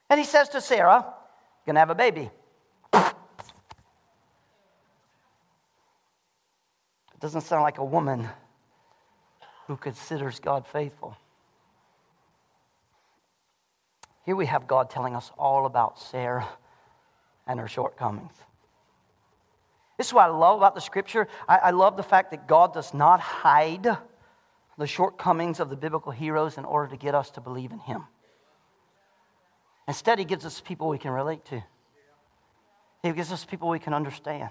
And 0.10 0.18
He 0.18 0.26
says 0.26 0.48
to 0.50 0.62
Sarah, 0.62 1.04
You're 1.04 1.74
going 1.74 1.76
to 1.76 1.80
have 1.80 1.90
a 1.90 1.96
baby. 1.96 2.32
Doesn't 7.20 7.42
sound 7.42 7.64
like 7.64 7.78
a 7.78 7.86
woman 7.86 8.30
who 9.68 9.78
considers 9.78 10.40
God 10.40 10.68
faithful. 10.68 11.18
Here 14.26 14.36
we 14.36 14.48
have 14.48 14.68
God 14.68 14.90
telling 14.90 15.16
us 15.16 15.32
all 15.38 15.66
about 15.66 16.00
Sarah 16.00 16.48
and 17.48 17.60
her 17.60 17.68
shortcomings. 17.68 18.34
This 19.98 20.08
is 20.08 20.14
what 20.14 20.24
I 20.24 20.28
love 20.28 20.58
about 20.58 20.76
the 20.76 20.82
scripture. 20.82 21.28
I, 21.48 21.58
I 21.58 21.72
love 21.72 21.96
the 21.96 22.04
fact 22.04 22.32
that 22.32 22.48
God 22.48 22.74
does 22.74 22.94
not 22.94 23.20
hide 23.20 23.88
the 24.78 24.88
shortcomings 24.88 25.60
of 25.60 25.70
the 25.70 25.76
biblical 25.76 26.12
heroes 26.12 26.58
in 26.58 26.66
order 26.66 26.90
to 26.90 26.98
get 26.98 27.16
us 27.16 27.30
to 27.32 27.42
believe 27.42 27.72
in 27.72 27.80
Him. 27.80 28.04
Instead, 29.88 30.20
He 30.20 30.26
gives 30.26 30.46
us 30.46 30.60
people 30.60 30.90
we 30.90 30.98
can 30.98 31.12
relate 31.12 31.46
to, 31.46 31.64
He 33.04 33.12
gives 33.14 33.32
us 33.32 33.46
people 33.46 33.70
we 33.70 33.80
can 33.80 33.94
understand. 33.94 34.50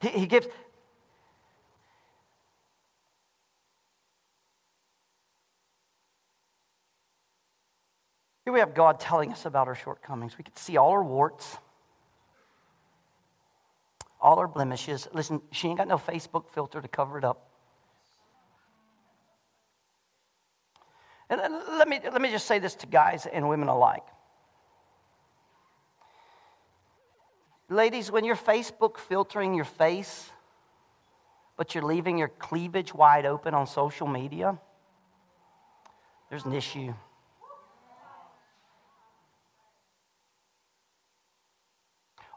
He, 0.00 0.08
he 0.08 0.26
gives. 0.26 0.46
Here 8.50 8.54
we 8.54 8.58
have 8.58 8.74
God 8.74 8.98
telling 8.98 9.30
us 9.30 9.46
about 9.46 9.68
our 9.68 9.76
shortcomings. 9.76 10.36
We 10.36 10.42
can 10.42 10.56
see 10.56 10.76
all 10.76 10.90
our 10.90 11.04
warts 11.04 11.56
all 14.20 14.40
her 14.40 14.48
blemishes. 14.48 15.06
Listen, 15.12 15.40
she 15.52 15.68
ain't 15.68 15.78
got 15.78 15.86
no 15.86 15.98
Facebook 15.98 16.48
filter 16.48 16.80
to 16.80 16.88
cover 16.88 17.16
it 17.16 17.24
up. 17.24 17.48
And 21.28 21.40
let 21.78 21.88
me, 21.88 22.00
let 22.02 22.20
me 22.20 22.32
just 22.32 22.48
say 22.48 22.58
this 22.58 22.74
to 22.74 22.88
guys 22.88 23.24
and 23.24 23.48
women 23.48 23.68
alike. 23.68 24.02
Ladies, 27.68 28.10
when 28.10 28.24
you're 28.24 28.34
Facebook 28.34 28.98
filtering 28.98 29.54
your 29.54 29.64
face, 29.64 30.28
but 31.56 31.76
you're 31.76 31.84
leaving 31.84 32.18
your 32.18 32.26
cleavage 32.26 32.92
wide 32.92 33.26
open 33.26 33.54
on 33.54 33.68
social 33.68 34.08
media, 34.08 34.58
there's 36.30 36.44
an 36.44 36.52
issue. 36.52 36.92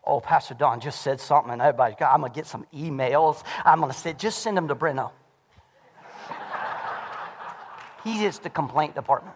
Oh, 0.06 0.20
Pastor 0.20 0.54
Don 0.54 0.80
just 0.80 1.02
said 1.02 1.20
something, 1.20 1.52
and 1.52 1.62
everybody's 1.62 1.98
got, 1.98 2.14
I'm 2.14 2.20
going 2.20 2.32
to 2.32 2.36
get 2.36 2.48
some 2.48 2.66
emails. 2.74 3.44
I'm 3.64 3.80
going 3.80 3.92
to 3.92 3.98
say, 3.98 4.14
just 4.14 4.40
send 4.40 4.58
them 4.58 4.68
to 4.68 4.76
Breno. 4.76 5.12
he 8.04 8.26
is 8.26 8.40
the 8.40 8.50
complaint 8.50 8.96
department. 8.96 9.36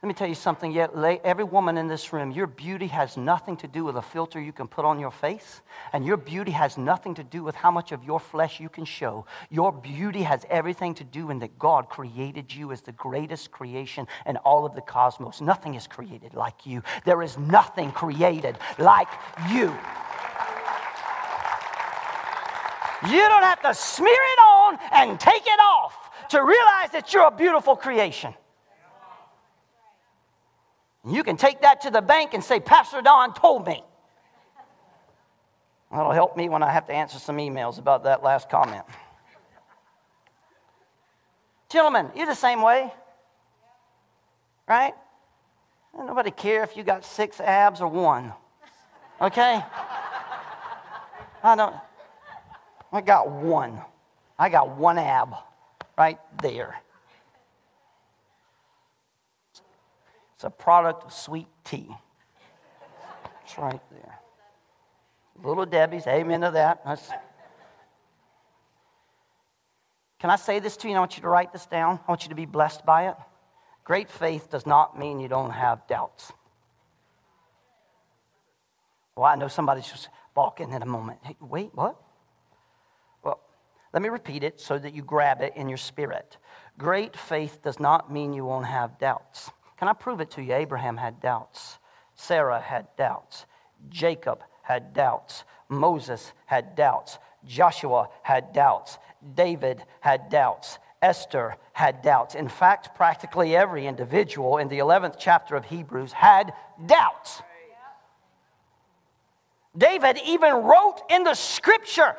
Let 0.00 0.06
me 0.06 0.14
tell 0.14 0.28
you 0.28 0.36
something. 0.36 0.70
Yet, 0.70 0.92
every 1.24 1.42
woman 1.42 1.76
in 1.76 1.88
this 1.88 2.12
room, 2.12 2.30
your 2.30 2.46
beauty 2.46 2.86
has 2.86 3.16
nothing 3.16 3.56
to 3.56 3.66
do 3.66 3.84
with 3.84 3.96
a 3.96 4.02
filter 4.02 4.40
you 4.40 4.52
can 4.52 4.68
put 4.68 4.84
on 4.84 5.00
your 5.00 5.10
face, 5.10 5.60
and 5.92 6.06
your 6.06 6.16
beauty 6.16 6.52
has 6.52 6.78
nothing 6.78 7.16
to 7.16 7.24
do 7.24 7.42
with 7.42 7.56
how 7.56 7.72
much 7.72 7.90
of 7.90 8.04
your 8.04 8.20
flesh 8.20 8.60
you 8.60 8.68
can 8.68 8.84
show. 8.84 9.26
Your 9.50 9.72
beauty 9.72 10.22
has 10.22 10.46
everything 10.48 10.94
to 10.94 11.04
do 11.04 11.30
in 11.30 11.40
that 11.40 11.58
God 11.58 11.88
created 11.88 12.54
you 12.54 12.70
as 12.70 12.80
the 12.80 12.92
greatest 12.92 13.50
creation 13.50 14.06
in 14.24 14.36
all 14.36 14.64
of 14.64 14.76
the 14.76 14.80
cosmos. 14.80 15.40
Nothing 15.40 15.74
is 15.74 15.88
created 15.88 16.32
like 16.32 16.64
you. 16.64 16.80
There 17.04 17.20
is 17.20 17.36
nothing 17.36 17.90
created 17.90 18.56
like 18.78 19.08
you. 19.50 19.74
You 23.10 23.28
don't 23.28 23.42
have 23.42 23.62
to 23.62 23.74
smear 23.74 24.12
it 24.12 24.38
on 24.38 24.78
and 24.92 25.18
take 25.18 25.44
it 25.44 25.60
off 25.60 26.28
to 26.30 26.38
realize 26.38 26.90
that 26.92 27.12
you're 27.12 27.26
a 27.26 27.36
beautiful 27.36 27.74
creation. 27.74 28.32
You 31.08 31.24
can 31.24 31.36
take 31.36 31.62
that 31.62 31.80
to 31.82 31.90
the 31.90 32.02
bank 32.02 32.34
and 32.34 32.44
say, 32.44 32.60
Pastor 32.60 33.00
Don 33.00 33.32
told 33.32 33.66
me. 33.66 33.82
That'll 35.90 36.12
help 36.12 36.36
me 36.36 36.48
when 36.50 36.62
I 36.62 36.70
have 36.70 36.86
to 36.86 36.92
answer 36.92 37.18
some 37.18 37.38
emails 37.38 37.78
about 37.78 38.04
that 38.04 38.22
last 38.22 38.50
comment. 38.50 38.84
Gentlemen, 41.70 42.10
you're 42.14 42.26
the 42.26 42.34
same 42.34 42.60
way, 42.60 42.92
right? 44.68 44.94
Nobody 45.96 46.30
care 46.30 46.62
if 46.62 46.76
you 46.76 46.82
got 46.82 47.04
six 47.04 47.40
abs 47.40 47.80
or 47.80 47.88
one. 47.88 48.32
Okay? 49.20 49.62
I 51.42 51.56
don't. 51.56 51.74
I 52.92 53.00
got 53.00 53.30
one. 53.30 53.80
I 54.38 54.48
got 54.48 54.76
one 54.76 54.98
ab 54.98 55.34
right 55.96 56.18
there. 56.42 56.76
It's 60.38 60.44
a 60.44 60.50
product 60.50 61.02
of 61.02 61.12
sweet 61.12 61.48
tea. 61.64 61.88
It's 63.42 63.58
right 63.58 63.80
there. 63.90 64.20
Little 65.42 65.66
Debbie's, 65.66 66.06
amen 66.06 66.42
to 66.42 66.52
that. 66.52 66.80
That's... 66.84 67.10
Can 70.20 70.30
I 70.30 70.36
say 70.36 70.60
this 70.60 70.76
to 70.76 70.88
you? 70.88 70.94
I 70.94 71.00
want 71.00 71.16
you 71.16 71.22
to 71.22 71.28
write 71.28 71.52
this 71.52 71.66
down. 71.66 71.98
I 72.06 72.08
want 72.08 72.22
you 72.22 72.28
to 72.28 72.36
be 72.36 72.46
blessed 72.46 72.86
by 72.86 73.08
it. 73.08 73.16
Great 73.82 74.08
faith 74.08 74.48
does 74.48 74.64
not 74.64 74.96
mean 74.96 75.18
you 75.18 75.26
don't 75.26 75.50
have 75.50 75.84
doubts. 75.88 76.32
Well, 79.16 79.26
I 79.26 79.34
know 79.34 79.48
somebody's 79.48 79.88
just 79.88 80.08
balking 80.36 80.72
in 80.72 80.82
a 80.82 80.86
moment. 80.86 81.18
Hey, 81.24 81.34
wait, 81.40 81.70
what? 81.74 82.00
Well, 83.24 83.40
let 83.92 84.02
me 84.02 84.08
repeat 84.08 84.44
it 84.44 84.60
so 84.60 84.78
that 84.78 84.94
you 84.94 85.02
grab 85.02 85.40
it 85.40 85.54
in 85.56 85.68
your 85.68 85.78
spirit. 85.78 86.36
Great 86.78 87.16
faith 87.16 87.60
does 87.60 87.80
not 87.80 88.12
mean 88.12 88.32
you 88.32 88.44
won't 88.44 88.66
have 88.66 89.00
doubts. 89.00 89.50
Can 89.78 89.88
I 89.88 89.92
prove 89.92 90.20
it 90.20 90.30
to 90.32 90.42
you? 90.42 90.54
Abraham 90.54 90.96
had 90.96 91.20
doubts. 91.20 91.78
Sarah 92.14 92.60
had 92.60 92.88
doubts. 92.96 93.46
Jacob 93.88 94.42
had 94.62 94.92
doubts. 94.92 95.44
Moses 95.68 96.32
had 96.46 96.74
doubts. 96.74 97.18
Joshua 97.44 98.08
had 98.22 98.52
doubts. 98.52 98.98
David 99.34 99.84
had 100.00 100.28
doubts. 100.28 100.78
Esther 101.00 101.56
had 101.72 102.02
doubts. 102.02 102.34
In 102.34 102.48
fact, 102.48 102.96
practically 102.96 103.54
every 103.54 103.86
individual 103.86 104.58
in 104.58 104.68
the 104.68 104.78
11th 104.78 105.14
chapter 105.18 105.54
of 105.54 105.64
Hebrews 105.64 106.12
had 106.12 106.52
doubts. 106.84 107.40
David 109.76 110.18
even 110.26 110.54
wrote 110.54 111.02
in 111.08 111.22
the 111.22 111.34
scripture 111.34 112.16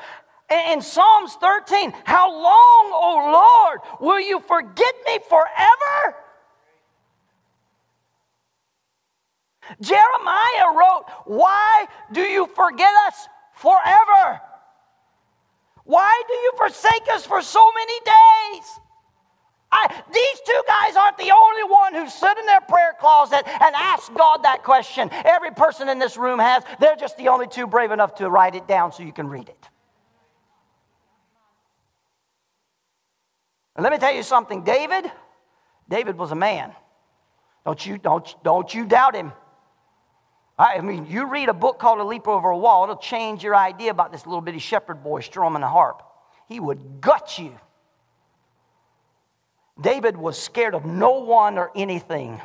in 0.49 0.81
Psalms 0.81 1.33
13, 1.35 1.93
How 2.05 2.31
long, 2.31 2.91
O 2.93 3.67
Lord, 3.67 3.81
will 3.99 4.21
you 4.21 4.39
forget 4.39 4.95
me 5.05 5.19
forever? 5.27 6.15
Jeremiah 9.81 10.75
wrote, 10.75 11.05
Why 11.25 11.85
do 12.11 12.21
you 12.21 12.47
forget 12.55 12.91
us 13.07 13.27
forever? 13.55 14.41
Why 15.83 16.21
do 16.27 16.33
you 16.33 16.51
forsake 16.57 17.07
us 17.11 17.25
for 17.25 17.41
so 17.41 17.65
many 17.73 17.99
days? 18.05 18.79
I, 19.71 20.03
these 20.11 20.39
two 20.45 20.61
guys 20.67 20.95
aren't 20.95 21.17
the 21.17 21.31
only 21.31 21.63
one 21.63 21.93
who 21.93 22.09
sit 22.09 22.37
in 22.37 22.45
their 22.45 22.61
prayer 22.61 22.95
closet 22.99 23.43
and 23.45 23.75
ask 23.75 24.11
God 24.13 24.43
that 24.43 24.63
question. 24.63 25.09
Every 25.11 25.51
person 25.51 25.89
in 25.89 25.99
this 25.99 26.17
room 26.17 26.39
has. 26.39 26.63
They're 26.79 26.95
just 26.95 27.17
the 27.17 27.27
only 27.27 27.47
two 27.47 27.67
brave 27.67 27.91
enough 27.91 28.15
to 28.15 28.29
write 28.29 28.55
it 28.55 28.67
down 28.67 28.91
so 28.91 29.03
you 29.03 29.13
can 29.13 29.27
read 29.27 29.47
it. 29.47 29.69
And 33.75 33.83
let 33.83 33.91
me 33.93 33.99
tell 33.99 34.13
you 34.13 34.23
something, 34.23 34.63
David, 34.63 35.09
David 35.87 36.17
was 36.17 36.31
a 36.31 36.35
man. 36.35 36.73
Don't 37.65 37.85
you, 37.85 37.97
don't, 37.97 38.27
don't 38.43 38.73
you 38.73 38.85
doubt 38.85 39.15
him. 39.15 39.31
I 40.59 40.81
mean, 40.81 41.05
you 41.05 41.25
read 41.25 41.47
a 41.47 41.53
book 41.53 41.79
called 41.79 41.99
A 41.99 42.03
Leap 42.03 42.27
Over 42.27 42.49
a 42.49 42.57
Wall, 42.57 42.83
it'll 42.83 42.97
change 42.97 43.41
your 43.41 43.55
idea 43.55 43.91
about 43.91 44.11
this 44.11 44.25
little 44.25 44.41
bitty 44.41 44.59
shepherd 44.59 45.01
boy 45.01 45.21
strumming 45.21 45.63
a 45.63 45.69
harp. 45.69 46.03
He 46.49 46.59
would 46.59 46.99
gut 46.99 47.39
you. 47.39 47.57
David 49.79 50.17
was 50.17 50.37
scared 50.37 50.75
of 50.75 50.83
no 50.85 51.19
one 51.19 51.57
or 51.57 51.71
anything. 51.75 52.41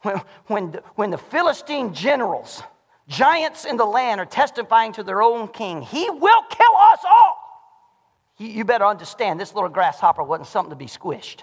When, 0.00 0.22
when, 0.46 0.70
the, 0.70 0.82
when 0.94 1.10
the 1.10 1.18
Philistine 1.18 1.92
generals, 1.92 2.62
giants 3.08 3.66
in 3.66 3.76
the 3.76 3.84
land, 3.84 4.20
are 4.20 4.26
testifying 4.26 4.92
to 4.92 5.02
their 5.02 5.20
own 5.20 5.48
king, 5.48 5.82
he 5.82 6.08
will 6.08 6.42
kill 6.48 6.76
us 6.92 7.00
all. 7.04 7.36
You, 8.38 8.46
you 8.46 8.64
better 8.64 8.86
understand 8.86 9.38
this 9.38 9.54
little 9.54 9.68
grasshopper 9.68 10.22
wasn't 10.22 10.48
something 10.48 10.70
to 10.70 10.76
be 10.76 10.86
squished. 10.86 11.42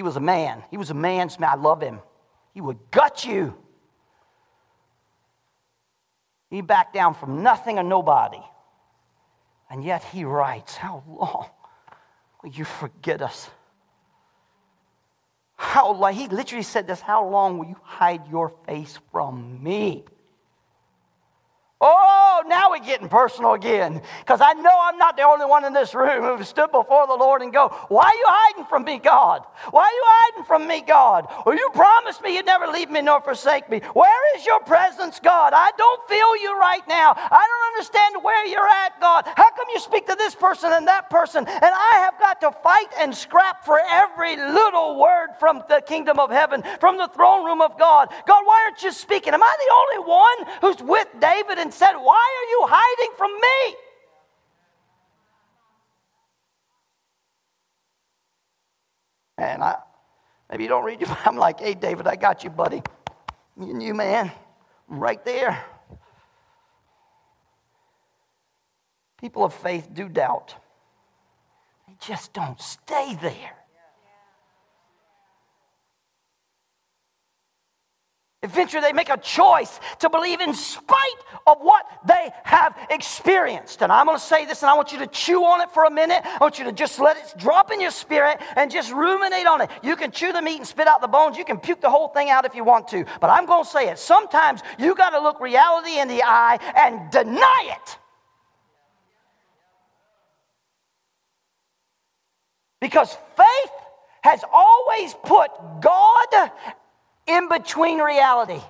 He 0.00 0.02
was 0.02 0.16
a 0.16 0.20
man. 0.20 0.64
He 0.70 0.78
was 0.78 0.88
a 0.88 0.94
man's 0.94 1.38
man. 1.38 1.50
I 1.50 1.54
love 1.56 1.82
him. 1.82 2.00
He 2.54 2.62
would 2.62 2.78
gut 2.90 3.22
you. 3.26 3.54
He 6.48 6.62
backed 6.62 6.94
down 6.94 7.12
from 7.12 7.42
nothing 7.42 7.78
or 7.78 7.82
nobody. 7.82 8.40
And 9.68 9.84
yet 9.84 10.02
he 10.02 10.24
writes, 10.24 10.74
How 10.74 11.04
long 11.06 11.50
will 12.42 12.50
you 12.50 12.64
forget 12.64 13.20
us? 13.20 13.50
How 15.56 15.92
long? 15.92 16.14
He 16.14 16.28
literally 16.28 16.62
said 16.62 16.86
this 16.86 17.02
How 17.02 17.28
long 17.28 17.58
will 17.58 17.66
you 17.66 17.76
hide 17.82 18.26
your 18.30 18.54
face 18.66 18.98
from 19.12 19.62
me? 19.62 20.06
Oh, 21.78 22.19
Oh, 22.40 22.48
now 22.48 22.70
we're 22.70 22.78
getting 22.78 23.08
personal 23.08 23.52
again 23.52 24.00
because 24.20 24.40
I 24.40 24.54
know 24.54 24.70
I'm 24.82 24.96
not 24.96 25.16
the 25.16 25.24
only 25.24 25.44
one 25.44 25.64
in 25.64 25.74
this 25.74 25.94
room 25.94 26.38
who 26.38 26.42
stood 26.44 26.72
before 26.72 27.06
the 27.06 27.14
Lord 27.14 27.42
and 27.42 27.52
go, 27.52 27.68
Why 27.88 28.04
are 28.04 28.14
you 28.14 28.24
hiding 28.26 28.64
from 28.64 28.84
me, 28.84 28.98
God? 28.98 29.44
Why 29.70 29.82
are 29.82 29.92
you 29.92 30.04
hiding 30.04 30.44
from 30.44 30.66
me, 30.66 30.80
God? 30.80 31.28
You 31.46 31.68
promised 31.74 32.22
me 32.22 32.36
you'd 32.36 32.46
never 32.46 32.66
leave 32.68 32.90
me 32.90 33.02
nor 33.02 33.20
forsake 33.20 33.68
me. 33.68 33.80
Where 33.92 34.36
is 34.36 34.46
your 34.46 34.60
presence, 34.60 35.20
God? 35.20 35.52
I 35.52 35.70
don't 35.76 36.08
feel 36.08 36.36
you 36.40 36.58
right 36.58 36.86
now. 36.88 37.12
I 37.14 37.44
don't 37.44 37.74
understand 37.76 38.24
where 38.24 38.46
you're 38.46 38.66
at, 38.66 38.98
God. 39.00 39.26
How 39.36 39.50
come 39.50 39.66
you 39.74 39.80
speak 39.80 40.06
to 40.06 40.14
this 40.16 40.34
person 40.34 40.72
and 40.72 40.88
that 40.88 41.10
person? 41.10 41.46
And 41.46 41.72
I 41.74 42.08
have 42.08 42.18
got 42.18 42.40
to 42.40 42.52
fight 42.62 42.88
and 42.98 43.14
scrap 43.14 43.66
for 43.66 43.78
every 43.90 44.36
little 44.36 44.98
word 44.98 45.28
from 45.38 45.62
the 45.68 45.82
kingdom 45.82 46.18
of 46.18 46.30
heaven, 46.30 46.62
from 46.80 46.96
the 46.96 47.08
throne 47.08 47.44
room 47.44 47.60
of 47.60 47.78
God. 47.78 48.08
God, 48.26 48.46
why 48.46 48.62
aren't 48.64 48.82
you 48.82 48.92
speaking? 48.92 49.34
Am 49.34 49.42
I 49.42 49.56
the 49.58 49.74
only 49.74 50.08
one 50.08 50.58
who's 50.62 50.88
with 50.88 51.08
David 51.20 51.58
and 51.58 51.72
said, 51.72 51.96
Why 51.96 52.29
are 52.38 52.48
you 52.50 52.66
hiding 52.68 53.12
from 53.16 53.32
me? 53.32 53.76
And 59.38 59.62
I, 59.62 59.76
maybe 60.50 60.64
you 60.64 60.68
don't 60.68 60.84
read 60.84 61.00
your 61.00 61.16
I'm 61.24 61.36
like, 61.36 61.60
hey, 61.60 61.74
David, 61.74 62.06
I 62.06 62.16
got 62.16 62.44
you, 62.44 62.50
buddy. 62.50 62.82
And 63.56 63.82
you, 63.82 63.94
man, 63.94 64.30
I'm 64.90 65.00
right 65.00 65.24
there. 65.24 65.64
People 69.20 69.44
of 69.44 69.52
faith 69.52 69.88
do 69.92 70.08
doubt. 70.08 70.54
They 71.86 71.94
just 72.00 72.32
don't 72.32 72.60
stay 72.60 73.18
there. 73.20 73.59
Eventually, 78.42 78.80
they 78.80 78.94
make 78.94 79.10
a 79.10 79.18
choice 79.18 79.80
to 79.98 80.08
believe 80.08 80.40
in 80.40 80.54
spite 80.54 80.96
of 81.46 81.58
what 81.60 81.84
they 82.06 82.30
have 82.44 82.74
experienced. 82.88 83.82
And 83.82 83.92
I'm 83.92 84.06
going 84.06 84.16
to 84.16 84.24
say 84.24 84.46
this, 84.46 84.62
and 84.62 84.70
I 84.70 84.74
want 84.74 84.92
you 84.92 84.98
to 85.00 85.06
chew 85.08 85.44
on 85.44 85.60
it 85.60 85.70
for 85.72 85.84
a 85.84 85.90
minute. 85.90 86.22
I 86.24 86.38
want 86.40 86.58
you 86.58 86.64
to 86.64 86.72
just 86.72 86.98
let 86.98 87.18
it 87.18 87.34
drop 87.36 87.70
in 87.70 87.82
your 87.82 87.90
spirit 87.90 88.40
and 88.56 88.70
just 88.70 88.92
ruminate 88.92 89.46
on 89.46 89.60
it. 89.60 89.70
You 89.82 89.94
can 89.94 90.10
chew 90.10 90.32
the 90.32 90.40
meat 90.40 90.56
and 90.56 90.66
spit 90.66 90.86
out 90.86 91.02
the 91.02 91.08
bones. 91.08 91.36
You 91.36 91.44
can 91.44 91.58
puke 91.58 91.82
the 91.82 91.90
whole 91.90 92.08
thing 92.08 92.30
out 92.30 92.46
if 92.46 92.54
you 92.54 92.64
want 92.64 92.88
to. 92.88 93.04
But 93.20 93.28
I'm 93.28 93.44
going 93.44 93.64
to 93.64 93.70
say 93.70 93.90
it. 93.90 93.98
Sometimes 93.98 94.62
you 94.78 94.94
got 94.94 95.10
to 95.10 95.20
look 95.20 95.38
reality 95.38 95.98
in 95.98 96.08
the 96.08 96.22
eye 96.22 96.58
and 96.76 97.10
deny 97.10 97.76
it. 97.76 97.98
Because 102.80 103.14
faith 103.36 103.72
has 104.22 104.42
always 104.50 105.14
put 105.24 105.50
God 105.82 106.50
in 107.30 107.48
between 107.48 107.98
reality. 108.00 108.60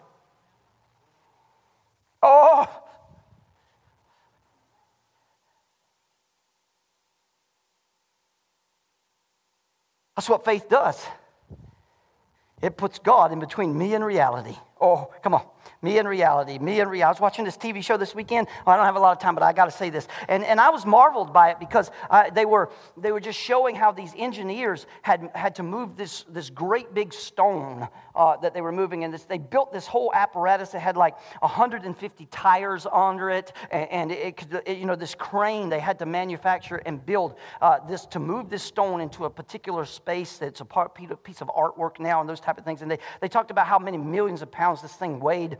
Oh, 2.23 2.68
that's 10.14 10.29
what 10.29 10.44
faith 10.44 10.68
does. 10.68 11.03
It 12.62 12.77
puts 12.77 12.99
God 12.99 13.33
in 13.33 13.40
between 13.40 13.77
me 13.77 13.94
and 13.94 14.05
reality. 14.05 14.57
Oh, 14.81 15.11
come 15.23 15.35
on. 15.35 15.43
Me 15.83 15.99
and 15.99 16.09
reality. 16.09 16.59
Me 16.59 16.81
and 16.81 16.90
reality. 16.90 17.05
I 17.05 17.09
was 17.09 17.21
watching 17.21 17.45
this 17.45 17.57
TV 17.57 17.83
show 17.83 17.97
this 17.97 18.14
weekend. 18.14 18.49
Oh, 18.66 18.71
I 18.71 18.77
don't 18.77 18.85
have 18.85 18.97
a 18.97 19.01
lot 19.01 19.12
of 19.12 19.19
time, 19.19 19.35
but 19.35 19.43
I 19.43 19.53
got 19.53 19.64
to 19.64 19.71
say 19.71 19.88
this. 19.88 20.09
And, 20.29 20.45
and 20.45 20.61
I 20.61 20.69
was 20.71 20.85
marveled 20.85 21.33
by 21.33 21.51
it 21.51 21.59
because 21.59 21.90
uh, 22.11 22.29
they, 22.31 22.45
were, 22.45 22.71
they 22.99 23.12
were 23.12 23.21
just 23.21 23.38
showing 23.38 23.75
how 23.75 23.90
these 23.90 24.12
engineers 24.16 24.87
had, 25.01 25.31
had 25.35 25.55
to 25.57 25.62
move 25.62 25.97
this, 25.97 26.25
this 26.29 26.51
great 26.51 26.93
big 26.95 27.14
stone 27.14 27.88
uh, 28.14 28.37
that 28.38 28.53
they 28.53 28.61
were 28.61 28.73
moving. 28.73 29.05
And 29.05 29.12
this, 29.12 29.25
they 29.25 29.38
built 29.38 29.73
this 29.73 29.87
whole 29.87 30.12
apparatus 30.14 30.71
that 30.71 30.81
had 30.81 30.97
like 30.97 31.19
150 31.40 32.27
tires 32.27 32.87
under 32.90 33.31
it. 33.31 33.53
And, 33.71 33.90
and 33.90 34.12
it 34.12 34.47
it, 34.66 34.79
you 34.79 34.87
know, 34.87 34.97
this 34.97 35.14
crane 35.14 35.69
they 35.69 35.81
had 35.81 35.99
to 36.01 36.07
manufacture 36.07 36.77
and 36.87 37.05
build 37.05 37.37
uh, 37.62 37.79
this 37.88 38.07
to 38.07 38.19
move 38.19 38.51
this 38.51 38.62
stone 38.62 39.01
into 39.01 39.25
a 39.25 39.31
particular 39.31 39.85
space 39.85 40.38
that's 40.38 40.61
a 40.61 40.64
part, 40.64 40.95
piece 40.95 41.40
of 41.40 41.49
artwork 41.49 42.01
now 42.01 42.21
and 42.21 42.29
those 42.29 42.40
type 42.40 42.59
of 42.59 42.64
things. 42.64 42.83
And 42.83 42.90
they, 42.90 42.99
they 43.21 43.29
talked 43.29 43.51
about 43.51 43.66
how 43.66 43.79
many 43.79 43.97
millions 43.97 44.43
of 44.43 44.51
pounds 44.51 44.69
this 44.78 44.94
thing 44.94 45.20
weighed? 45.20 45.59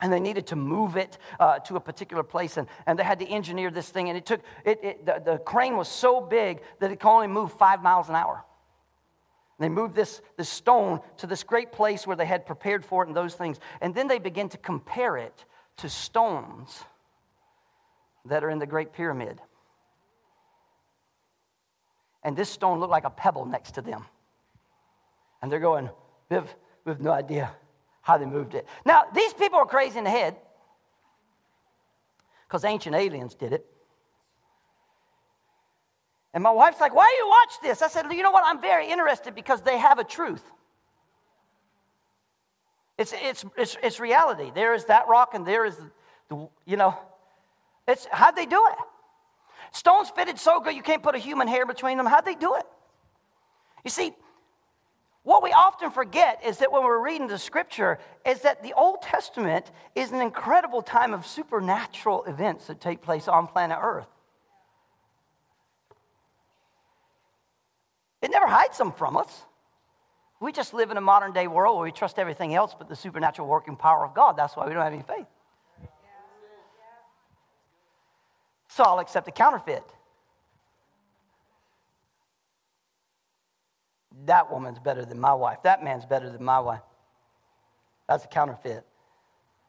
And 0.00 0.12
they 0.12 0.20
needed 0.20 0.46
to 0.48 0.56
move 0.56 0.96
it 0.96 1.18
uh, 1.38 1.58
to 1.60 1.76
a 1.76 1.80
particular 1.80 2.22
place 2.22 2.56
and, 2.56 2.66
and 2.86 2.98
they 2.98 3.02
had 3.02 3.18
to 3.18 3.26
engineer 3.28 3.70
this 3.70 3.90
thing 3.90 4.08
and 4.08 4.16
it 4.16 4.24
took 4.24 4.40
it, 4.64 4.82
it 4.82 5.06
the, 5.06 5.22
the, 5.22 5.38
crane 5.38 5.76
was 5.76 5.88
so 5.88 6.22
big 6.22 6.62
that 6.78 6.90
it 6.90 7.00
could 7.00 7.10
only 7.10 7.26
move 7.26 7.52
five 7.52 7.82
miles 7.82 8.08
an 8.08 8.14
hour. 8.14 8.42
And 9.58 9.64
they 9.64 9.68
moved 9.68 9.94
this, 9.94 10.22
this 10.38 10.48
stone 10.48 11.00
to 11.18 11.26
this 11.26 11.42
great 11.42 11.70
place 11.70 12.06
where 12.06 12.16
they 12.16 12.24
had 12.24 12.46
prepared 12.46 12.82
for 12.82 13.04
it 13.04 13.08
and 13.08 13.16
those 13.16 13.34
things 13.34 13.60
and 13.82 13.94
then 13.94 14.08
they 14.08 14.18
began 14.18 14.48
to 14.48 14.58
compare 14.58 15.18
it 15.18 15.44
to 15.78 15.88
stones 15.90 16.82
that 18.24 18.42
are 18.42 18.50
in 18.50 18.58
the 18.58 18.66
great 18.66 18.94
pyramid. 18.94 19.38
And 22.22 22.36
this 22.36 22.48
stone 22.48 22.80
looked 22.80 22.90
like 22.90 23.04
a 23.04 23.10
pebble 23.10 23.44
next 23.44 23.72
to 23.72 23.82
them. 23.82 24.06
And 25.42 25.52
they're 25.52 25.60
going 25.60 25.90
Viv, 26.30 26.54
we 26.84 26.90
have 26.90 27.00
no 27.00 27.10
idea 27.10 27.50
how 28.02 28.18
they 28.18 28.26
moved 28.26 28.54
it. 28.54 28.66
Now, 28.84 29.04
these 29.14 29.32
people 29.34 29.58
are 29.58 29.66
crazy 29.66 29.98
in 29.98 30.04
the 30.04 30.10
head 30.10 30.36
because 32.46 32.64
ancient 32.64 32.94
aliens 32.94 33.34
did 33.34 33.52
it. 33.52 33.66
And 36.32 36.42
my 36.42 36.50
wife's 36.50 36.80
like, 36.80 36.94
Why 36.94 37.08
do 37.10 37.24
you 37.24 37.28
watch 37.28 37.54
this? 37.62 37.82
I 37.82 37.88
said, 37.88 38.10
You 38.12 38.22
know 38.22 38.30
what? 38.30 38.44
I'm 38.46 38.60
very 38.60 38.90
interested 38.90 39.34
because 39.34 39.62
they 39.62 39.78
have 39.78 39.98
a 39.98 40.04
truth. 40.04 40.42
It's, 42.98 43.14
it's, 43.16 43.44
it's, 43.56 43.76
it's 43.82 43.98
reality. 43.98 44.52
There 44.54 44.74
is 44.74 44.84
that 44.86 45.08
rock, 45.08 45.34
and 45.34 45.46
there 45.46 45.64
is 45.64 45.76
the, 46.28 46.48
you 46.66 46.76
know, 46.76 46.96
it's 47.88 48.06
how'd 48.12 48.36
they 48.36 48.46
do 48.46 48.62
it? 48.70 48.78
Stones 49.72 50.10
fitted 50.10 50.38
so 50.38 50.60
good 50.60 50.74
you 50.74 50.82
can't 50.82 51.02
put 51.02 51.14
a 51.14 51.18
human 51.18 51.48
hair 51.48 51.64
between 51.64 51.96
them. 51.96 52.06
How'd 52.06 52.24
they 52.24 52.34
do 52.34 52.56
it? 52.56 52.64
You 53.84 53.90
see, 53.90 54.12
what 55.22 55.42
we 55.42 55.52
often 55.52 55.90
forget 55.90 56.40
is 56.44 56.58
that 56.58 56.72
when 56.72 56.82
we're 56.82 57.04
reading 57.04 57.26
the 57.26 57.38
scripture, 57.38 57.98
is 58.24 58.40
that 58.40 58.62
the 58.62 58.72
Old 58.72 59.02
Testament 59.02 59.70
is 59.94 60.12
an 60.12 60.20
incredible 60.20 60.82
time 60.82 61.12
of 61.12 61.26
supernatural 61.26 62.24
events 62.24 62.66
that 62.68 62.80
take 62.80 63.02
place 63.02 63.28
on 63.28 63.46
planet 63.46 63.78
Earth. 63.80 64.08
It 68.22 68.30
never 68.30 68.46
hides 68.46 68.78
them 68.78 68.92
from 68.92 69.16
us. 69.16 69.42
We 70.40 70.52
just 70.52 70.72
live 70.72 70.90
in 70.90 70.96
a 70.96 71.02
modern 71.02 71.32
day 71.32 71.46
world 71.46 71.76
where 71.76 71.84
we 71.84 71.92
trust 71.92 72.18
everything 72.18 72.54
else 72.54 72.74
but 72.76 72.88
the 72.88 72.96
supernatural 72.96 73.46
working 73.46 73.76
power 73.76 74.04
of 74.06 74.14
God. 74.14 74.38
That's 74.38 74.56
why 74.56 74.66
we 74.66 74.72
don't 74.72 74.82
have 74.82 74.92
any 74.92 75.02
faith. 75.02 75.26
So 78.68 78.84
I'll 78.84 79.00
accept 79.00 79.28
a 79.28 79.32
counterfeit. 79.32 79.84
That 84.26 84.50
woman's 84.50 84.78
better 84.78 85.04
than 85.04 85.18
my 85.18 85.34
wife. 85.34 85.58
That 85.62 85.82
man's 85.82 86.06
better 86.06 86.30
than 86.30 86.44
my 86.44 86.60
wife. 86.60 86.82
That's 88.08 88.24
a 88.24 88.28
counterfeit. 88.28 88.84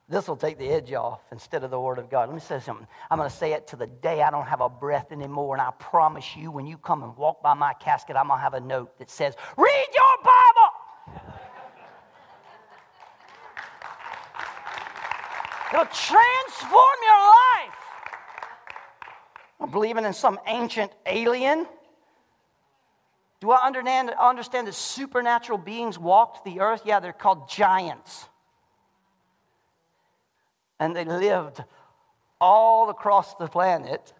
This 0.09 0.27
will 0.27 0.35
take 0.35 0.57
the 0.57 0.67
edge 0.67 0.91
off 0.91 1.21
instead 1.31 1.63
of 1.63 1.71
the 1.71 1.79
Word 1.79 1.97
of 1.97 2.09
God. 2.09 2.27
Let 2.27 2.35
me 2.35 2.41
say 2.41 2.59
something. 2.59 2.85
I'm 3.09 3.17
going 3.17 3.29
to 3.29 3.35
say 3.35 3.53
it 3.53 3.67
to 3.67 3.77
the 3.77 3.87
day 3.87 4.21
I 4.21 4.29
don't 4.29 4.45
have 4.45 4.59
a 4.59 4.67
breath 4.67 5.11
anymore. 5.11 5.55
And 5.55 5.61
I 5.61 5.71
promise 5.79 6.35
you, 6.35 6.51
when 6.51 6.67
you 6.67 6.77
come 6.77 7.03
and 7.03 7.15
walk 7.15 7.41
by 7.41 7.53
my 7.53 7.73
casket, 7.73 8.17
I'm 8.17 8.27
going 8.27 8.39
to 8.39 8.43
have 8.43 8.53
a 8.53 8.59
note 8.59 8.97
that 8.99 9.09
says, 9.09 9.35
Read 9.55 9.87
your 9.93 10.17
Bible. 10.23 11.31
It'll 15.73 15.85
transform 15.85 16.97
your 17.05 17.19
life. 17.19 17.75
I'm 19.61 19.71
believing 19.71 20.03
in 20.03 20.13
some 20.13 20.39
ancient 20.45 20.91
alien 21.05 21.67
do 23.41 23.49
I 23.49 23.65
understand, 23.65 24.11
understand 24.11 24.67
that 24.67 24.75
supernatural 24.75 25.57
beings 25.57 25.97
walked 25.97 26.45
the 26.45 26.59
earth? 26.59 26.83
Yeah, 26.85 26.99
they're 26.99 27.11
called 27.11 27.49
giants. 27.49 28.29
And 30.79 30.95
they 30.95 31.05
lived 31.05 31.63
all 32.39 32.89
across 32.89 33.35
the 33.35 33.47
planet, 33.47 34.13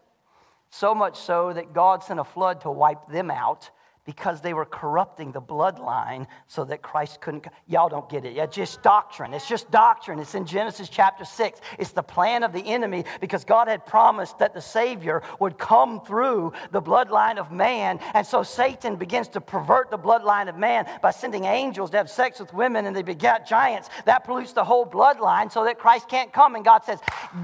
so 0.71 0.95
much 0.95 1.19
so 1.19 1.53
that 1.53 1.71
God 1.71 2.03
sent 2.03 2.19
a 2.19 2.23
flood 2.23 2.61
to 2.61 2.71
wipe 2.71 3.07
them 3.07 3.29
out 3.29 3.69
because 4.05 4.41
they 4.41 4.53
were 4.53 4.65
corrupting 4.65 5.31
the 5.31 5.41
bloodline 5.41 6.25
so 6.47 6.65
that 6.65 6.81
Christ 6.81 7.21
couldn't. 7.21 7.45
Y'all 7.67 7.87
don't 7.87 8.09
get 8.09 8.25
it. 8.25 8.35
It's 8.35 8.55
just 8.55 8.81
doctrine. 8.81 9.33
It's 9.33 9.47
just 9.47 9.69
doctrine. 9.69 10.19
It's 10.19 10.33
in 10.33 10.45
Genesis 10.45 10.89
chapter 10.89 11.23
6. 11.23 11.59
It's 11.77 11.91
the 11.91 12.01
plan 12.01 12.43
of 12.43 12.51
the 12.51 12.61
enemy 12.61 13.05
because 13.19 13.43
God 13.43 13.67
had 13.67 13.85
promised 13.85 14.39
that 14.39 14.55
the 14.55 14.61
Savior 14.61 15.21
would 15.39 15.59
come 15.59 16.03
through 16.03 16.53
the 16.71 16.81
bloodline 16.81 17.37
of 17.37 17.51
man. 17.51 17.99
And 18.15 18.25
so 18.25 18.41
Satan 18.41 18.95
begins 18.95 19.27
to 19.29 19.41
pervert 19.41 19.91
the 19.91 19.99
bloodline 19.99 20.49
of 20.49 20.57
man 20.57 20.87
by 21.01 21.11
sending 21.11 21.45
angels 21.45 21.91
to 21.91 21.97
have 21.97 22.09
sex 22.09 22.39
with 22.39 22.53
women 22.53 22.87
and 22.87 22.95
they 22.95 23.03
begat 23.03 23.47
giants. 23.47 23.89
That 24.05 24.23
pollutes 24.23 24.53
the 24.53 24.63
whole 24.63 24.85
bloodline 24.85 25.51
so 25.51 25.63
that 25.65 25.77
Christ 25.77 26.09
can't 26.09 26.33
come. 26.33 26.55
And 26.55 26.65
God 26.65 26.83
says, 26.85 26.99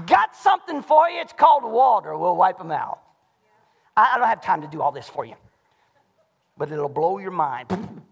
Got 0.06 0.34
something 0.34 0.82
for 0.82 1.08
you. 1.08 1.20
It's 1.20 1.32
called 1.32 1.62
water. 1.62 2.16
We'll 2.18 2.36
wipe 2.36 2.58
them 2.58 2.72
out. 2.72 3.00
I 3.96 4.18
don't 4.18 4.28
have 4.28 4.42
time 4.42 4.62
to 4.62 4.68
do 4.68 4.82
all 4.82 4.92
this 4.92 5.08
for 5.08 5.24
you 5.24 5.34
but 6.58 6.72
it'll 6.72 6.88
blow 6.88 7.18
your 7.18 7.30
mind. 7.30 8.02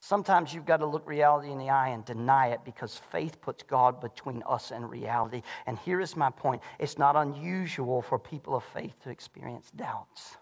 Sometimes 0.00 0.52
you've 0.52 0.66
got 0.66 0.76
to 0.76 0.86
look 0.86 1.08
reality 1.08 1.50
in 1.50 1.56
the 1.56 1.70
eye 1.70 1.88
and 1.88 2.04
deny 2.04 2.48
it 2.48 2.60
because 2.62 3.00
faith 3.10 3.40
puts 3.40 3.62
God 3.62 4.02
between 4.02 4.42
us 4.46 4.70
and 4.70 4.90
reality. 4.90 5.40
And 5.64 5.78
here 5.78 5.98
is 5.98 6.14
my 6.14 6.28
point 6.28 6.60
it's 6.78 6.98
not 6.98 7.16
unusual 7.16 8.02
for 8.02 8.18
people 8.18 8.54
of 8.54 8.64
faith 8.64 8.92
to 9.04 9.08
experience 9.08 9.70
doubts. 9.74 10.36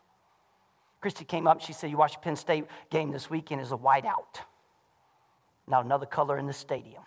Christy 1.00 1.24
came 1.24 1.46
up, 1.46 1.60
she 1.60 1.72
said, 1.72 1.90
You 1.90 1.96
watched 1.96 2.20
Penn 2.22 2.34
State 2.34 2.66
game 2.90 3.12
this 3.12 3.30
weekend 3.30 3.60
is 3.60 3.70
a 3.70 3.76
whiteout. 3.76 4.42
Not 5.68 5.84
another 5.84 6.06
color 6.06 6.38
in 6.38 6.48
the 6.48 6.52
stadium. 6.52 7.04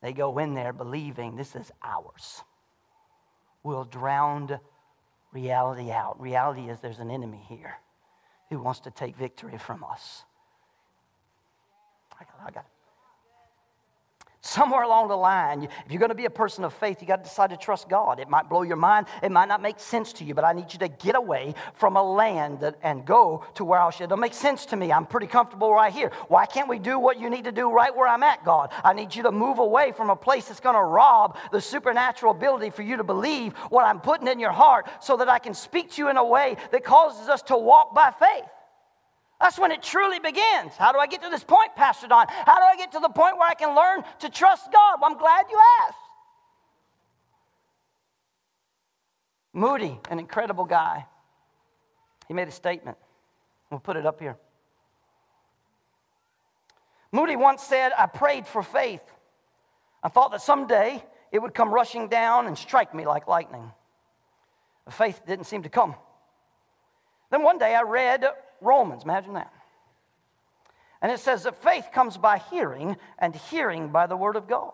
They 0.00 0.12
go 0.12 0.38
in 0.38 0.54
there 0.54 0.72
believing 0.72 1.34
this 1.34 1.56
is 1.56 1.72
ours. 1.82 2.42
We'll 3.68 3.84
drown 3.84 4.58
reality 5.30 5.90
out. 5.90 6.18
Reality 6.18 6.70
is 6.70 6.80
there's 6.80 7.00
an 7.00 7.10
enemy 7.10 7.44
here 7.50 7.74
who 8.48 8.60
wants 8.60 8.80
to 8.80 8.90
take 8.90 9.14
victory 9.14 9.58
from 9.58 9.84
us. 9.84 10.24
I 12.18 12.24
got, 12.24 12.46
I 12.46 12.50
got. 12.50 12.64
Somewhere 14.48 14.82
along 14.82 15.08
the 15.08 15.16
line, 15.16 15.64
if 15.64 15.92
you're 15.92 15.98
going 15.98 16.08
to 16.08 16.14
be 16.14 16.24
a 16.24 16.30
person 16.30 16.64
of 16.64 16.72
faith, 16.72 17.02
you 17.02 17.06
got 17.06 17.22
to 17.22 17.28
decide 17.28 17.50
to 17.50 17.58
trust 17.58 17.86
God. 17.86 18.18
It 18.18 18.30
might 18.30 18.48
blow 18.48 18.62
your 18.62 18.78
mind, 18.78 19.06
it 19.22 19.30
might 19.30 19.46
not 19.46 19.60
make 19.60 19.78
sense 19.78 20.10
to 20.14 20.24
you, 20.24 20.34
but 20.34 20.42
I 20.42 20.54
need 20.54 20.72
you 20.72 20.78
to 20.78 20.88
get 20.88 21.16
away 21.16 21.54
from 21.74 21.98
a 21.98 22.02
land 22.02 22.60
that, 22.60 22.76
and 22.82 23.04
go 23.04 23.44
to 23.56 23.64
where 23.66 23.78
I'll. 23.78 23.90
It 23.90 24.08
don't 24.08 24.20
make 24.20 24.32
sense 24.32 24.64
to 24.66 24.76
me. 24.76 24.90
I'm 24.90 25.04
pretty 25.04 25.26
comfortable 25.26 25.70
right 25.74 25.92
here. 25.92 26.12
Why 26.28 26.46
can't 26.46 26.66
we 26.66 26.78
do 26.78 26.98
what 26.98 27.20
you 27.20 27.28
need 27.28 27.44
to 27.44 27.52
do 27.52 27.70
right 27.70 27.94
where 27.94 28.08
I'm 28.08 28.22
at, 28.22 28.42
God? 28.42 28.72
I 28.82 28.94
need 28.94 29.14
you 29.14 29.24
to 29.24 29.32
move 29.32 29.58
away 29.58 29.92
from 29.92 30.08
a 30.08 30.16
place 30.16 30.48
that's 30.48 30.60
going 30.60 30.76
to 30.76 30.82
rob 30.82 31.36
the 31.52 31.60
supernatural 31.60 32.32
ability 32.32 32.70
for 32.70 32.80
you 32.80 32.96
to 32.96 33.04
believe 33.04 33.52
what 33.68 33.84
I'm 33.84 34.00
putting 34.00 34.28
in 34.28 34.40
your 34.40 34.52
heart, 34.52 34.88
so 35.02 35.18
that 35.18 35.28
I 35.28 35.40
can 35.40 35.52
speak 35.52 35.90
to 35.92 36.02
you 36.02 36.08
in 36.08 36.16
a 36.16 36.24
way 36.24 36.56
that 36.70 36.84
causes 36.84 37.28
us 37.28 37.42
to 37.42 37.56
walk 37.58 37.94
by 37.94 38.12
faith. 38.18 38.48
That's 39.40 39.58
when 39.58 39.70
it 39.70 39.82
truly 39.82 40.18
begins. 40.18 40.74
How 40.76 40.92
do 40.92 40.98
I 40.98 41.06
get 41.06 41.22
to 41.22 41.28
this 41.28 41.44
point, 41.44 41.74
Pastor 41.76 42.08
Don? 42.08 42.26
How 42.28 42.56
do 42.56 42.62
I 42.62 42.76
get 42.76 42.92
to 42.92 42.98
the 43.00 43.08
point 43.08 43.38
where 43.38 43.48
I 43.48 43.54
can 43.54 43.74
learn 43.76 44.02
to 44.20 44.28
trust 44.28 44.72
God? 44.72 45.00
Well, 45.00 45.10
I'm 45.10 45.18
glad 45.18 45.46
you 45.50 45.58
asked. 45.86 45.98
Moody, 49.52 49.98
an 50.10 50.18
incredible 50.18 50.64
guy, 50.64 51.06
he 52.26 52.34
made 52.34 52.48
a 52.48 52.52
statement. 52.52 52.98
We'll 53.70 53.80
put 53.80 53.96
it 53.96 54.06
up 54.06 54.20
here. 54.20 54.36
Moody 57.12 57.36
once 57.36 57.62
said, 57.62 57.92
I 57.96 58.06
prayed 58.06 58.46
for 58.46 58.62
faith. 58.62 59.02
I 60.02 60.08
thought 60.08 60.32
that 60.32 60.42
someday 60.42 61.02
it 61.32 61.38
would 61.38 61.54
come 61.54 61.70
rushing 61.70 62.08
down 62.08 62.46
and 62.46 62.56
strike 62.56 62.94
me 62.94 63.06
like 63.06 63.26
lightning. 63.26 63.72
Faith 64.90 65.22
didn't 65.26 65.46
seem 65.46 65.62
to 65.62 65.68
come. 65.68 65.94
Then 67.30 67.42
one 67.42 67.58
day 67.58 67.74
I 67.74 67.82
read 67.82 68.24
Romans. 68.60 69.04
Imagine 69.04 69.34
that. 69.34 69.52
And 71.00 71.12
it 71.12 71.20
says 71.20 71.44
that 71.44 71.62
faith 71.62 71.88
comes 71.92 72.16
by 72.16 72.38
hearing, 72.38 72.96
and 73.18 73.34
hearing 73.34 73.88
by 73.88 74.06
the 74.06 74.16
word 74.16 74.36
of 74.36 74.48
God. 74.48 74.72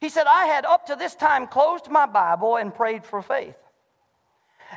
He 0.00 0.10
said, 0.10 0.26
I 0.26 0.46
had 0.46 0.66
up 0.66 0.86
to 0.86 0.96
this 0.96 1.14
time 1.14 1.46
closed 1.46 1.88
my 1.88 2.06
Bible 2.06 2.56
and 2.56 2.74
prayed 2.74 3.04
for 3.04 3.22
faith. 3.22 3.56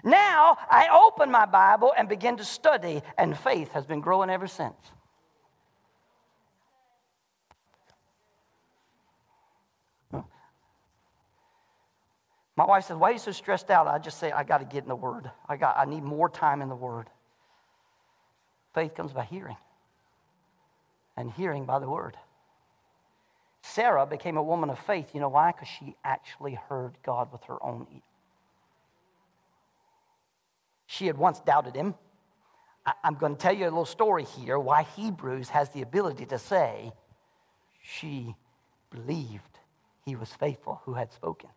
Now 0.04 0.58
I 0.70 0.88
open 1.08 1.30
my 1.30 1.46
Bible 1.46 1.94
and 1.98 2.08
begin 2.08 2.38
to 2.38 2.46
study, 2.46 3.02
and 3.18 3.38
faith 3.38 3.74
has 3.74 3.86
been 3.86 4.02
growing 4.02 4.30
ever 4.30 4.48
since. 4.48 4.76
My 12.60 12.66
wife 12.66 12.84
says, 12.84 12.98
Why 12.98 13.12
are 13.12 13.14
you 13.14 13.20
so 13.20 13.32
stressed 13.32 13.70
out? 13.70 13.88
I 13.88 14.00
just 14.00 14.20
say, 14.20 14.34
I 14.34 14.44
got 14.44 14.58
to 14.58 14.66
get 14.66 14.84
in 14.84 14.90
the 14.90 14.96
Word. 14.96 15.32
I, 15.48 15.56
got, 15.56 15.78
I 15.78 15.86
need 15.86 16.04
more 16.04 16.28
time 16.28 16.62
in 16.62 16.68
the 16.68 16.76
Word. 16.76 17.08
Faith 18.76 18.96
comes 18.96 19.14
by 19.14 19.24
hearing, 19.24 19.56
and 21.16 21.32
hearing 21.32 21.64
by 21.64 21.80
the 21.80 21.88
Word. 21.88 22.18
Sarah 23.62 24.06
became 24.06 24.36
a 24.36 24.44
woman 24.44 24.70
of 24.70 24.78
faith. 24.78 25.12
You 25.14 25.22
know 25.22 25.30
why? 25.30 25.54
Because 25.54 25.70
she 25.70 25.96
actually 26.04 26.56
heard 26.68 26.98
God 27.02 27.32
with 27.32 27.42
her 27.44 27.64
own 27.64 27.88
ear. 27.94 28.02
She 30.86 31.08
had 31.08 31.18
once 31.18 31.40
doubted 31.40 31.76
him. 31.76 31.96
I, 32.86 32.92
I'm 33.06 33.16
going 33.16 33.38
to 33.38 33.42
tell 33.42 33.54
you 33.54 33.64
a 33.64 33.72
little 33.72 33.86
story 33.86 34.26
here 34.26 34.60
why 34.60 34.84
Hebrews 34.98 35.48
has 35.48 35.70
the 35.70 35.82
ability 35.82 36.26
to 36.26 36.38
say 36.38 36.92
she 37.82 38.36
believed 38.92 39.60
he 40.04 40.18
was 40.18 40.28
faithful 40.34 40.82
who 40.84 40.96
had 40.96 41.14
spoken. 41.14 41.52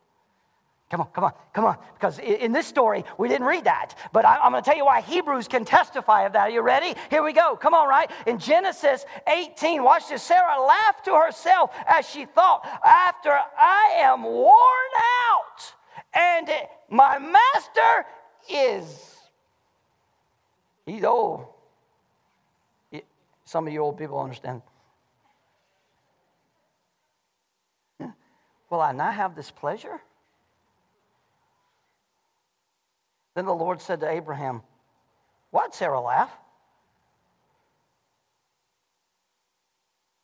Come 0.92 1.00
on, 1.00 1.06
come 1.14 1.24
on, 1.24 1.32
come 1.54 1.64
on. 1.64 1.78
Because 1.94 2.18
in 2.18 2.52
this 2.52 2.66
story, 2.66 3.02
we 3.16 3.26
didn't 3.26 3.46
read 3.46 3.64
that. 3.64 3.94
But 4.12 4.26
I'm 4.26 4.52
going 4.52 4.62
to 4.62 4.68
tell 4.68 4.76
you 4.76 4.84
why 4.84 5.00
Hebrews 5.00 5.48
can 5.48 5.64
testify 5.64 6.24
of 6.26 6.34
that. 6.34 6.42
Are 6.42 6.50
you 6.50 6.60
ready? 6.60 6.94
Here 7.08 7.22
we 7.22 7.32
go. 7.32 7.56
Come 7.56 7.72
on, 7.72 7.88
right? 7.88 8.10
In 8.26 8.38
Genesis 8.38 9.06
18, 9.26 9.82
watch 9.82 10.10
this. 10.10 10.22
Sarah 10.22 10.60
laughed 10.60 11.06
to 11.06 11.14
herself 11.14 11.74
as 11.86 12.06
she 12.06 12.26
thought, 12.26 12.68
After 12.84 13.30
I 13.30 14.00
am 14.00 14.22
worn 14.22 14.92
out 15.30 15.72
and 16.12 16.50
my 16.90 17.18
master 17.18 18.06
is, 18.50 19.16
he's 20.84 21.04
old. 21.04 21.46
Oh, 22.92 23.00
some 23.46 23.66
of 23.66 23.72
you 23.72 23.80
old 23.80 23.96
people 23.96 24.20
understand. 24.20 24.60
Will 28.68 28.82
I 28.82 28.92
not 28.92 29.14
have 29.14 29.34
this 29.34 29.50
pleasure? 29.50 29.98
Then 33.34 33.46
the 33.46 33.54
Lord 33.54 33.80
said 33.80 34.00
to 34.00 34.10
Abraham, 34.10 34.62
Why 35.50 35.66
did 35.66 35.74
Sarah 35.74 36.00
laugh? 36.00 36.30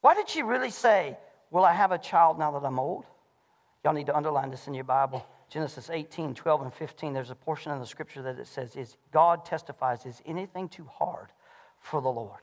Why 0.00 0.14
did 0.14 0.28
she 0.28 0.42
really 0.42 0.70
say, 0.70 1.16
Will 1.50 1.64
I 1.64 1.72
have 1.72 1.92
a 1.92 1.98
child 1.98 2.38
now 2.38 2.52
that 2.52 2.66
I'm 2.66 2.78
old? 2.78 3.04
Y'all 3.84 3.94
need 3.94 4.06
to 4.06 4.16
underline 4.16 4.50
this 4.50 4.66
in 4.66 4.74
your 4.74 4.84
Bible. 4.84 5.26
Genesis 5.48 5.88
18, 5.88 6.34
12, 6.34 6.62
and 6.62 6.74
15, 6.74 7.14
there's 7.14 7.30
a 7.30 7.34
portion 7.34 7.72
in 7.72 7.78
the 7.78 7.86
scripture 7.86 8.20
that 8.22 8.38
it 8.38 8.46
says, 8.46 8.76
Is 8.76 8.96
God 9.12 9.46
testifies, 9.46 10.04
is 10.04 10.20
anything 10.26 10.68
too 10.68 10.84
hard 10.84 11.28
for 11.80 12.02
the 12.02 12.10
Lord? 12.10 12.40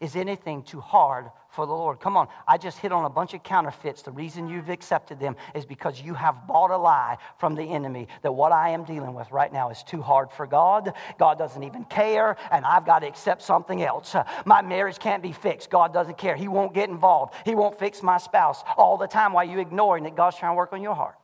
Is 0.00 0.16
anything 0.16 0.62
too 0.62 0.80
hard 0.80 1.30
for 1.48 1.66
the 1.66 1.72
Lord? 1.72 2.00
Come 2.00 2.16
on, 2.16 2.28
I 2.46 2.58
just 2.58 2.78
hit 2.78 2.92
on 2.92 3.04
a 3.04 3.10
bunch 3.10 3.34
of 3.34 3.42
counterfeits. 3.42 4.02
The 4.02 4.10
reason 4.10 4.48
you've 4.48 4.68
accepted 4.68 5.18
them 5.18 5.36
is 5.54 5.64
because 5.64 6.00
you 6.00 6.14
have 6.14 6.46
bought 6.46 6.70
a 6.70 6.76
lie 6.76 7.16
from 7.38 7.54
the 7.54 7.62
enemy 7.62 8.08
that 8.22 8.32
what 8.32 8.52
I 8.52 8.70
am 8.70 8.84
dealing 8.84 9.14
with 9.14 9.30
right 9.32 9.52
now 9.52 9.70
is 9.70 9.82
too 9.82 10.02
hard 10.02 10.30
for 10.30 10.46
God. 10.46 10.92
God 11.18 11.38
doesn't 11.38 11.62
even 11.62 11.84
care, 11.84 12.36
and 12.50 12.64
I've 12.64 12.84
got 12.84 13.00
to 13.00 13.06
accept 13.06 13.42
something 13.42 13.82
else. 13.82 14.14
My 14.44 14.62
marriage 14.62 14.98
can't 14.98 15.22
be 15.22 15.32
fixed. 15.32 15.70
God 15.70 15.92
doesn't 15.92 16.18
care. 16.18 16.36
He 16.36 16.48
won't 16.48 16.74
get 16.74 16.88
involved. 16.88 17.34
He 17.44 17.54
won't 17.54 17.78
fix 17.78 18.02
my 18.02 18.18
spouse 18.18 18.62
all 18.76 18.96
the 18.96 19.06
time 19.06 19.32
while 19.32 19.44
you 19.44 19.58
ignoring 19.60 20.04
that 20.04 20.14
God's 20.14 20.36
trying 20.36 20.52
to 20.52 20.56
work 20.56 20.72
on 20.72 20.82
your 20.82 20.94
heart 20.94 21.16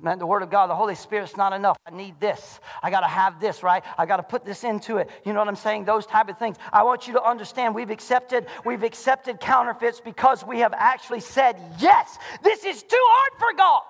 man, 0.00 0.18
the 0.18 0.26
Word 0.26 0.42
of 0.42 0.50
God, 0.50 0.68
the 0.68 0.74
Holy 0.74 0.94
Spirit's 0.94 1.36
not 1.36 1.52
enough. 1.52 1.76
I 1.86 1.90
need 1.94 2.18
this. 2.20 2.60
I 2.82 2.90
got 2.90 3.00
to 3.00 3.06
have 3.06 3.40
this, 3.40 3.62
right? 3.62 3.84
I 3.96 4.06
got 4.06 4.16
to 4.16 4.22
put 4.22 4.44
this 4.44 4.64
into 4.64 4.96
it. 4.96 5.08
You 5.24 5.32
know 5.32 5.38
what 5.38 5.48
I'm 5.48 5.56
saying? 5.56 5.84
Those 5.84 6.06
type 6.06 6.28
of 6.28 6.38
things. 6.38 6.56
I 6.72 6.82
want 6.82 7.06
you 7.06 7.14
to 7.14 7.22
understand 7.22 7.74
we've 7.74 7.90
accepted, 7.90 8.46
we've 8.64 8.82
accepted 8.82 9.38
counterfeits 9.38 10.00
because 10.00 10.44
we 10.44 10.60
have 10.60 10.74
actually 10.74 11.20
said, 11.20 11.56
yes, 11.78 12.18
this 12.42 12.64
is 12.64 12.82
too 12.82 12.96
hard 13.00 13.32
for 13.38 13.56
God. 13.56 13.82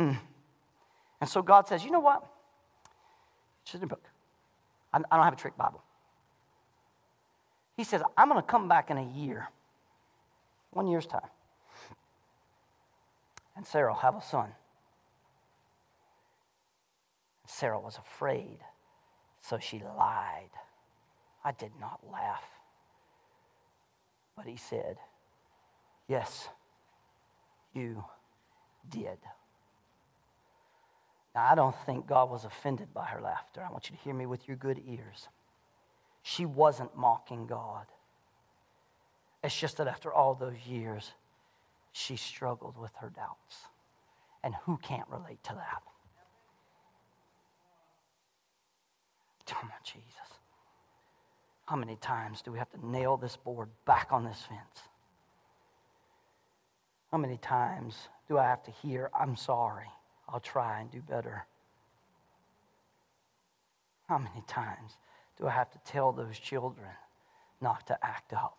Mm. 0.00 0.18
And 1.20 1.30
so 1.30 1.42
God 1.42 1.68
says, 1.68 1.84
you 1.84 1.92
know 1.92 2.00
what? 2.00 2.26
It's 3.64 3.74
in 3.76 3.84
a 3.84 3.86
book. 3.86 4.02
I 4.92 4.98
don't 4.98 5.24
have 5.24 5.32
a 5.32 5.36
trick 5.36 5.56
Bible. 5.56 5.83
He 7.76 7.84
says, 7.84 8.02
I'm 8.16 8.28
going 8.28 8.40
to 8.40 8.46
come 8.46 8.68
back 8.68 8.90
in 8.90 8.98
a 8.98 9.04
year, 9.04 9.48
one 10.70 10.86
year's 10.86 11.06
time. 11.06 11.28
And 13.56 13.66
Sarah 13.66 13.92
will 13.92 14.00
have 14.00 14.16
a 14.16 14.22
son. 14.22 14.48
Sarah 17.46 17.78
was 17.78 17.98
afraid, 17.98 18.58
so 19.40 19.58
she 19.58 19.82
lied. 19.96 20.50
I 21.44 21.52
did 21.52 21.72
not 21.80 22.00
laugh. 22.10 22.44
But 24.36 24.46
he 24.46 24.56
said, 24.56 24.96
Yes, 26.08 26.48
you 27.72 28.04
did. 28.88 29.18
Now, 31.34 31.50
I 31.50 31.54
don't 31.54 31.74
think 31.86 32.06
God 32.06 32.30
was 32.30 32.44
offended 32.44 32.92
by 32.94 33.06
her 33.06 33.20
laughter. 33.20 33.64
I 33.66 33.72
want 33.72 33.90
you 33.90 33.96
to 33.96 34.02
hear 34.02 34.14
me 34.14 34.26
with 34.26 34.46
your 34.46 34.56
good 34.56 34.80
ears. 34.86 35.28
She 36.26 36.46
wasn't 36.46 36.96
mocking 36.96 37.46
God. 37.46 37.84
It's 39.44 39.58
just 39.60 39.76
that 39.76 39.86
after 39.86 40.10
all 40.10 40.34
those 40.34 40.56
years, 40.66 41.12
she 41.92 42.16
struggled 42.16 42.78
with 42.78 42.92
her 42.96 43.10
doubts. 43.10 43.58
And 44.42 44.54
who 44.62 44.78
can't 44.78 45.06
relate 45.10 45.42
to 45.44 45.52
that? 45.52 45.82
Oh, 45.86 45.90
Come 49.46 49.68
on, 49.68 49.78
Jesus. 49.84 50.08
How 51.66 51.76
many 51.76 51.96
times 51.96 52.40
do 52.40 52.50
we 52.50 52.58
have 52.58 52.70
to 52.70 52.86
nail 52.86 53.18
this 53.18 53.36
board 53.36 53.68
back 53.84 54.08
on 54.10 54.24
this 54.24 54.40
fence? 54.48 54.88
How 57.12 57.18
many 57.18 57.36
times 57.36 58.08
do 58.28 58.38
I 58.38 58.44
have 58.44 58.62
to 58.64 58.70
hear, 58.70 59.10
I'm 59.18 59.36
sorry, 59.36 59.90
I'll 60.26 60.40
try 60.40 60.80
and 60.80 60.90
do 60.90 61.02
better? 61.02 61.44
How 64.08 64.16
many 64.16 64.42
times 64.46 64.96
do 65.38 65.46
I 65.46 65.50
have 65.50 65.70
to 65.72 65.78
tell 65.84 66.12
those 66.12 66.38
children 66.38 66.88
not 67.60 67.86
to 67.88 67.98
act 68.04 68.32
up? 68.32 68.56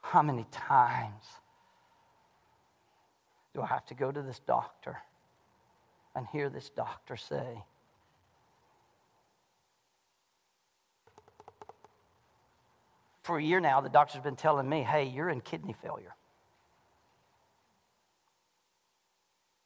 How 0.00 0.22
many 0.22 0.46
times 0.50 1.24
do 3.54 3.62
I 3.62 3.66
have 3.66 3.84
to 3.86 3.94
go 3.94 4.12
to 4.12 4.22
this 4.22 4.38
doctor 4.40 4.98
and 6.14 6.26
hear 6.26 6.48
this 6.48 6.70
doctor 6.70 7.16
say, 7.16 7.64
For 13.28 13.36
a 13.36 13.42
year 13.42 13.60
now, 13.60 13.82
the 13.82 13.90
doctor's 13.90 14.22
been 14.22 14.36
telling 14.36 14.66
me, 14.66 14.82
hey, 14.82 15.04
you're 15.04 15.28
in 15.28 15.42
kidney 15.42 15.74
failure. 15.82 16.14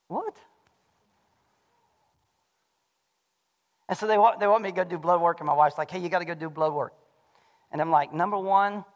What? 0.08 0.34
And 3.92 3.98
so 3.98 4.06
they 4.06 4.16
want, 4.16 4.40
they 4.40 4.46
want 4.46 4.62
me 4.62 4.70
to 4.70 4.74
go 4.74 4.84
do 4.84 4.96
blood 4.96 5.20
work, 5.20 5.40
and 5.40 5.46
my 5.46 5.52
wife's 5.52 5.76
like, 5.76 5.90
hey, 5.90 5.98
you 5.98 6.08
got 6.08 6.20
to 6.20 6.24
go 6.24 6.32
do 6.32 6.48
blood 6.48 6.72
work. 6.72 6.94
And 7.70 7.78
I'm 7.78 7.90
like, 7.90 8.10
number 8.14 8.38
one, 8.38 8.86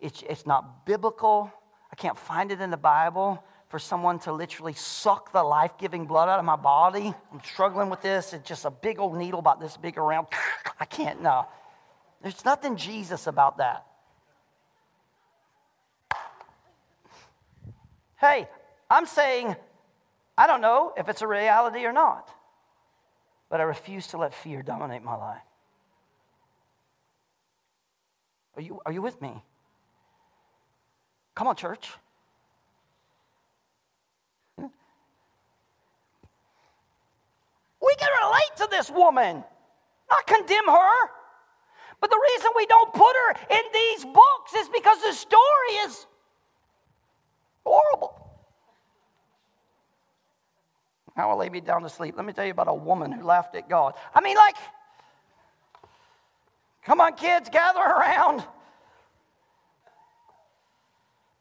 it's, 0.00 0.22
it's 0.26 0.46
not 0.46 0.86
biblical. 0.86 1.52
I 1.92 1.96
can't 1.96 2.16
find 2.16 2.50
it 2.50 2.62
in 2.62 2.70
the 2.70 2.78
Bible 2.78 3.44
for 3.68 3.78
someone 3.78 4.18
to 4.20 4.32
literally 4.32 4.72
suck 4.72 5.30
the 5.32 5.42
life 5.42 5.72
giving 5.76 6.06
blood 6.06 6.30
out 6.30 6.38
of 6.38 6.46
my 6.46 6.56
body. 6.56 7.12
I'm 7.30 7.42
struggling 7.44 7.90
with 7.90 8.00
this. 8.00 8.32
It's 8.32 8.48
just 8.48 8.64
a 8.64 8.70
big 8.70 8.98
old 8.98 9.14
needle 9.14 9.40
about 9.40 9.60
this 9.60 9.76
big 9.76 9.98
around. 9.98 10.28
I 10.80 10.86
can't, 10.86 11.20
no. 11.20 11.46
There's 12.22 12.46
nothing 12.46 12.76
Jesus 12.76 13.26
about 13.26 13.58
that. 13.58 13.84
Hey, 18.16 18.48
I'm 18.88 19.04
saying, 19.04 19.54
I 20.38 20.46
don't 20.46 20.62
know 20.62 20.94
if 20.96 21.10
it's 21.10 21.20
a 21.20 21.28
reality 21.28 21.84
or 21.84 21.92
not, 21.92 22.30
but 23.50 23.60
I 23.60 23.64
refuse 23.64 24.06
to 24.08 24.18
let 24.18 24.34
fear 24.34 24.62
dominate 24.62 25.02
my 25.02 25.16
life. 25.16 25.42
Are 28.56 28.62
you, 28.62 28.80
are 28.84 28.92
you 28.92 29.02
with 29.02 29.20
me? 29.22 29.42
Come 31.34 31.46
on, 31.46 31.56
church. 31.56 31.90
We 34.58 34.68
can 37.96 38.08
relate 38.24 38.56
to 38.56 38.66
this 38.70 38.90
woman, 38.90 39.44
not 40.10 40.26
condemn 40.26 40.66
her. 40.66 41.10
But 42.00 42.10
the 42.10 42.20
reason 42.34 42.50
we 42.56 42.66
don't 42.66 42.92
put 42.92 43.16
her 43.16 43.34
in 43.50 43.60
these 43.72 44.04
books 44.04 44.54
is 44.56 44.68
because 44.68 45.00
the 45.02 45.12
story 45.12 45.74
is 45.86 46.06
horrible. 47.64 48.27
Now 51.18 51.30
I'll 51.30 51.36
lay 51.36 51.48
me 51.48 51.60
down 51.60 51.82
to 51.82 51.88
sleep. 51.88 52.14
Let 52.16 52.24
me 52.24 52.32
tell 52.32 52.44
you 52.44 52.52
about 52.52 52.68
a 52.68 52.74
woman 52.74 53.10
who 53.10 53.24
laughed 53.24 53.56
at 53.56 53.68
God. 53.68 53.94
I 54.14 54.20
mean, 54.20 54.36
like, 54.36 54.54
come 56.84 57.00
on, 57.00 57.14
kids, 57.14 57.50
gather 57.50 57.80
around. 57.80 58.44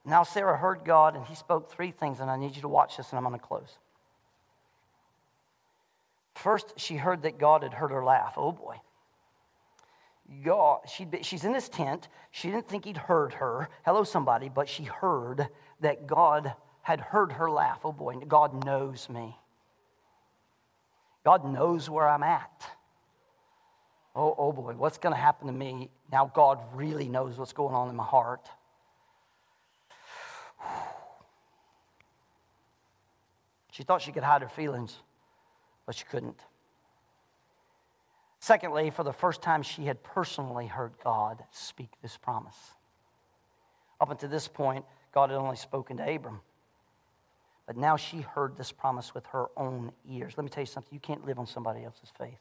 Now 0.03 0.23
Sarah 0.23 0.57
heard 0.57 0.83
God 0.83 1.15
and 1.15 1.23
he 1.25 1.35
spoke 1.35 1.69
three 1.69 1.91
things, 1.91 2.19
and 2.19 2.31
I 2.31 2.37
need 2.37 2.55
you 2.55 2.63
to 2.63 2.67
watch 2.67 2.97
this, 2.97 3.11
and 3.11 3.19
I'm 3.19 3.23
going 3.23 3.39
to 3.39 3.45
close. 3.45 3.77
First, 6.33 6.73
she 6.77 6.95
heard 6.95 7.21
that 7.21 7.37
God 7.37 7.61
had 7.61 7.73
heard 7.73 7.91
her 7.91 8.03
laugh. 8.03 8.33
Oh 8.35 8.51
boy. 8.51 8.77
God, 10.43 10.79
she 10.91 11.07
she's 11.21 11.45
in 11.45 11.53
this 11.53 11.69
tent. 11.69 12.07
She 12.31 12.49
didn't 12.49 12.67
think 12.67 12.85
he'd 12.85 12.97
heard 12.97 13.33
her. 13.33 13.69
Hello, 13.85 14.03
somebody, 14.03 14.49
but 14.49 14.67
she 14.67 14.83
heard 14.83 15.47
that 15.81 16.07
God 16.07 16.55
had 16.81 16.99
heard 16.99 17.33
her 17.33 17.49
laugh. 17.51 17.81
Oh 17.83 17.91
boy, 17.91 18.15
God 18.27 18.65
knows 18.65 19.07
me. 19.07 19.37
God 21.27 21.43
knows 21.43 21.89
where 21.89 22.07
I'm 22.07 22.23
at. 22.23 22.69
Oh, 24.15 24.33
oh 24.37 24.53
boy, 24.53 24.75
what's 24.77 24.97
going 24.97 25.13
to 25.13 25.19
happen 25.19 25.47
to 25.47 25.53
me? 25.53 25.89
Now 26.09 26.31
God 26.33 26.57
really 26.73 27.09
knows 27.09 27.37
what's 27.37 27.51
going 27.51 27.75
on 27.75 27.89
in 27.89 27.97
my 27.97 28.05
heart. 28.05 28.47
She 33.73 33.83
thought 33.83 34.01
she 34.01 34.13
could 34.13 34.23
hide 34.23 34.41
her 34.41 34.47
feelings, 34.47 34.95
but 35.85 35.93
she 35.95 36.05
couldn't. 36.05 36.39
Secondly, 38.39 38.89
for 38.89 39.03
the 39.03 39.13
first 39.13 39.41
time, 39.41 39.61
she 39.61 39.85
had 39.85 40.01
personally 40.01 40.65
heard 40.65 40.93
God 41.03 41.43
speak 41.51 41.89
this 42.01 42.17
promise. 42.17 42.55
Up 43.99 44.09
until 44.09 44.29
this 44.29 44.47
point, 44.47 44.85
God 45.13 45.29
had 45.29 45.35
only 45.35 45.57
spoken 45.57 45.97
to 45.97 46.09
Abram. 46.09 46.39
But 47.67 47.77
now 47.77 47.97
she 47.97 48.21
heard 48.21 48.57
this 48.57 48.71
promise 48.71 49.13
with 49.13 49.25
her 49.27 49.47
own 49.57 49.91
ears. 50.09 50.33
Let 50.37 50.45
me 50.45 50.49
tell 50.49 50.63
you 50.63 50.67
something 50.67 50.93
you 50.93 50.99
can't 50.99 51.25
live 51.25 51.37
on 51.37 51.45
somebody 51.45 51.83
else's 51.83 52.11
faith. 52.17 52.39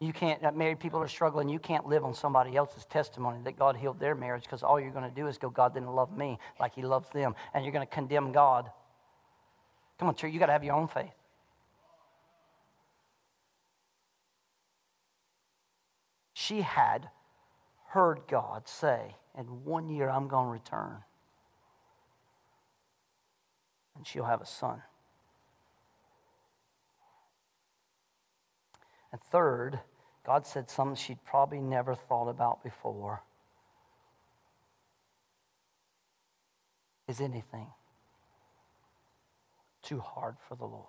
You 0.00 0.12
can't, 0.12 0.42
uh, 0.42 0.50
married 0.50 0.80
people 0.80 1.00
are 1.00 1.08
struggling, 1.08 1.48
you 1.48 1.58
can't 1.58 1.86
live 1.86 2.04
on 2.04 2.14
somebody 2.14 2.56
else's 2.56 2.84
testimony 2.86 3.38
that 3.44 3.58
God 3.58 3.76
healed 3.76 4.00
their 4.00 4.14
marriage 4.14 4.42
because 4.42 4.62
all 4.62 4.80
you're 4.80 4.90
going 4.90 5.08
to 5.08 5.14
do 5.14 5.28
is 5.28 5.38
go, 5.38 5.50
God 5.50 5.74
didn't 5.74 5.94
love 5.94 6.16
me 6.16 6.38
like 6.58 6.74
he 6.74 6.82
loves 6.82 7.08
them. 7.10 7.34
And 7.52 7.64
you're 7.64 7.72
going 7.72 7.86
to 7.86 7.94
condemn 7.94 8.32
God. 8.32 8.70
Come 9.98 10.08
on, 10.08 10.14
church, 10.14 10.32
you 10.32 10.40
got 10.40 10.46
to 10.46 10.52
have 10.52 10.64
your 10.64 10.74
own 10.74 10.88
faith. 10.88 11.12
she 16.44 16.60
had 16.60 17.08
heard 17.88 18.20
God 18.28 18.68
say, 18.68 19.16
In 19.38 19.44
one 19.64 19.88
year 19.88 20.10
I'm 20.10 20.28
going 20.28 20.46
to 20.46 20.52
return. 20.52 20.98
And 23.96 24.06
she'll 24.06 24.24
have 24.24 24.40
a 24.40 24.46
son. 24.46 24.82
And 29.12 29.20
third, 29.20 29.78
God 30.26 30.46
said 30.46 30.68
something 30.68 30.96
she'd 30.96 31.24
probably 31.24 31.60
never 31.60 31.94
thought 31.94 32.28
about 32.28 32.64
before. 32.64 33.22
Is 37.06 37.20
anything 37.20 37.68
too 39.82 40.00
hard 40.00 40.36
for 40.48 40.56
the 40.56 40.64
Lord? 40.64 40.86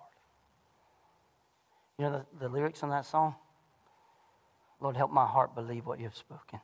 You 1.99 2.06
know 2.06 2.26
the, 2.34 2.47
the 2.47 2.49
lyrics 2.49 2.82
on 2.84 2.89
that 2.89 3.06
song? 3.06 3.36
Lord, 4.80 4.97
help 4.97 5.12
my 5.12 5.26
heart 5.26 5.53
believe 5.56 5.86
what 5.86 5.99
you've 5.99 6.16
spoken. 6.16 6.60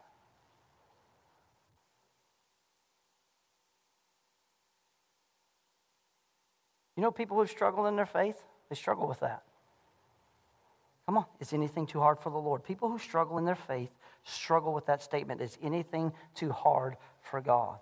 You 7.01 7.07
know, 7.07 7.11
people 7.11 7.35
who 7.35 7.47
struggle 7.47 7.87
in 7.87 7.95
their 7.95 8.05
faith, 8.05 8.39
they 8.69 8.75
struggle 8.75 9.07
with 9.07 9.21
that. 9.21 9.41
Come 11.07 11.17
on, 11.17 11.25
is 11.39 11.51
anything 11.51 11.87
too 11.87 11.99
hard 11.99 12.19
for 12.19 12.29
the 12.29 12.37
Lord? 12.37 12.63
People 12.63 12.91
who 12.91 12.99
struggle 12.99 13.39
in 13.39 13.43
their 13.43 13.55
faith 13.55 13.89
struggle 14.23 14.71
with 14.71 14.85
that 14.85 15.01
statement. 15.01 15.41
Is 15.41 15.57
anything 15.63 16.13
too 16.35 16.51
hard 16.51 16.97
for 17.23 17.41
God? 17.41 17.79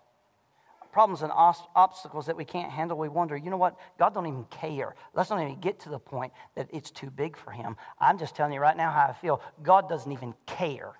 problems 0.93 1.21
and 1.21 1.33
obstacles 1.33 2.27
that 2.27 2.37
we 2.37 2.45
can't 2.45 2.71
handle, 2.71 2.97
we 2.97 3.09
wonder, 3.09 3.35
you 3.35 3.49
know 3.49 3.57
what? 3.57 3.77
God 3.99 4.13
don't 4.13 4.25
even 4.25 4.45
care. 4.45 4.95
Let's 5.13 5.29
not 5.29 5.41
even 5.41 5.59
get 5.59 5.81
to 5.81 5.89
the 5.89 5.99
point 5.99 6.31
that 6.55 6.69
it's 6.71 6.89
too 6.89 7.09
big 7.09 7.35
for 7.35 7.51
him. 7.51 7.75
I'm 7.99 8.17
just 8.17 8.35
telling 8.35 8.53
you 8.53 8.61
right 8.61 8.77
now 8.77 8.89
how 8.89 9.07
I 9.07 9.13
feel. 9.13 9.41
God 9.61 9.89
doesn't 9.89 10.11
even 10.11 10.33
care. 10.45 10.93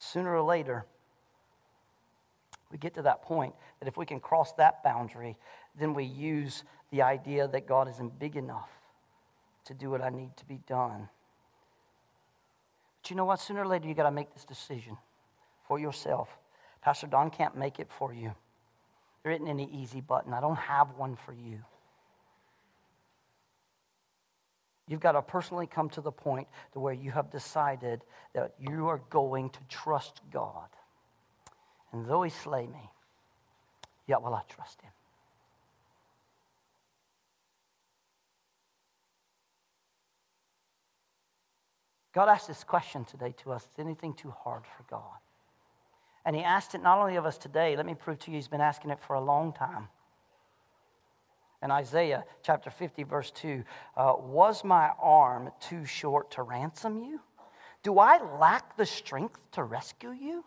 Sooner 0.00 0.34
or 0.34 0.42
later, 0.42 0.86
we 2.70 2.78
get 2.78 2.94
to 2.94 3.02
that 3.02 3.22
point 3.22 3.54
that 3.80 3.88
if 3.88 3.96
we 3.96 4.06
can 4.06 4.20
cross 4.20 4.52
that 4.54 4.82
boundary, 4.82 5.36
then 5.78 5.94
we 5.94 6.04
use 6.04 6.64
the 6.90 7.02
idea 7.02 7.48
that 7.48 7.66
God 7.66 7.88
isn't 7.88 8.18
big 8.18 8.36
enough 8.36 8.68
to 9.64 9.74
do 9.74 9.90
what 9.90 10.00
I 10.00 10.08
need 10.08 10.36
to 10.36 10.44
be 10.44 10.60
done. 10.66 11.08
But 13.02 13.10
you 13.10 13.16
know 13.16 13.24
what? 13.24 13.40
Sooner 13.40 13.62
or 13.62 13.66
later, 13.66 13.88
you 13.88 13.94
got 13.94 14.04
to 14.04 14.10
make 14.10 14.32
this 14.34 14.44
decision 14.44 14.96
for 15.66 15.78
yourself. 15.78 16.28
Pastor 16.82 17.06
Don 17.06 17.30
can't 17.30 17.56
make 17.56 17.78
it 17.78 17.88
for 17.98 18.12
you. 18.12 18.32
There 19.22 19.32
isn't 19.32 19.48
any 19.48 19.68
easy 19.72 20.00
button. 20.00 20.32
I 20.32 20.40
don't 20.40 20.56
have 20.56 20.96
one 20.96 21.16
for 21.16 21.32
you. 21.32 21.58
You've 24.88 25.00
got 25.00 25.12
to 25.12 25.22
personally 25.22 25.66
come 25.66 25.90
to 25.90 26.00
the 26.00 26.10
point 26.10 26.48
to 26.72 26.80
where 26.80 26.94
you 26.94 27.10
have 27.10 27.30
decided 27.30 28.02
that 28.32 28.54
you 28.58 28.88
are 28.88 29.02
going 29.10 29.50
to 29.50 29.58
trust 29.68 30.22
God. 30.32 30.68
And 31.92 32.06
though 32.06 32.22
he 32.22 32.30
slay 32.30 32.66
me, 32.66 32.90
yet 34.06 34.22
will 34.22 34.34
I 34.34 34.42
trust 34.48 34.82
him. 34.82 34.90
God 42.18 42.28
asked 42.28 42.48
this 42.48 42.64
question 42.64 43.04
today 43.04 43.32
to 43.44 43.52
us 43.52 43.62
Is 43.62 43.78
anything 43.78 44.12
too 44.12 44.34
hard 44.42 44.64
for 44.66 44.82
God? 44.90 45.18
And 46.24 46.34
He 46.34 46.42
asked 46.42 46.74
it 46.74 46.82
not 46.82 46.98
only 46.98 47.16
of 47.16 47.24
us 47.24 47.38
today, 47.38 47.76
let 47.76 47.86
me 47.86 47.94
prove 47.94 48.18
to 48.20 48.30
you, 48.30 48.36
He's 48.36 48.48
been 48.48 48.60
asking 48.60 48.90
it 48.90 48.98
for 49.00 49.14
a 49.14 49.20
long 49.20 49.52
time. 49.52 49.88
In 51.62 51.70
Isaiah 51.70 52.24
chapter 52.42 52.70
50, 52.70 53.04
verse 53.04 53.30
2, 53.32 53.64
uh, 53.96 54.14
was 54.18 54.64
my 54.64 54.90
arm 55.00 55.50
too 55.60 55.84
short 55.84 56.30
to 56.32 56.42
ransom 56.42 57.02
you? 57.02 57.20
Do 57.82 57.98
I 57.98 58.20
lack 58.38 58.76
the 58.76 58.84
strength 58.84 59.40
to 59.52 59.62
rescue 59.62 60.10
you? 60.10 60.44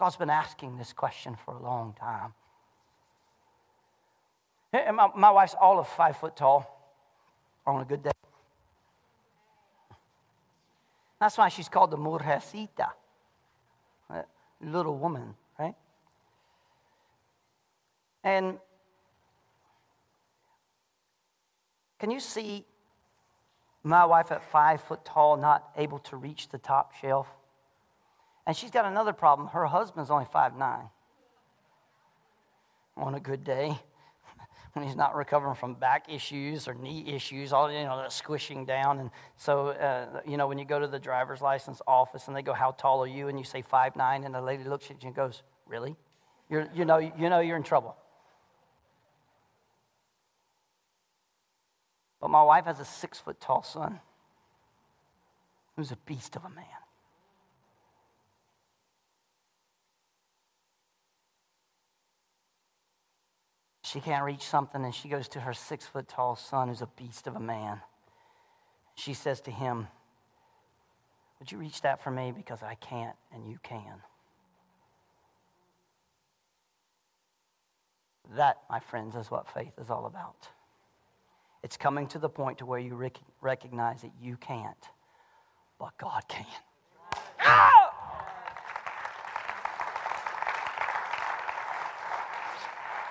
God's 0.00 0.16
been 0.16 0.30
asking 0.30 0.78
this 0.78 0.94
question 0.94 1.36
for 1.44 1.52
a 1.52 1.62
long 1.62 1.94
time. 2.00 2.32
My, 4.72 5.08
my 5.14 5.30
wife's 5.30 5.54
all 5.60 5.78
of 5.78 5.86
five 5.88 6.16
foot 6.16 6.36
tall 6.36 6.94
on 7.66 7.82
a 7.82 7.84
good 7.84 8.02
day. 8.02 8.10
That's 11.20 11.36
why 11.36 11.50
she's 11.50 11.68
called 11.68 11.90
the 11.90 11.98
Mujercita, 11.98 12.88
little 14.62 14.96
woman, 14.96 15.34
right? 15.58 15.74
And 18.24 18.58
can 21.98 22.10
you 22.10 22.20
see 22.20 22.64
my 23.82 24.06
wife 24.06 24.32
at 24.32 24.42
five 24.50 24.80
foot 24.80 25.04
tall, 25.04 25.36
not 25.36 25.72
able 25.76 25.98
to 25.98 26.16
reach 26.16 26.48
the 26.48 26.58
top 26.58 26.94
shelf? 27.02 27.28
And 28.50 28.56
she's 28.56 28.72
got 28.72 28.84
another 28.84 29.12
problem. 29.12 29.46
Her 29.46 29.64
husband's 29.64 30.10
only 30.10 30.24
five 30.24 30.56
nine 30.56 30.88
on 32.96 33.14
a 33.14 33.20
good 33.20 33.44
day 33.44 33.78
when 34.72 34.84
he's 34.84 34.96
not 34.96 35.14
recovering 35.14 35.54
from 35.54 35.74
back 35.74 36.12
issues 36.12 36.66
or 36.66 36.74
knee 36.74 37.04
issues, 37.14 37.52
all 37.52 37.70
you 37.70 37.84
know, 37.84 37.96
that 37.98 38.12
squishing 38.12 38.64
down. 38.64 38.98
And 38.98 39.12
so, 39.36 39.68
uh, 39.68 40.22
you 40.26 40.36
know, 40.36 40.48
when 40.48 40.58
you 40.58 40.64
go 40.64 40.80
to 40.80 40.88
the 40.88 40.98
driver's 40.98 41.40
license 41.40 41.80
office 41.86 42.26
and 42.26 42.36
they 42.36 42.42
go, 42.42 42.52
"How 42.52 42.72
tall 42.72 43.04
are 43.04 43.06
you?" 43.06 43.28
and 43.28 43.38
you 43.38 43.44
say 43.44 43.62
five 43.62 43.94
nine, 43.94 44.24
and 44.24 44.34
the 44.34 44.42
lady 44.42 44.64
looks 44.64 44.90
at 44.90 45.00
you 45.00 45.06
and 45.06 45.14
goes, 45.14 45.44
"Really?" 45.68 45.94
You're, 46.48 46.68
you 46.74 46.84
know, 46.84 46.98
you 46.98 47.30
know, 47.30 47.38
you're 47.38 47.56
in 47.56 47.62
trouble. 47.62 47.96
But 52.20 52.30
my 52.30 52.42
wife 52.42 52.64
has 52.64 52.80
a 52.80 52.84
six 52.84 53.20
foot 53.20 53.40
tall 53.40 53.62
son 53.62 54.00
who's 55.76 55.92
a 55.92 55.98
beast 56.04 56.34
of 56.34 56.44
a 56.44 56.50
man. 56.50 56.66
She 63.90 64.00
can't 64.00 64.24
reach 64.24 64.42
something, 64.42 64.84
and 64.84 64.94
she 64.94 65.08
goes 65.08 65.26
to 65.28 65.40
her 65.40 65.52
six 65.52 65.84
foot 65.84 66.06
tall 66.06 66.36
son, 66.36 66.68
who's 66.68 66.80
a 66.80 66.88
beast 66.96 67.26
of 67.26 67.34
a 67.34 67.40
man. 67.40 67.80
She 68.94 69.14
says 69.14 69.40
to 69.42 69.50
him, 69.50 69.88
Would 71.38 71.50
you 71.50 71.58
reach 71.58 71.82
that 71.82 72.02
for 72.02 72.10
me? 72.12 72.32
Because 72.34 72.62
I 72.62 72.74
can't, 72.76 73.16
and 73.34 73.48
you 73.48 73.58
can. 73.64 74.02
That, 78.36 78.58
my 78.70 78.78
friends, 78.78 79.16
is 79.16 79.28
what 79.28 79.52
faith 79.52 79.72
is 79.80 79.90
all 79.90 80.06
about. 80.06 80.48
It's 81.64 81.76
coming 81.76 82.06
to 82.08 82.20
the 82.20 82.28
point 82.28 82.58
to 82.58 82.66
where 82.66 82.78
you 82.78 82.94
rec- 82.94 83.18
recognize 83.40 84.02
that 84.02 84.12
you 84.22 84.36
can't, 84.36 84.88
but 85.80 85.98
God 85.98 86.22
can. 86.28 86.46
Ah! 87.40 87.89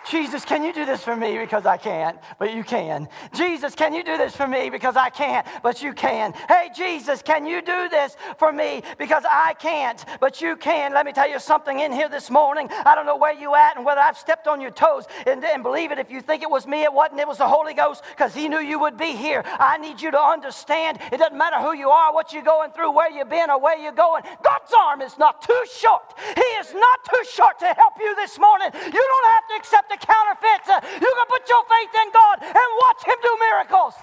Jesus, 0.10 0.44
can 0.44 0.64
you 0.64 0.74
do 0.74 0.86
this 0.86 1.04
for 1.04 1.16
me? 1.16 1.38
Because 1.38 1.68
I 1.68 1.78
can't, 1.78 2.18
but 2.40 2.54
you 2.54 2.64
can. 2.64 3.08
Jesus, 3.34 3.76
can 3.76 3.94
you 3.94 4.04
do 4.04 4.18
this 4.18 4.36
for 4.36 4.48
me? 4.48 4.72
Because 4.72 4.96
I 4.96 5.10
can't, 5.10 5.46
but 5.62 5.84
you 5.84 5.94
can. 5.94 6.34
Hey, 6.48 6.70
Jesus, 6.76 7.22
can 7.22 7.46
you 7.46 7.62
do 7.62 7.90
this 7.90 8.18
for 8.40 8.52
me? 8.52 8.82
Because 8.98 9.24
I 9.30 9.54
can't, 9.54 10.04
but 10.20 10.42
you 10.42 10.56
can. 10.56 10.94
Let 10.94 11.06
me 11.06 11.14
tell 11.14 11.30
you 11.30 11.40
something 11.40 11.80
in 11.80 11.92
here 11.92 12.10
this 12.10 12.32
morning. 12.32 12.70
I 12.86 12.96
don't 12.96 13.06
know 13.06 13.18
where 13.18 13.34
you 13.34 13.54
at 13.54 13.78
and 13.78 13.86
whether 13.86 14.02
I've 14.02 14.18
stepped 14.18 14.48
on 14.48 14.60
your 14.60 14.72
toes. 14.72 15.06
And, 15.28 15.46
and 15.46 15.62
believe 15.62 15.92
it, 15.92 16.00
if 16.00 16.10
you 16.10 16.22
think 16.22 16.42
it 16.42 16.50
was 16.50 16.66
me, 16.66 16.82
it 16.84 16.92
wasn't. 16.92 17.20
It 17.20 17.28
was 17.28 17.38
the 17.38 17.48
Holy 17.48 17.76
Ghost 17.76 18.04
because 18.10 18.34
He 18.34 18.50
knew 18.50 18.60
you 18.60 18.80
would 18.80 18.98
be 18.98 19.16
here. 19.16 19.44
I 19.46 19.78
need 19.78 20.02
you 20.02 20.10
to 20.10 20.20
understand 20.20 20.98
it 21.12 21.18
doesn't 21.18 21.38
matter 21.38 21.58
who 21.58 21.74
you 21.74 21.90
are, 21.90 22.14
what 22.16 22.34
you're 22.34 22.42
going 22.42 22.72
through, 22.72 22.92
where 22.92 23.12
you've 23.12 23.30
been, 23.30 23.52
or 23.52 23.60
where 23.60 23.78
you're 23.78 23.92
going. 23.92 24.24
God's 24.44 24.74
arm 24.76 25.02
is 25.02 25.20
not 25.20 25.44
too 25.44 25.64
short. 25.72 26.16
He 26.36 26.42
is 26.42 26.74
not 26.74 27.00
too 27.06 27.24
short 27.32 27.60
to 27.60 27.68
help 27.68 27.94
you 28.00 28.16
this 28.16 28.40
morning. 28.40 28.70
You 28.74 28.92
don't 29.14 29.30
have 29.30 29.48
to 29.50 29.56
accept 29.56 29.92
a 30.02 30.06
counterfeits. 30.06 30.70
Uh, 30.70 30.80
you 30.84 31.14
can 31.16 31.28
put 31.28 31.48
your 31.50 31.64
faith 31.66 31.94
in 31.96 32.12
God 32.12 32.38
and 32.42 32.70
watch 32.82 33.06
Him 33.06 33.16
do 33.22 33.38
miracles. 33.40 33.94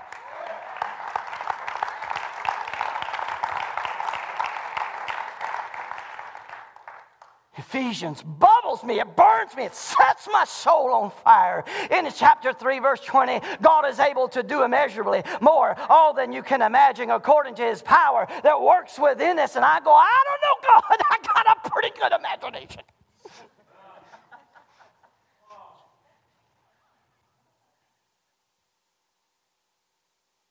Ephesians 7.58 8.22
bubbles 8.22 8.84
me, 8.84 9.00
it 9.00 9.16
burns 9.16 9.56
me, 9.56 9.64
it 9.64 9.74
sets 9.74 10.28
my 10.30 10.44
soul 10.44 10.92
on 10.92 11.10
fire. 11.24 11.64
In 11.90 12.08
chapter 12.14 12.52
3, 12.52 12.78
verse 12.78 13.00
20, 13.00 13.40
God 13.60 13.88
is 13.88 13.98
able 13.98 14.28
to 14.28 14.42
do 14.42 14.62
immeasurably 14.62 15.22
more, 15.40 15.74
all 15.88 16.14
than 16.14 16.32
you 16.32 16.42
can 16.42 16.62
imagine, 16.62 17.10
according 17.10 17.54
to 17.56 17.62
his 17.62 17.82
power 17.82 18.28
that 18.42 18.60
works 18.60 18.98
within 18.98 19.38
us. 19.38 19.56
And 19.56 19.64
I 19.64 19.80
go, 19.80 19.92
I 19.92 20.22
don't 20.26 20.42
know, 20.42 20.70
God, 20.70 21.00
I 21.10 21.18
got 21.34 21.56
a 21.56 21.70
pretty 21.70 21.98
good 21.98 22.12
imagination. 22.12 22.82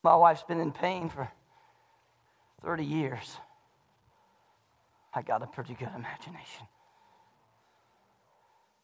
My 0.06 0.16
wife's 0.16 0.44
been 0.44 0.60
in 0.60 0.72
pain 0.72 1.10
for 1.10 1.28
30 2.64 2.86
years. 2.86 3.38
I 5.16 5.24
got 5.24 5.42
a 5.42 5.48
pretty 5.48 5.74
good 5.74 5.90
imagination. 5.96 6.68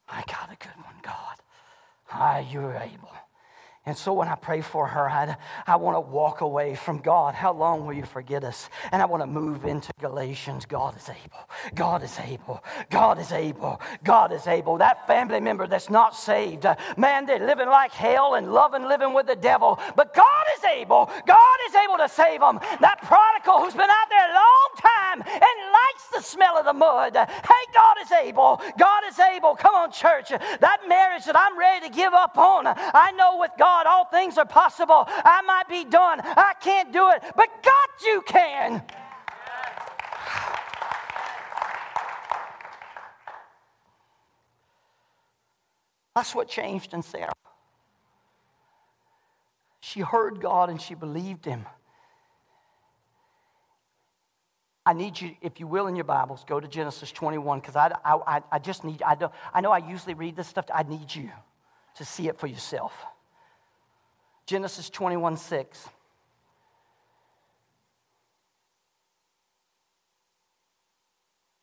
I 0.10 0.24
got 0.26 0.52
a 0.52 0.56
good 0.58 0.84
one, 0.84 0.96
God. 1.04 1.36
Ah, 2.12 2.40
you're 2.40 2.74
able. 2.74 3.12
And 3.84 3.98
so 3.98 4.14
when 4.14 4.28
I 4.28 4.36
pray 4.36 4.62
for 4.62 4.86
her, 4.86 5.10
I, 5.10 5.36
I 5.66 5.76
want 5.78 5.96
to 5.96 6.02
walk 6.02 6.42
away 6.42 6.76
from 6.76 7.00
God. 7.00 7.34
How 7.34 7.52
long 7.52 7.84
will 7.84 7.94
you 7.94 8.06
forget 8.06 8.44
us? 8.44 8.70
And 8.92 9.02
I 9.02 9.06
want 9.06 9.24
to 9.24 9.28
move 9.28 9.66
into 9.66 9.92
Galatians. 10.00 10.68
God 10.68 10.96
is 10.96 11.10
able. 11.10 11.50
God 11.74 12.04
is 12.04 12.20
able. 12.20 12.64
God 12.92 13.18
is 13.18 13.32
able. 13.32 13.82
God 14.04 14.34
is 14.34 14.46
able. 14.46 14.78
That 14.78 15.08
family 15.08 15.40
member 15.40 15.66
that's 15.66 15.90
not 15.90 16.16
saved, 16.16 16.68
uh, 16.68 16.76
man, 16.96 17.26
they're 17.26 17.44
living 17.44 17.70
like 17.70 17.92
hell 17.92 18.36
and 18.36 18.54
loving 18.54 18.84
living 18.84 19.16
with 19.16 19.26
the 19.26 19.36
devil. 19.36 19.80
But 19.96 20.14
God 20.14 20.46
is 20.60 20.64
able. 20.66 21.10
God 21.26 21.58
is 21.68 21.74
able 21.74 21.98
to 21.98 22.08
save 22.08 22.40
them. 22.40 22.60
That 22.82 23.02
prodigal 23.02 23.64
who's 23.64 23.74
been 23.74 23.90
out 23.90 24.10
there 24.12 24.30
a 24.30 24.36
long 24.36 24.70
time 24.78 25.22
and 25.26 25.72
likes 25.74 26.08
the 26.14 26.22
smell 26.22 26.56
of 26.56 26.66
the 26.66 26.74
mud. 26.74 27.16
Hey, 27.16 27.64
God 27.74 27.96
is 28.00 28.12
able. 28.12 28.62
God 28.78 29.02
is 29.10 29.18
able. 29.18 29.56
Come 29.56 29.74
on, 29.74 29.92
church. 29.92 30.30
That 30.30 30.82
marriage 30.88 31.26
that 31.26 31.36
I'm 31.36 31.58
ready 31.58 31.88
to 31.88 31.92
give 31.92 32.14
up 32.14 32.38
on, 32.38 32.68
I 32.68 33.12
know 33.18 33.40
with 33.40 33.52
God 33.58 33.71
God, 33.72 33.86
all 33.88 34.06
things 34.06 34.38
are 34.38 34.46
possible. 34.46 35.06
I 35.08 35.42
might 35.44 35.70
be 35.70 35.90
done. 35.90 36.20
I 36.22 36.54
can't 36.60 36.92
do 36.92 37.10
it, 37.12 37.24
but 37.38 37.48
God, 37.64 37.90
you 38.06 38.22
can. 38.28 38.84
That's 46.14 46.36
what 46.36 46.50
changed 46.50 46.94
in 46.94 47.02
Sarah. 47.02 47.32
She 49.80 50.02
heard 50.02 50.42
God 50.42 50.70
and 50.70 50.82
she 50.82 50.94
believed 50.94 51.46
Him. 51.46 51.66
I 54.86 54.92
need 54.94 55.22
you, 55.22 55.36
if 55.42 55.62
you 55.62 55.68
will, 55.68 55.88
in 55.88 55.96
your 55.96 56.04
Bibles, 56.04 56.44
go 56.46 56.60
to 56.60 56.68
Genesis 56.68 57.10
21 57.12 57.62
because 57.62 57.78
I, 57.78 57.94
I, 58.04 58.42
I 58.52 58.60
just 58.60 58.84
need, 58.84 59.02
I, 59.02 59.16
don't, 59.16 59.32
I 59.54 59.62
know 59.62 59.72
I 59.72 59.78
usually 59.78 60.16
read 60.16 60.36
this 60.36 60.48
stuff, 60.48 60.66
I 60.74 60.84
need 60.84 61.16
you 61.16 61.30
to 61.96 62.04
see 62.04 62.28
it 62.28 62.38
for 62.38 62.48
yourself. 62.48 62.94
Genesis 64.46 64.90
21 64.90 65.38
6. 65.38 65.90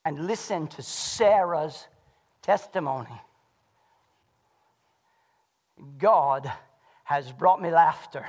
And 0.04 0.26
listen 0.26 0.68
to 0.68 0.82
Sarah's 0.82 1.86
testimony. 2.40 3.20
God 5.98 6.50
has 7.04 7.30
brought 7.30 7.60
me 7.60 7.70
laughter 7.70 8.24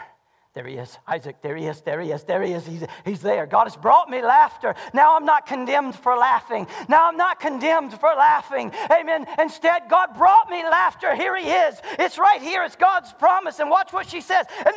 there 0.55 0.65
he 0.65 0.77
is. 0.77 0.97
Isaac, 1.07 1.43
there 1.43 1.55
he 1.55 1.67
is, 1.67 1.81
there 1.81 2.01
he 2.01 2.11
is, 2.11 2.23
there 2.23 2.41
he 2.41 2.53
is. 2.53 2.65
He's, 2.65 2.83
he's 3.05 3.21
there. 3.21 3.45
God 3.45 3.65
has 3.65 3.75
brought 3.75 4.09
me 4.09 4.23
laughter. 4.23 4.73
Now 4.95 5.15
I'm 5.15 5.23
not 5.23 5.45
condemned 5.45 5.93
for 5.93 6.15
laughing. 6.17 6.65
Now 6.87 7.07
I'm 7.07 7.17
not 7.17 7.39
condemned 7.39 7.93
for 7.93 8.09
laughing. 8.17 8.71
Amen. 8.91 9.27
Instead, 9.37 9.83
God 9.89 10.17
brought 10.17 10.49
me 10.49 10.63
laughter. 10.63 11.15
Here 11.15 11.37
he 11.37 11.51
is. 11.51 11.79
It's 11.99 12.17
right 12.17 12.41
here. 12.41 12.63
It's 12.63 12.75
God's 12.75 13.13
promise. 13.13 13.59
And 13.59 13.69
watch 13.69 13.93
what 13.93 14.09
she 14.09 14.21
says. 14.21 14.43
And 14.57 14.75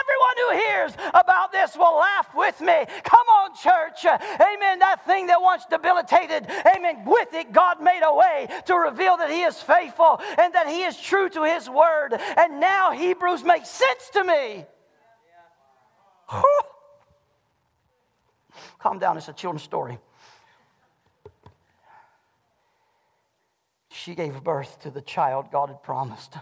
everyone 0.00 0.36
who 0.38 0.68
hears 0.68 0.92
about 1.12 1.52
this 1.52 1.76
will 1.76 1.98
laugh 1.98 2.34
with 2.34 2.58
me. 2.62 2.86
Come 3.04 3.26
on, 3.42 3.54
church. 3.54 4.06
Amen. 4.06 4.78
That 4.78 5.04
thing 5.06 5.26
that 5.26 5.40
once 5.40 5.64
debilitated, 5.68 6.46
amen. 6.74 7.04
With 7.04 7.34
it, 7.34 7.52
God 7.52 7.82
made 7.82 8.02
a 8.02 8.14
way 8.14 8.48
to 8.64 8.74
reveal 8.74 9.18
that 9.18 9.30
he 9.30 9.42
is 9.42 9.60
faithful 9.60 10.18
and 10.38 10.54
that 10.54 10.66
he 10.66 10.82
is 10.82 10.98
true 10.98 11.28
to 11.28 11.44
his 11.44 11.68
word. 11.68 12.14
And 12.38 12.58
now 12.58 12.92
Hebrews 12.92 13.44
makes 13.44 13.68
sense 13.68 14.08
to 14.14 14.24
me. 14.24 14.64
Calm 18.78 18.98
down, 18.98 19.16
it's 19.16 19.28
a 19.28 19.32
children's 19.32 19.62
story. 19.62 19.98
she 24.04 24.14
gave 24.14 24.44
birth 24.44 24.80
to 24.80 24.90
the 24.90 25.00
child 25.00 25.50
God 25.50 25.70
had 25.70 25.82
promised. 25.82 26.34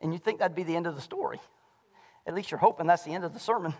And 0.00 0.14
you 0.14 0.18
think 0.18 0.38
that'd 0.38 0.56
be 0.56 0.62
the 0.62 0.74
end 0.74 0.86
of 0.86 0.94
the 0.94 1.02
story. 1.02 1.38
At 2.26 2.34
least 2.34 2.50
you're 2.50 2.58
hoping 2.58 2.86
that's 2.86 3.02
the 3.02 3.12
end 3.12 3.22
of 3.22 3.34
the 3.34 3.38
sermon. 3.38 3.74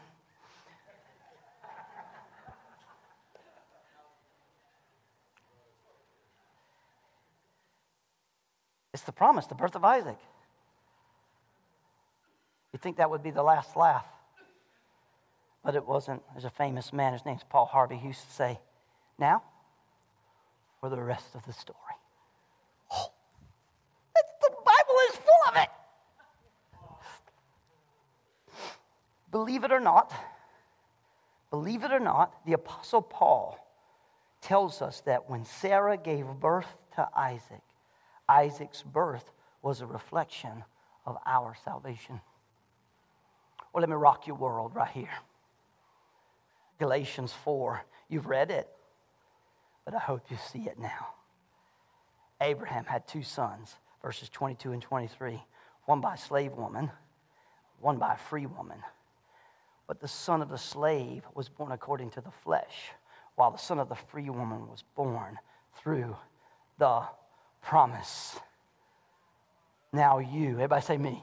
It's 8.92 9.04
the 9.04 9.12
promise, 9.12 9.46
the 9.46 9.54
birth 9.54 9.76
of 9.76 9.84
Isaac. 9.84 10.18
You'd 12.76 12.82
think 12.82 12.98
that 12.98 13.08
would 13.08 13.22
be 13.22 13.30
the 13.30 13.42
last 13.42 13.74
laugh. 13.74 14.04
But 15.64 15.76
it 15.76 15.86
wasn't. 15.86 16.22
There's 16.34 16.44
a 16.44 16.50
famous 16.50 16.92
man, 16.92 17.14
his 17.14 17.24
name's 17.24 17.40
Paul 17.42 17.64
Harvey, 17.64 17.96
who 17.96 18.08
used 18.08 18.22
to 18.26 18.30
say, 18.30 18.60
Now 19.18 19.42
for 20.78 20.90
the 20.90 21.02
rest 21.02 21.34
of 21.34 21.42
the 21.46 21.54
story. 21.54 21.78
Oh, 22.92 23.06
the 24.42 24.50
Bible 24.50 24.98
is 25.08 25.16
full 25.16 25.42
of 25.48 25.56
it. 25.56 25.70
Believe 29.30 29.64
it 29.64 29.72
or 29.72 29.80
not, 29.80 30.12
believe 31.48 31.82
it 31.82 31.92
or 31.92 32.00
not, 32.00 32.44
the 32.44 32.52
Apostle 32.52 33.00
Paul 33.00 33.58
tells 34.42 34.82
us 34.82 35.00
that 35.06 35.30
when 35.30 35.46
Sarah 35.46 35.96
gave 35.96 36.26
birth 36.26 36.76
to 36.96 37.08
Isaac, 37.16 37.62
Isaac's 38.28 38.82
birth 38.82 39.32
was 39.62 39.80
a 39.80 39.86
reflection 39.86 40.62
of 41.06 41.16
our 41.24 41.56
salvation. 41.64 42.20
Let 43.76 43.90
me 43.90 43.94
rock 43.94 44.26
your 44.26 44.36
world 44.36 44.74
right 44.74 44.90
here. 44.90 45.10
Galatians 46.78 47.34
4. 47.44 47.84
You've 48.08 48.26
read 48.26 48.50
it, 48.50 48.68
but 49.84 49.94
I 49.94 49.98
hope 49.98 50.22
you 50.30 50.38
see 50.50 50.60
it 50.60 50.78
now. 50.78 51.08
Abraham 52.40 52.84
had 52.86 53.06
two 53.06 53.22
sons, 53.22 53.74
verses 54.02 54.30
22 54.30 54.72
and 54.72 54.80
23, 54.80 55.42
one 55.84 56.00
by 56.00 56.14
a 56.14 56.18
slave 56.18 56.52
woman, 56.52 56.90
one 57.80 57.98
by 57.98 58.14
a 58.14 58.16
free 58.16 58.46
woman. 58.46 58.78
But 59.86 60.00
the 60.00 60.08
son 60.08 60.40
of 60.40 60.48
the 60.48 60.58
slave 60.58 61.24
was 61.34 61.50
born 61.50 61.72
according 61.72 62.10
to 62.12 62.22
the 62.22 62.30
flesh, 62.30 62.92
while 63.34 63.50
the 63.50 63.58
son 63.58 63.78
of 63.78 63.90
the 63.90 63.94
free 63.94 64.30
woman 64.30 64.68
was 64.68 64.84
born 64.94 65.38
through 65.82 66.16
the 66.78 67.02
promise. 67.60 68.38
Now 69.92 70.18
you, 70.18 70.52
everybody 70.52 70.82
say 70.82 70.96
me. 70.96 71.22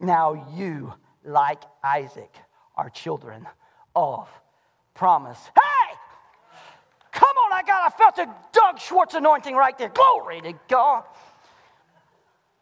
Now 0.00 0.46
you, 0.54 0.94
like 1.24 1.62
Isaac, 1.84 2.34
are 2.76 2.90
children 2.90 3.46
of 3.94 4.28
promise. 4.94 5.38
Hey! 5.38 5.96
Come 7.12 7.36
on, 7.36 7.52
I 7.52 7.62
got, 7.62 7.92
I 7.92 7.96
felt 7.96 8.18
a 8.18 8.34
Doug 8.52 8.78
Schwartz 8.78 9.14
anointing 9.14 9.54
right 9.54 9.76
there. 9.76 9.90
Glory 9.90 10.40
to 10.42 10.54
God. 10.68 11.04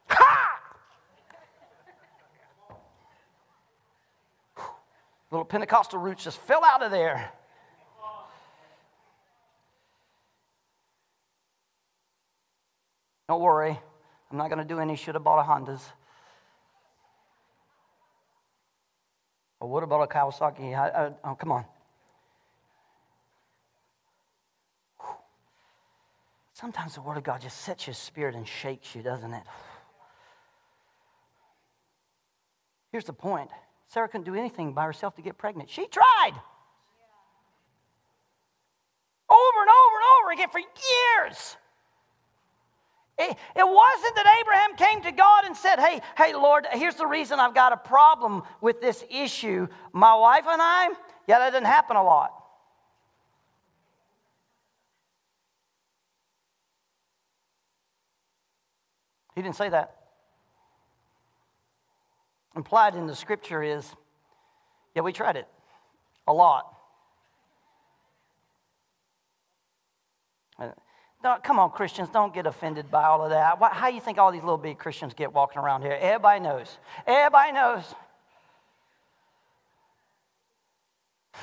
Ha! 0.09 0.61
Little 5.31 5.45
Pentecostal 5.45 6.01
roots 6.01 6.25
just 6.25 6.39
fell 6.39 6.65
out 6.65 6.83
of 6.83 6.91
there. 6.91 7.33
Don't 13.29 13.43
worry, 13.43 13.79
I'm 14.31 14.39
not 14.39 14.49
going 14.49 14.59
to 14.59 14.65
do 14.65 14.81
any 14.81 14.97
should 14.97 15.15
have 15.15 15.23
bought 15.23 15.39
a 15.39 15.47
Hondas. 15.47 15.83
Or 19.61 19.69
what 19.69 19.83
about 19.83 20.03
a 20.03 20.07
Kawasaki? 20.07 20.77
I, 20.77 20.89
I, 20.89 21.11
oh, 21.25 21.35
come 21.35 21.53
on. 21.53 21.65
Sometimes 26.53 26.95
the 26.95 27.01
Word 27.01 27.17
of 27.17 27.23
God 27.23 27.41
just 27.41 27.61
sets 27.61 27.87
your 27.87 27.95
spirit 27.95 28.35
and 28.35 28.47
shakes 28.47 28.95
you, 28.95 29.03
doesn't 29.03 29.33
it? 29.33 29.45
Here's 32.91 33.05
the 33.05 33.13
point 33.13 33.51
Sarah 33.87 34.09
couldn't 34.09 34.25
do 34.25 34.35
anything 34.35 34.73
by 34.73 34.85
herself 34.85 35.15
to 35.17 35.23
get 35.23 35.39
pregnant. 35.39 35.71
She 35.71 35.87
tried. 35.87 36.33
Over 39.31 39.61
and 39.61 39.71
over 39.71 39.97
and 39.97 40.07
over 40.23 40.33
again 40.33 40.49
for 40.51 40.59
years. 40.59 41.57
It, 43.19 43.37
it 43.57 43.67
wasn't 43.67 44.15
that 44.17 44.39
Abraham 44.41 44.77
came 44.77 45.03
to 45.03 45.13
God 45.13 45.28
said, 45.69 45.81
Hey, 45.81 46.01
hey, 46.17 46.35
Lord, 46.35 46.67
here's 46.73 46.95
the 46.95 47.07
reason 47.07 47.39
I've 47.41 47.55
got 47.55 47.73
a 47.73 47.77
problem 47.77 48.43
with 48.61 48.81
this 48.81 49.05
issue. 49.11 49.69
My 49.93 50.15
wife 50.15 50.45
and 50.49 50.61
I, 50.63 50.89
yeah, 51.27 51.39
that 51.39 51.53
didn't 51.53 51.67
happen 51.67 51.97
a 51.97 52.03
lot. 52.03 52.33
He 59.35 59.43
didn't 59.43 59.57
say 59.57 59.69
that. 59.69 59.95
Implied 62.57 62.97
in 62.97 63.07
the 63.07 63.15
scripture 63.15 63.63
is, 63.63 63.89
yeah, 64.95 65.03
we 65.03 65.13
tried 65.13 65.37
it 65.37 65.47
a 66.27 66.33
lot. 66.33 66.75
Don't, 70.59 70.77
come 71.23 71.59
on, 71.59 71.71
Christians, 71.71 72.09
don't 72.11 72.33
get 72.33 72.47
offended 72.47 72.91
by 72.91 73.05
all 73.05 73.25
of 73.25 73.31
that. 73.31 73.59
How 73.73 73.89
do 73.89 73.95
you 73.95 74.01
think 74.01 74.19
all 74.19 74.31
these 74.33 74.43
little 74.43 74.57
big 74.57 74.79
Christians 74.79 75.15
get 75.15 75.33
walking 75.33 75.59
around 75.59 75.83
here? 75.83 75.99
Everybody 76.01 76.41
knows. 76.41 76.79
Everybody 77.07 77.53
knows. 77.53 77.85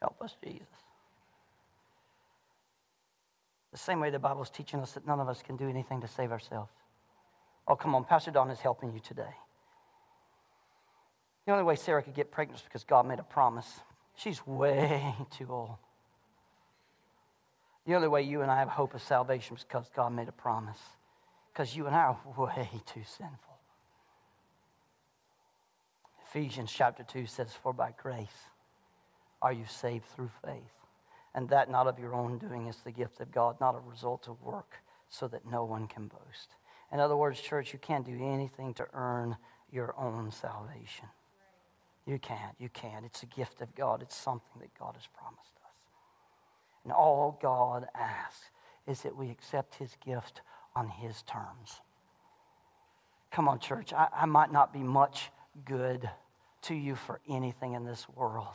Help 0.00 0.22
us, 0.22 0.36
Jesus. 0.42 0.66
The 3.72 3.78
same 3.78 4.00
way 4.00 4.10
the 4.10 4.18
Bible 4.18 4.42
is 4.42 4.50
teaching 4.50 4.80
us 4.80 4.92
that 4.92 5.06
none 5.06 5.20
of 5.20 5.28
us 5.28 5.42
can 5.42 5.56
do 5.56 5.68
anything 5.68 6.00
to 6.00 6.08
save 6.08 6.32
ourselves. 6.32 6.70
Oh, 7.68 7.76
come 7.76 7.94
on, 7.94 8.04
Pastor 8.04 8.30
Don 8.30 8.50
is 8.50 8.60
helping 8.60 8.92
you 8.92 9.00
today. 9.00 9.34
The 11.46 11.52
only 11.52 11.64
way 11.64 11.76
Sarah 11.76 12.02
could 12.02 12.14
get 12.14 12.30
pregnant 12.30 12.60
is 12.60 12.64
because 12.64 12.84
God 12.84 13.06
made 13.06 13.18
a 13.18 13.24
promise. 13.24 13.80
She's 14.16 14.46
way 14.46 15.14
too 15.30 15.46
old. 15.50 15.76
The 17.86 17.94
only 17.94 18.08
way 18.08 18.22
you 18.22 18.42
and 18.42 18.50
I 18.50 18.58
have 18.58 18.68
hope 18.68 18.94
of 18.94 19.02
salvation 19.02 19.56
is 19.56 19.62
because 19.62 19.88
God 19.94 20.12
made 20.12 20.28
a 20.28 20.32
promise. 20.32 20.80
Because 21.52 21.74
you 21.74 21.86
and 21.86 21.94
I 21.94 22.00
are 22.00 22.18
way 22.36 22.68
too 22.86 23.02
sinful. 23.04 23.58
Ephesians 26.28 26.72
chapter 26.72 27.04
2 27.04 27.26
says, 27.26 27.52
For 27.52 27.72
by 27.72 27.94
grace 27.96 28.50
are 29.40 29.52
you 29.52 29.64
saved 29.66 30.04
through 30.06 30.30
faith. 30.44 30.62
And 31.34 31.48
that 31.50 31.70
not 31.70 31.86
of 31.86 31.98
your 31.98 32.14
own 32.14 32.38
doing 32.38 32.66
is 32.66 32.76
the 32.78 32.90
gift 32.90 33.20
of 33.20 33.30
God, 33.30 33.56
not 33.60 33.76
a 33.76 33.90
result 33.90 34.26
of 34.26 34.42
work, 34.42 34.82
so 35.08 35.28
that 35.28 35.46
no 35.46 35.64
one 35.64 35.86
can 35.86 36.08
boast. 36.08 36.56
In 36.92 36.98
other 36.98 37.16
words, 37.16 37.40
church, 37.40 37.72
you 37.72 37.78
can't 37.78 38.04
do 38.04 38.18
anything 38.20 38.74
to 38.74 38.86
earn 38.94 39.36
your 39.70 39.94
own 39.98 40.30
salvation. 40.32 41.06
You 42.04 42.18
can't. 42.18 42.54
You 42.58 42.68
can't. 42.70 43.04
It's 43.04 43.22
a 43.22 43.26
gift 43.26 43.60
of 43.60 43.74
God, 43.74 44.02
it's 44.02 44.16
something 44.16 44.60
that 44.60 44.76
God 44.78 44.94
has 44.96 45.06
promised. 45.06 45.55
And 46.86 46.92
all 46.92 47.36
God 47.42 47.88
asks 47.96 48.44
is 48.86 49.00
that 49.00 49.16
we 49.16 49.28
accept 49.28 49.74
his 49.74 49.96
gift 50.06 50.42
on 50.76 50.86
his 50.86 51.22
terms. 51.22 51.80
Come 53.32 53.48
on, 53.48 53.58
church. 53.58 53.92
I, 53.92 54.06
I 54.14 54.26
might 54.26 54.52
not 54.52 54.72
be 54.72 54.84
much 54.84 55.32
good 55.64 56.08
to 56.62 56.76
you 56.76 56.94
for 56.94 57.18
anything 57.28 57.72
in 57.72 57.84
this 57.84 58.08
world 58.08 58.54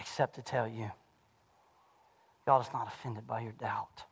except 0.00 0.34
to 0.34 0.42
tell 0.42 0.66
you 0.66 0.90
God 2.44 2.66
is 2.66 2.72
not 2.72 2.88
offended 2.88 3.28
by 3.28 3.42
your 3.42 3.52
doubt. 3.52 4.02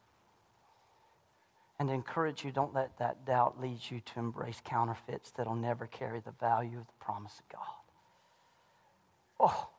And 1.80 1.90
encourage 1.90 2.44
you, 2.44 2.52
don't 2.52 2.72
let 2.72 2.96
that 3.00 3.26
doubt 3.26 3.60
lead 3.60 3.80
you 3.88 3.98
to 3.98 4.20
embrace 4.20 4.62
counterfeits 4.64 5.32
that'll 5.32 5.56
never 5.56 5.88
carry 5.88 6.20
the 6.20 6.34
value 6.38 6.78
of 6.78 6.86
the 6.86 7.04
promise 7.04 7.40
of 7.40 7.48
God. 7.48 7.66
Oh, 9.40 9.70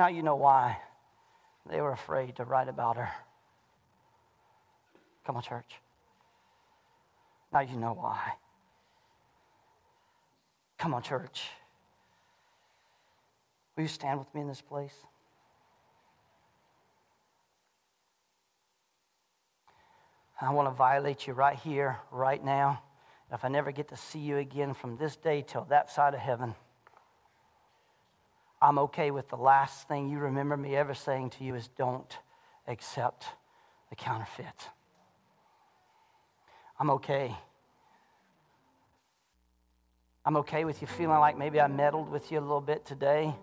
Now 0.00 0.08
you 0.08 0.22
know 0.22 0.36
why 0.36 0.78
they 1.68 1.82
were 1.82 1.92
afraid 1.92 2.36
to 2.36 2.44
write 2.44 2.70
about 2.70 2.96
her. 2.96 3.10
Come 5.26 5.36
on, 5.36 5.42
church. 5.42 5.74
Now 7.52 7.60
you 7.60 7.76
know 7.76 7.92
why. 7.92 8.18
Come 10.78 10.94
on, 10.94 11.02
church. 11.02 11.42
Will 13.76 13.82
you 13.82 13.88
stand 13.88 14.18
with 14.18 14.34
me 14.34 14.40
in 14.40 14.48
this 14.48 14.62
place? 14.62 14.94
I 20.40 20.50
want 20.50 20.66
to 20.66 20.74
violate 20.74 21.26
you 21.26 21.34
right 21.34 21.58
here, 21.58 21.98
right 22.10 22.42
now. 22.42 22.82
If 23.30 23.44
I 23.44 23.48
never 23.48 23.70
get 23.70 23.88
to 23.88 23.98
see 23.98 24.20
you 24.20 24.38
again 24.38 24.72
from 24.72 24.96
this 24.96 25.16
day 25.16 25.44
till 25.46 25.64
that 25.64 25.90
side 25.90 26.14
of 26.14 26.20
heaven, 26.20 26.54
I'm 28.62 28.78
okay 28.78 29.10
with 29.10 29.28
the 29.28 29.36
last 29.36 29.88
thing 29.88 30.08
you 30.08 30.18
remember 30.18 30.56
me 30.56 30.76
ever 30.76 30.92
saying 30.92 31.30
to 31.30 31.44
you 31.44 31.54
is 31.54 31.68
don't 31.78 32.18
accept 32.66 33.24
the 33.88 33.96
counterfeit. 33.96 34.68
I'm 36.78 36.90
okay. 36.90 37.34
I'm 40.24 40.36
okay 40.38 40.64
with 40.64 40.82
you 40.82 40.86
feeling 40.86 41.18
like 41.18 41.38
maybe 41.38 41.60
I 41.60 41.68
meddled 41.68 42.10
with 42.10 42.30
you 42.30 42.38
a 42.38 42.42
little 42.42 42.60
bit 42.60 42.84
today. 42.84 43.34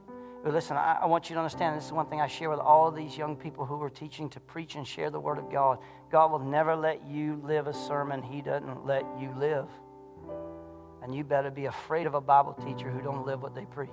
But 0.44 0.54
listen, 0.54 0.78
I, 0.78 1.00
I 1.02 1.06
want 1.08 1.30
you 1.30 1.34
to 1.34 1.40
understand 1.40 1.76
this 1.76 1.86
is 1.86 1.92
one 1.92 2.06
thing 2.06 2.22
I 2.22 2.28
share 2.28 2.52
with 2.52 2.60
all 2.60 2.92
these 2.92 3.18
young 3.18 3.36
people 3.36 3.66
who 3.66 3.82
are 3.82 3.90
teaching 3.90 4.30
to 4.30 4.40
preach 4.40 4.76
and 4.76 4.88
share 4.88 5.10
the 5.10 5.20
Word 5.20 5.40
of 5.40 5.52
God. 5.52 5.80
God 6.12 6.32
will 6.32 6.40
never 6.40 6.76
let 6.76 7.06
you 7.08 7.42
live 7.44 7.66
a 7.66 7.74
sermon 7.74 8.22
He 8.22 8.42
doesn't 8.42 8.86
let 8.86 9.04
you 9.20 9.34
live. 9.38 9.68
And 11.02 11.14
you 11.14 11.24
better 11.24 11.50
be 11.50 11.66
afraid 11.66 12.06
of 12.06 12.14
a 12.14 12.22
Bible 12.22 12.54
teacher 12.54 12.90
who 12.92 13.02
don't 13.02 13.26
live 13.26 13.42
what 13.42 13.56
they 13.56 13.66
preach. 13.66 13.90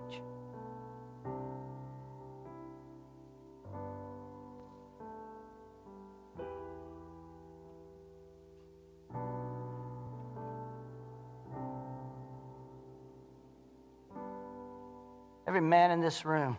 This 16.05 16.27
room. 16.27 16.59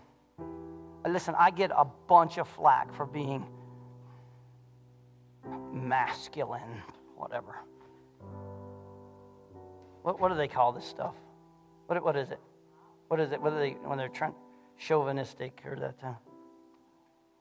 Listen, 1.08 1.36
I 1.38 1.52
get 1.52 1.70
a 1.70 1.86
bunch 2.08 2.39
of 2.39 2.48
flack 2.48 2.91
for 2.96 3.06
being 3.06 3.46
masculine, 5.72 6.82
whatever. 7.16 7.56
What, 10.02 10.20
what 10.20 10.30
do 10.30 10.36
they 10.36 10.48
call 10.48 10.72
this 10.72 10.86
stuff? 10.86 11.14
What, 11.86 12.04
what 12.04 12.16
is 12.16 12.32
it? 12.32 12.39
What 13.08 13.20
is 13.20 13.32
it? 13.32 13.39
What 13.39 13.54
are 13.54 13.60
they, 13.60 13.72
when 13.84 14.00
they're 14.00 14.10
trying, 14.10 14.34
chauvinistic 14.80 15.62
or 15.64 15.76
that? 15.76 15.96
Uh, 16.04 16.14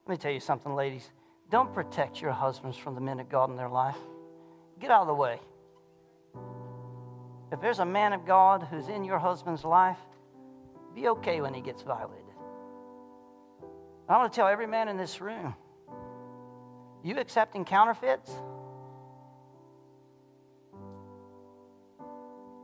let 0.07 0.11
me 0.11 0.17
tell 0.19 0.33
you 0.33 0.41
something, 0.41 0.75
ladies. 0.75 1.11
Don't 1.51 1.73
protect 1.73 2.21
your 2.21 2.33
husbands 2.33 2.77
from 2.77 2.95
the 2.95 3.01
men 3.01 3.19
of 3.19 3.31
God 3.31 3.49
in 3.49 3.57
their 3.57 3.71
life. 3.71 3.97
Get 4.79 4.91
out 4.91 5.03
of 5.03 5.07
the 5.07 5.15
way. 5.15 5.41
If 7.51 7.63
there's 7.63 7.79
a 7.79 7.87
man 7.87 8.13
of 8.13 8.27
God 8.27 8.67
who's 8.71 8.89
in 8.89 9.05
your 9.05 9.19
husband's 9.19 9.65
life, 9.65 9.99
be 10.95 11.09
okay 11.09 11.41
when 11.41 11.55
he 11.55 11.61
gets 11.61 11.83
violated. 11.83 12.25
I 14.09 14.17
want 14.19 14.33
to 14.33 14.37
tell 14.37 14.49
every 14.49 14.67
man 14.67 14.89
in 14.89 14.97
this 14.97 15.21
room 15.21 15.55
you 17.03 17.19
accepting 17.19 17.65
counterfeits 17.65 18.31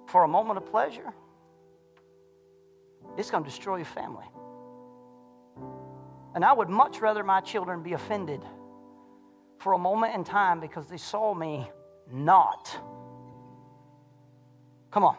for 0.07 0.25
a 0.25 0.29
moment 0.29 0.57
of 0.57 0.67
pleasure, 0.67 1.13
it's 3.17 3.31
going 3.31 3.45
to 3.45 3.49
destroy 3.49 3.77
your 3.77 3.85
family. 3.85 4.25
And 6.35 6.45
I 6.45 6.53
would 6.53 6.69
much 6.69 7.01
rather 7.01 7.23
my 7.23 7.41
children 7.41 7.83
be 7.83 7.93
offended 7.93 8.41
for 9.59 9.75
a 9.75 9.79
moment 9.79 10.15
in 10.15 10.25
time 10.25 10.59
because 10.59 10.87
they 10.87 10.97
saw 10.97 11.35
me 11.35 11.71
not. 12.11 12.77
Come 14.91 15.05
on. 15.05 15.17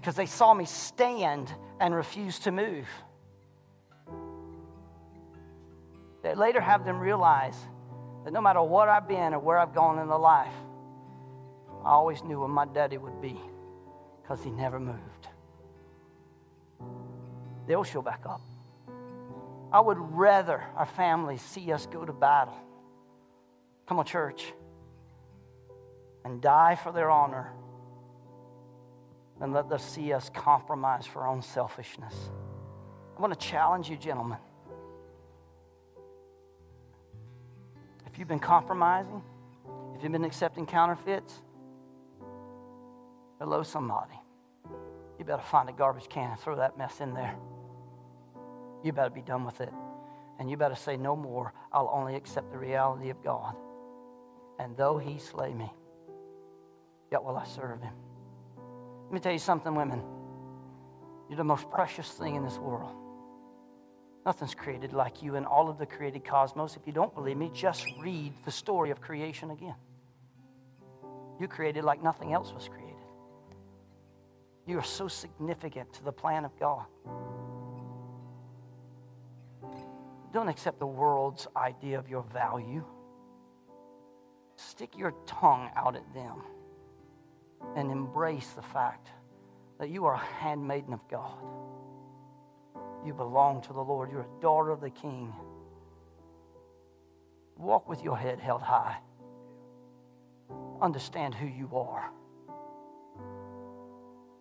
Because 0.00 0.14
they 0.14 0.26
saw 0.26 0.52
me 0.52 0.66
stand 0.66 1.52
and 1.84 1.94
refuse 1.94 2.38
to 2.38 2.50
move. 2.50 2.88
They 6.22 6.34
later 6.34 6.58
have 6.58 6.86
them 6.86 6.98
realize 6.98 7.58
that 8.24 8.32
no 8.32 8.40
matter 8.40 8.62
what 8.62 8.88
I've 8.88 9.06
been 9.06 9.34
or 9.34 9.38
where 9.38 9.58
I've 9.58 9.74
gone 9.74 9.98
in 9.98 10.08
the 10.08 10.16
life, 10.16 10.54
I 11.84 11.90
always 11.90 12.24
knew 12.24 12.40
where 12.40 12.48
my 12.48 12.64
daddy 12.64 12.96
would 12.96 13.20
be 13.20 13.38
because 14.22 14.42
he 14.42 14.50
never 14.50 14.80
moved. 14.80 15.28
They'll 17.66 17.84
show 17.84 18.00
back 18.00 18.22
up. 18.24 18.40
I 19.70 19.80
would 19.80 19.98
rather 19.98 20.64
our 20.76 20.86
families 20.86 21.42
see 21.42 21.70
us 21.70 21.84
go 21.84 22.02
to 22.02 22.14
battle. 22.14 22.56
Come 23.86 23.98
on, 23.98 24.06
church. 24.06 24.54
And 26.24 26.40
die 26.40 26.76
for 26.76 26.92
their 26.92 27.10
honor 27.10 27.52
and 29.40 29.52
let 29.52 29.68
them 29.68 29.78
see 29.78 30.12
us 30.12 30.30
compromise 30.32 31.06
for 31.06 31.22
our 31.22 31.28
own 31.28 31.42
selfishness. 31.42 32.14
I 33.16 33.20
want 33.20 33.38
to 33.38 33.38
challenge 33.38 33.88
you, 33.88 33.96
gentlemen. 33.96 34.38
If 38.06 38.18
you've 38.18 38.28
been 38.28 38.38
compromising, 38.38 39.22
if 39.96 40.02
you've 40.02 40.12
been 40.12 40.24
accepting 40.24 40.66
counterfeits, 40.66 41.42
hello, 43.40 43.62
somebody. 43.62 44.14
You 45.18 45.24
better 45.24 45.42
find 45.42 45.68
a 45.68 45.72
garbage 45.72 46.08
can 46.08 46.30
and 46.30 46.40
throw 46.40 46.56
that 46.56 46.78
mess 46.78 47.00
in 47.00 47.14
there. 47.14 47.36
You 48.82 48.92
better 48.92 49.10
be 49.10 49.22
done 49.22 49.44
with 49.44 49.60
it. 49.60 49.72
And 50.38 50.50
you 50.50 50.56
better 50.56 50.74
say, 50.74 50.96
No 50.96 51.16
more. 51.16 51.52
I'll 51.72 51.90
only 51.92 52.16
accept 52.16 52.50
the 52.50 52.58
reality 52.58 53.10
of 53.10 53.22
God. 53.22 53.54
And 54.58 54.76
though 54.76 54.98
he 54.98 55.18
slay 55.18 55.52
me, 55.52 55.72
yet 57.10 57.22
will 57.22 57.36
I 57.36 57.44
serve 57.44 57.80
him. 57.80 57.94
Let 59.14 59.20
me 59.20 59.22
tell 59.22 59.32
you 59.32 59.38
something, 59.38 59.76
women. 59.76 60.02
You're 61.28 61.36
the 61.36 61.44
most 61.44 61.70
precious 61.70 62.10
thing 62.10 62.34
in 62.34 62.42
this 62.42 62.58
world. 62.58 62.96
Nothing's 64.26 64.56
created 64.56 64.92
like 64.92 65.22
you 65.22 65.36
in 65.36 65.44
all 65.44 65.70
of 65.70 65.78
the 65.78 65.86
created 65.86 66.24
cosmos. 66.24 66.74
If 66.74 66.84
you 66.84 66.92
don't 66.92 67.14
believe 67.14 67.36
me, 67.36 67.48
just 67.54 67.86
read 68.00 68.32
the 68.44 68.50
story 68.50 68.90
of 68.90 69.00
creation 69.00 69.52
again. 69.52 69.76
You 71.38 71.46
created 71.46 71.84
like 71.84 72.02
nothing 72.02 72.32
else 72.32 72.52
was 72.52 72.66
created. 72.66 72.96
You 74.66 74.78
are 74.78 74.82
so 74.82 75.06
significant 75.06 75.92
to 75.92 76.02
the 76.02 76.10
plan 76.10 76.44
of 76.44 76.50
God. 76.58 76.86
Don't 80.32 80.48
accept 80.48 80.80
the 80.80 80.88
world's 80.88 81.46
idea 81.56 82.00
of 82.00 82.08
your 82.08 82.24
value. 82.32 82.84
Stick 84.56 84.98
your 84.98 85.14
tongue 85.24 85.70
out 85.76 85.94
at 85.94 86.14
them 86.14 86.42
and 87.76 87.90
embrace 87.90 88.50
the 88.50 88.62
fact 88.62 89.08
that 89.78 89.90
you 89.90 90.04
are 90.04 90.14
a 90.14 90.18
handmaiden 90.18 90.92
of 90.92 91.00
God. 91.08 91.42
You 93.04 93.12
belong 93.12 93.60
to 93.62 93.72
the 93.72 93.80
Lord. 93.80 94.10
You're 94.10 94.22
a 94.22 94.40
daughter 94.40 94.70
of 94.70 94.80
the 94.80 94.90
King. 94.90 95.32
Walk 97.56 97.88
with 97.88 98.02
your 98.02 98.16
head 98.16 98.40
held 98.40 98.62
high. 98.62 98.96
Understand 100.80 101.34
who 101.34 101.46
you 101.46 101.70
are. 101.76 102.10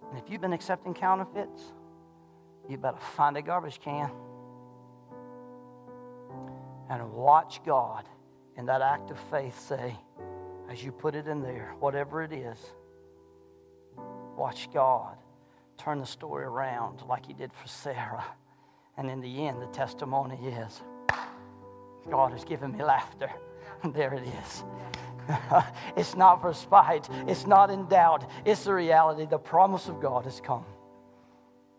And 0.09 0.17
if 0.23 0.29
you've 0.31 0.41
been 0.41 0.53
accepting 0.53 0.93
counterfeits, 0.93 1.61
you 2.69 2.77
better 2.77 2.97
find 2.97 3.35
a 3.35 3.41
garbage 3.41 3.79
can 3.81 4.11
and 6.89 7.11
watch 7.11 7.61
God 7.65 8.05
in 8.57 8.65
that 8.67 8.81
act 8.81 9.09
of 9.09 9.19
faith 9.31 9.59
say, 9.59 9.95
as 10.69 10.83
you 10.83 10.91
put 10.91 11.15
it 11.15 11.27
in 11.27 11.41
there, 11.41 11.75
whatever 11.79 12.23
it 12.23 12.31
is, 12.31 12.57
watch 14.35 14.69
God 14.73 15.17
turn 15.77 15.99
the 15.99 16.05
story 16.05 16.45
around 16.45 17.01
like 17.07 17.25
He 17.25 17.33
did 17.33 17.51
for 17.53 17.67
Sarah. 17.67 18.25
And 18.97 19.09
in 19.09 19.21
the 19.21 19.47
end, 19.47 19.61
the 19.61 19.67
testimony 19.67 20.37
is 20.47 20.81
God 22.09 22.31
has 22.31 22.43
given 22.43 22.71
me 22.71 22.83
laughter. 22.83 23.29
There 23.93 24.13
it 24.13 24.23
is. 24.23 24.63
it's 25.97 26.15
not 26.15 26.41
for 26.41 26.53
spite, 26.53 27.09
it's 27.27 27.45
not 27.45 27.69
in 27.69 27.85
doubt, 27.87 28.29
it's 28.45 28.63
the 28.63 28.73
reality. 28.73 29.25
The 29.25 29.37
promise 29.37 29.87
of 29.87 30.01
God 30.01 30.25
has 30.25 30.39
come. 30.39 30.65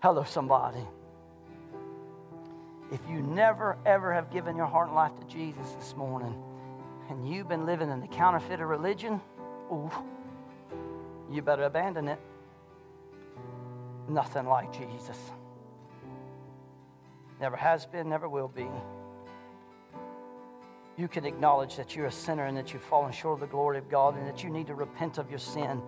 Hello, 0.02 0.24
somebody. 0.24 0.86
If 2.92 3.00
you 3.09 3.22
never, 3.22 3.78
ever 3.86 4.12
have 4.12 4.30
given 4.30 4.57
your 4.57 4.66
heart 4.66 4.88
and 4.88 4.96
life 4.96 5.12
to 5.18 5.26
Jesus 5.26 5.72
this 5.78 5.96
morning, 5.96 6.34
and 7.09 7.26
you've 7.26 7.48
been 7.48 7.66
living 7.66 7.90
in 7.90 8.00
the 8.00 8.09
counterfeit 8.09 8.61
of 8.61 8.68
religion, 8.68 9.20
ooh, 9.72 9.90
you 11.30 11.42
better 11.42 11.64
abandon 11.64 12.09
it. 12.09 12.20
Nothing 14.09 14.46
like 14.46 14.72
Jesus. 14.72 15.18
Never 17.40 17.57
has 17.57 17.86
been, 17.86 18.09
never 18.09 18.28
will 18.28 18.48
be. 18.48 18.68
You 20.96 21.09
can 21.09 21.24
acknowledge 21.24 21.76
that 21.76 21.96
you're 21.96 22.07
a 22.07 22.12
sinner 22.12 22.46
and 22.46 22.57
that 22.57 22.72
you've 22.72 22.82
fallen 22.82 23.12
short 23.12 23.34
of 23.34 23.40
the 23.40 23.46
glory 23.46 23.78
of 23.78 23.88
God 23.88 24.16
and 24.16 24.26
that 24.28 24.44
you 24.44 24.50
need 24.50 24.68
to 24.68 24.74
repent 24.74 25.18
of 25.18 25.28
your 25.28 25.40
sin. 25.40 25.82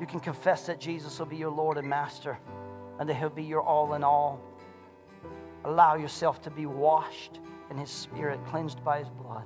You 0.00 0.06
can 0.06 0.20
confess 0.20 0.66
that 0.66 0.80
Jesus 0.80 1.18
will 1.18 1.26
be 1.26 1.36
your 1.36 1.50
Lord 1.50 1.76
and 1.76 1.88
Master 1.88 2.38
and 2.98 3.08
that 3.08 3.14
He'll 3.14 3.28
be 3.28 3.42
your 3.42 3.62
all 3.62 3.94
in 3.94 4.02
all. 4.02 4.40
Allow 5.64 5.96
yourself 5.96 6.40
to 6.42 6.50
be 6.50 6.64
washed 6.64 7.40
in 7.70 7.76
His 7.76 7.90
Spirit, 7.90 8.40
cleansed 8.46 8.82
by 8.82 9.00
His 9.00 9.08
blood. 9.10 9.44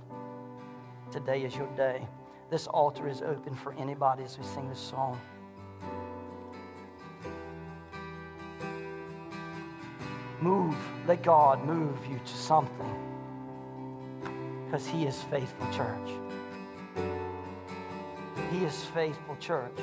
Today 1.11 1.43
is 1.43 1.57
your 1.57 1.69
day. 1.77 2.07
This 2.51 2.67
altar 2.67 3.09
is 3.09 3.23
open 3.23 3.55
for 3.55 3.73
anybody 3.75 4.23
as 4.23 4.39
we 4.39 4.45
sing 4.45 4.69
this 4.69 4.79
song. 4.79 5.21
Move. 10.41 10.77
Let 11.07 11.23
God 11.23 11.65
move 11.65 11.99
you 12.11 12.19
to 12.19 12.37
something. 12.37 12.95
Because 14.65 14.87
He 14.87 15.05
is 15.05 15.23
faithful, 15.25 15.67
church. 15.73 16.11
He 18.51 18.65
is 18.65 18.85
faithful, 18.87 19.37
church. 19.37 19.79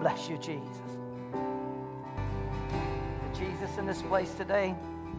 Bless 0.00 0.28
you, 0.28 0.36
Jesus. 0.38 0.98
Jesus 3.36 3.78
in 3.78 3.86
this 3.86 4.02
place 4.02 4.32
today. 4.34 4.74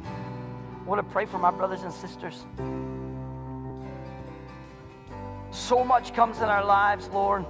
I 0.05 0.83
want 0.87 0.99
to 0.99 1.13
pray 1.13 1.25
for 1.25 1.39
my 1.39 1.51
brothers 1.51 1.81
and 1.83 1.91
sisters. 1.91 2.45
So 5.51 5.83
much 5.83 6.13
comes 6.13 6.37
in 6.37 6.43
our 6.43 6.63
lives, 6.63 7.07
Lord, 7.09 7.45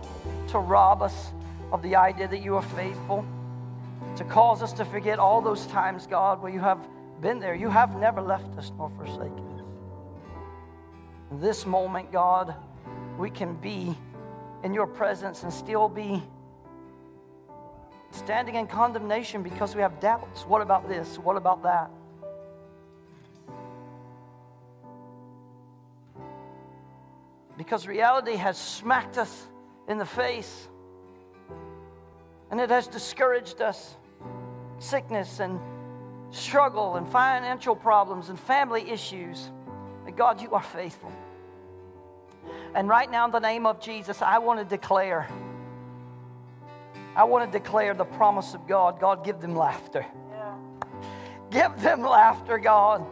to 0.50 0.60
rob 0.60 1.02
us 1.02 1.32
of 1.72 1.82
the 1.82 1.96
idea 1.96 2.28
that 2.28 2.42
you 2.42 2.56
are 2.56 2.62
faithful. 2.62 3.26
To 4.16 4.24
cause 4.24 4.64
us 4.64 4.74
to 4.74 4.86
forget 4.86 5.20
all 5.20 5.42
those 5.42 5.66
times, 5.68 6.08
God, 6.08 6.42
where 6.42 6.52
you 6.52 6.60
have 6.60 6.80
been 7.22 7.40
there. 7.40 7.56
You 7.56 7.70
have 7.70 7.96
never 7.98 8.22
left 8.22 8.58
us 8.58 8.72
nor 8.78 8.90
forsaken 8.98 9.40
us. 9.54 9.62
In 11.32 11.40
this 11.40 11.66
moment, 11.66 12.12
God, 12.12 12.56
we 13.18 13.30
can 13.30 13.56
be 13.56 13.98
in 14.64 14.74
your 14.74 14.88
presence 14.88 15.44
and 15.44 15.52
still 15.52 15.90
be 15.90 16.24
standing 18.12 18.56
in 18.56 18.68
condemnation 18.68 19.44
because 19.44 19.76
we 19.76 19.82
have 19.82 20.00
doubts. 20.00 20.44
What 20.44 20.62
about 20.62 20.88
this? 20.88 21.18
What 21.18 21.36
about 21.36 21.64
that? 21.64 21.90
Because 27.58 27.88
reality 27.88 28.36
has 28.36 28.58
smacked 28.58 29.18
us 29.18 29.48
in 29.88 29.98
the 29.98 30.06
face 30.06 30.68
and 32.52 32.60
it 32.60 32.70
has 32.70 32.88
discouraged 32.88 33.62
us. 33.62 33.96
Sickness 34.80 35.40
and 35.40 35.60
struggle 36.32 36.96
and 36.96 37.08
financial 37.08 37.76
problems 37.76 38.30
and 38.30 38.40
family 38.40 38.90
issues. 38.90 39.50
But 40.04 40.16
God, 40.16 40.42
you 40.42 40.52
are 40.52 40.64
faithful. 40.64 41.12
And 42.74 42.90
right 42.90 43.10
now, 43.10 43.26
in 43.26 43.32
the 43.32 43.40
name 43.40 43.66
of 43.66 43.80
Jesus, 43.80 44.22
I 44.22 44.40
want 44.40 44.60
to 44.60 44.66
declare 44.66 45.30
I 47.16 47.24
want 47.24 47.50
to 47.50 47.60
declare 47.60 47.94
the 47.94 48.04
promise 48.04 48.54
of 48.54 48.68
God. 48.68 49.00
God, 49.00 49.24
give 49.24 49.40
them 49.40 49.56
laughter. 49.56 50.06
Yeah. 50.32 50.56
Give 51.50 51.82
them 51.82 52.02
laughter, 52.02 52.58
God. 52.58 53.06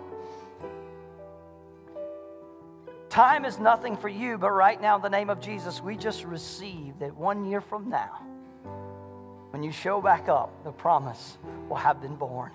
Time 3.10 3.46
is 3.46 3.60
nothing 3.60 3.96
for 3.96 4.10
you, 4.10 4.38
but 4.38 4.52
right 4.52 4.82
now, 4.82 4.98
in 4.98 5.02
the 5.02 5.10
name 5.10 5.30
of 5.30 5.40
Jesus, 5.40 5.82
we 5.82 5.96
just 5.96 6.26
receive 6.26 7.00
that 7.00 7.16
one 7.16 7.46
year 7.46 7.62
from 7.62 7.88
now, 7.88 8.20
when 9.54 9.62
you 9.62 9.72
show 9.72 10.02
back 10.02 10.30
up, 10.30 10.64
the 10.64 10.72
promise 10.72 11.38
will 11.70 11.76
have 11.76 12.02
been 12.02 12.16
born. 12.16 12.52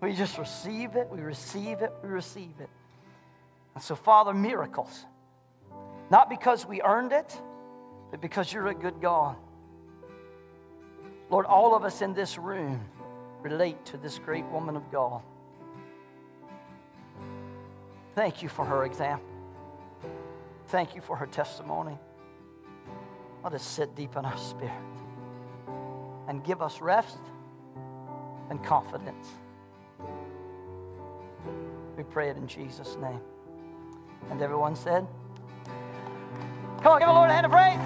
We 0.00 0.12
just 0.12 0.38
receive 0.38 0.94
it, 0.94 1.08
we 1.10 1.18
receive 1.18 1.82
it, 1.82 1.92
we 2.04 2.08
receive 2.08 2.52
it. 2.60 2.70
And 3.74 3.82
so, 3.82 3.96
Father, 3.96 4.32
miracles. 4.32 5.04
Not 6.08 6.30
because 6.30 6.64
we 6.64 6.82
earned 6.82 7.10
it, 7.10 7.42
but 8.12 8.20
because 8.20 8.52
you're 8.52 8.68
a 8.68 8.74
good 8.76 9.00
God. 9.00 9.34
Lord, 11.30 11.46
all 11.46 11.74
of 11.74 11.82
us 11.82 12.00
in 12.00 12.14
this 12.14 12.38
room 12.38 12.80
relate 13.42 13.84
to 13.86 13.96
this 13.96 14.20
great 14.20 14.44
woman 14.44 14.76
of 14.76 14.88
God. 14.92 15.20
Thank 18.14 18.40
you 18.40 18.48
for 18.48 18.64
her 18.64 18.84
example. 18.84 19.26
Thank 20.68 20.94
you 20.94 21.00
for 21.00 21.16
her 21.16 21.26
testimony. 21.26 21.98
Let 23.42 23.52
us 23.52 23.64
sit 23.64 23.96
deep 23.96 24.14
in 24.14 24.24
our 24.24 24.38
spirit 24.38 24.95
and 26.28 26.44
give 26.44 26.62
us 26.62 26.80
rest 26.80 27.18
and 28.50 28.62
confidence. 28.62 29.28
We 31.96 32.02
pray 32.04 32.28
it 32.28 32.36
in 32.36 32.46
Jesus' 32.46 32.96
name. 33.00 33.20
And 34.30 34.42
everyone 34.42 34.76
said, 34.76 35.06
Come 36.82 36.92
on, 36.92 36.98
give 36.98 37.08
the 37.08 37.14
Lord 37.14 37.30
a 37.30 37.32
hand 37.32 37.46
of 37.46 37.52
praise. 37.52 37.78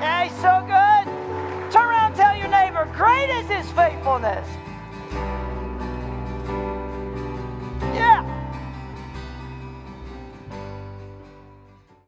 Yeah, 0.00 0.24
he's 0.24 0.36
so 0.36 0.60
good. 0.66 1.72
Turn 1.72 1.88
around 1.88 2.14
tell 2.14 2.36
your 2.36 2.48
neighbor, 2.48 2.88
great 2.96 3.30
is 3.30 3.48
his 3.48 3.70
faithfulness. 3.72 4.48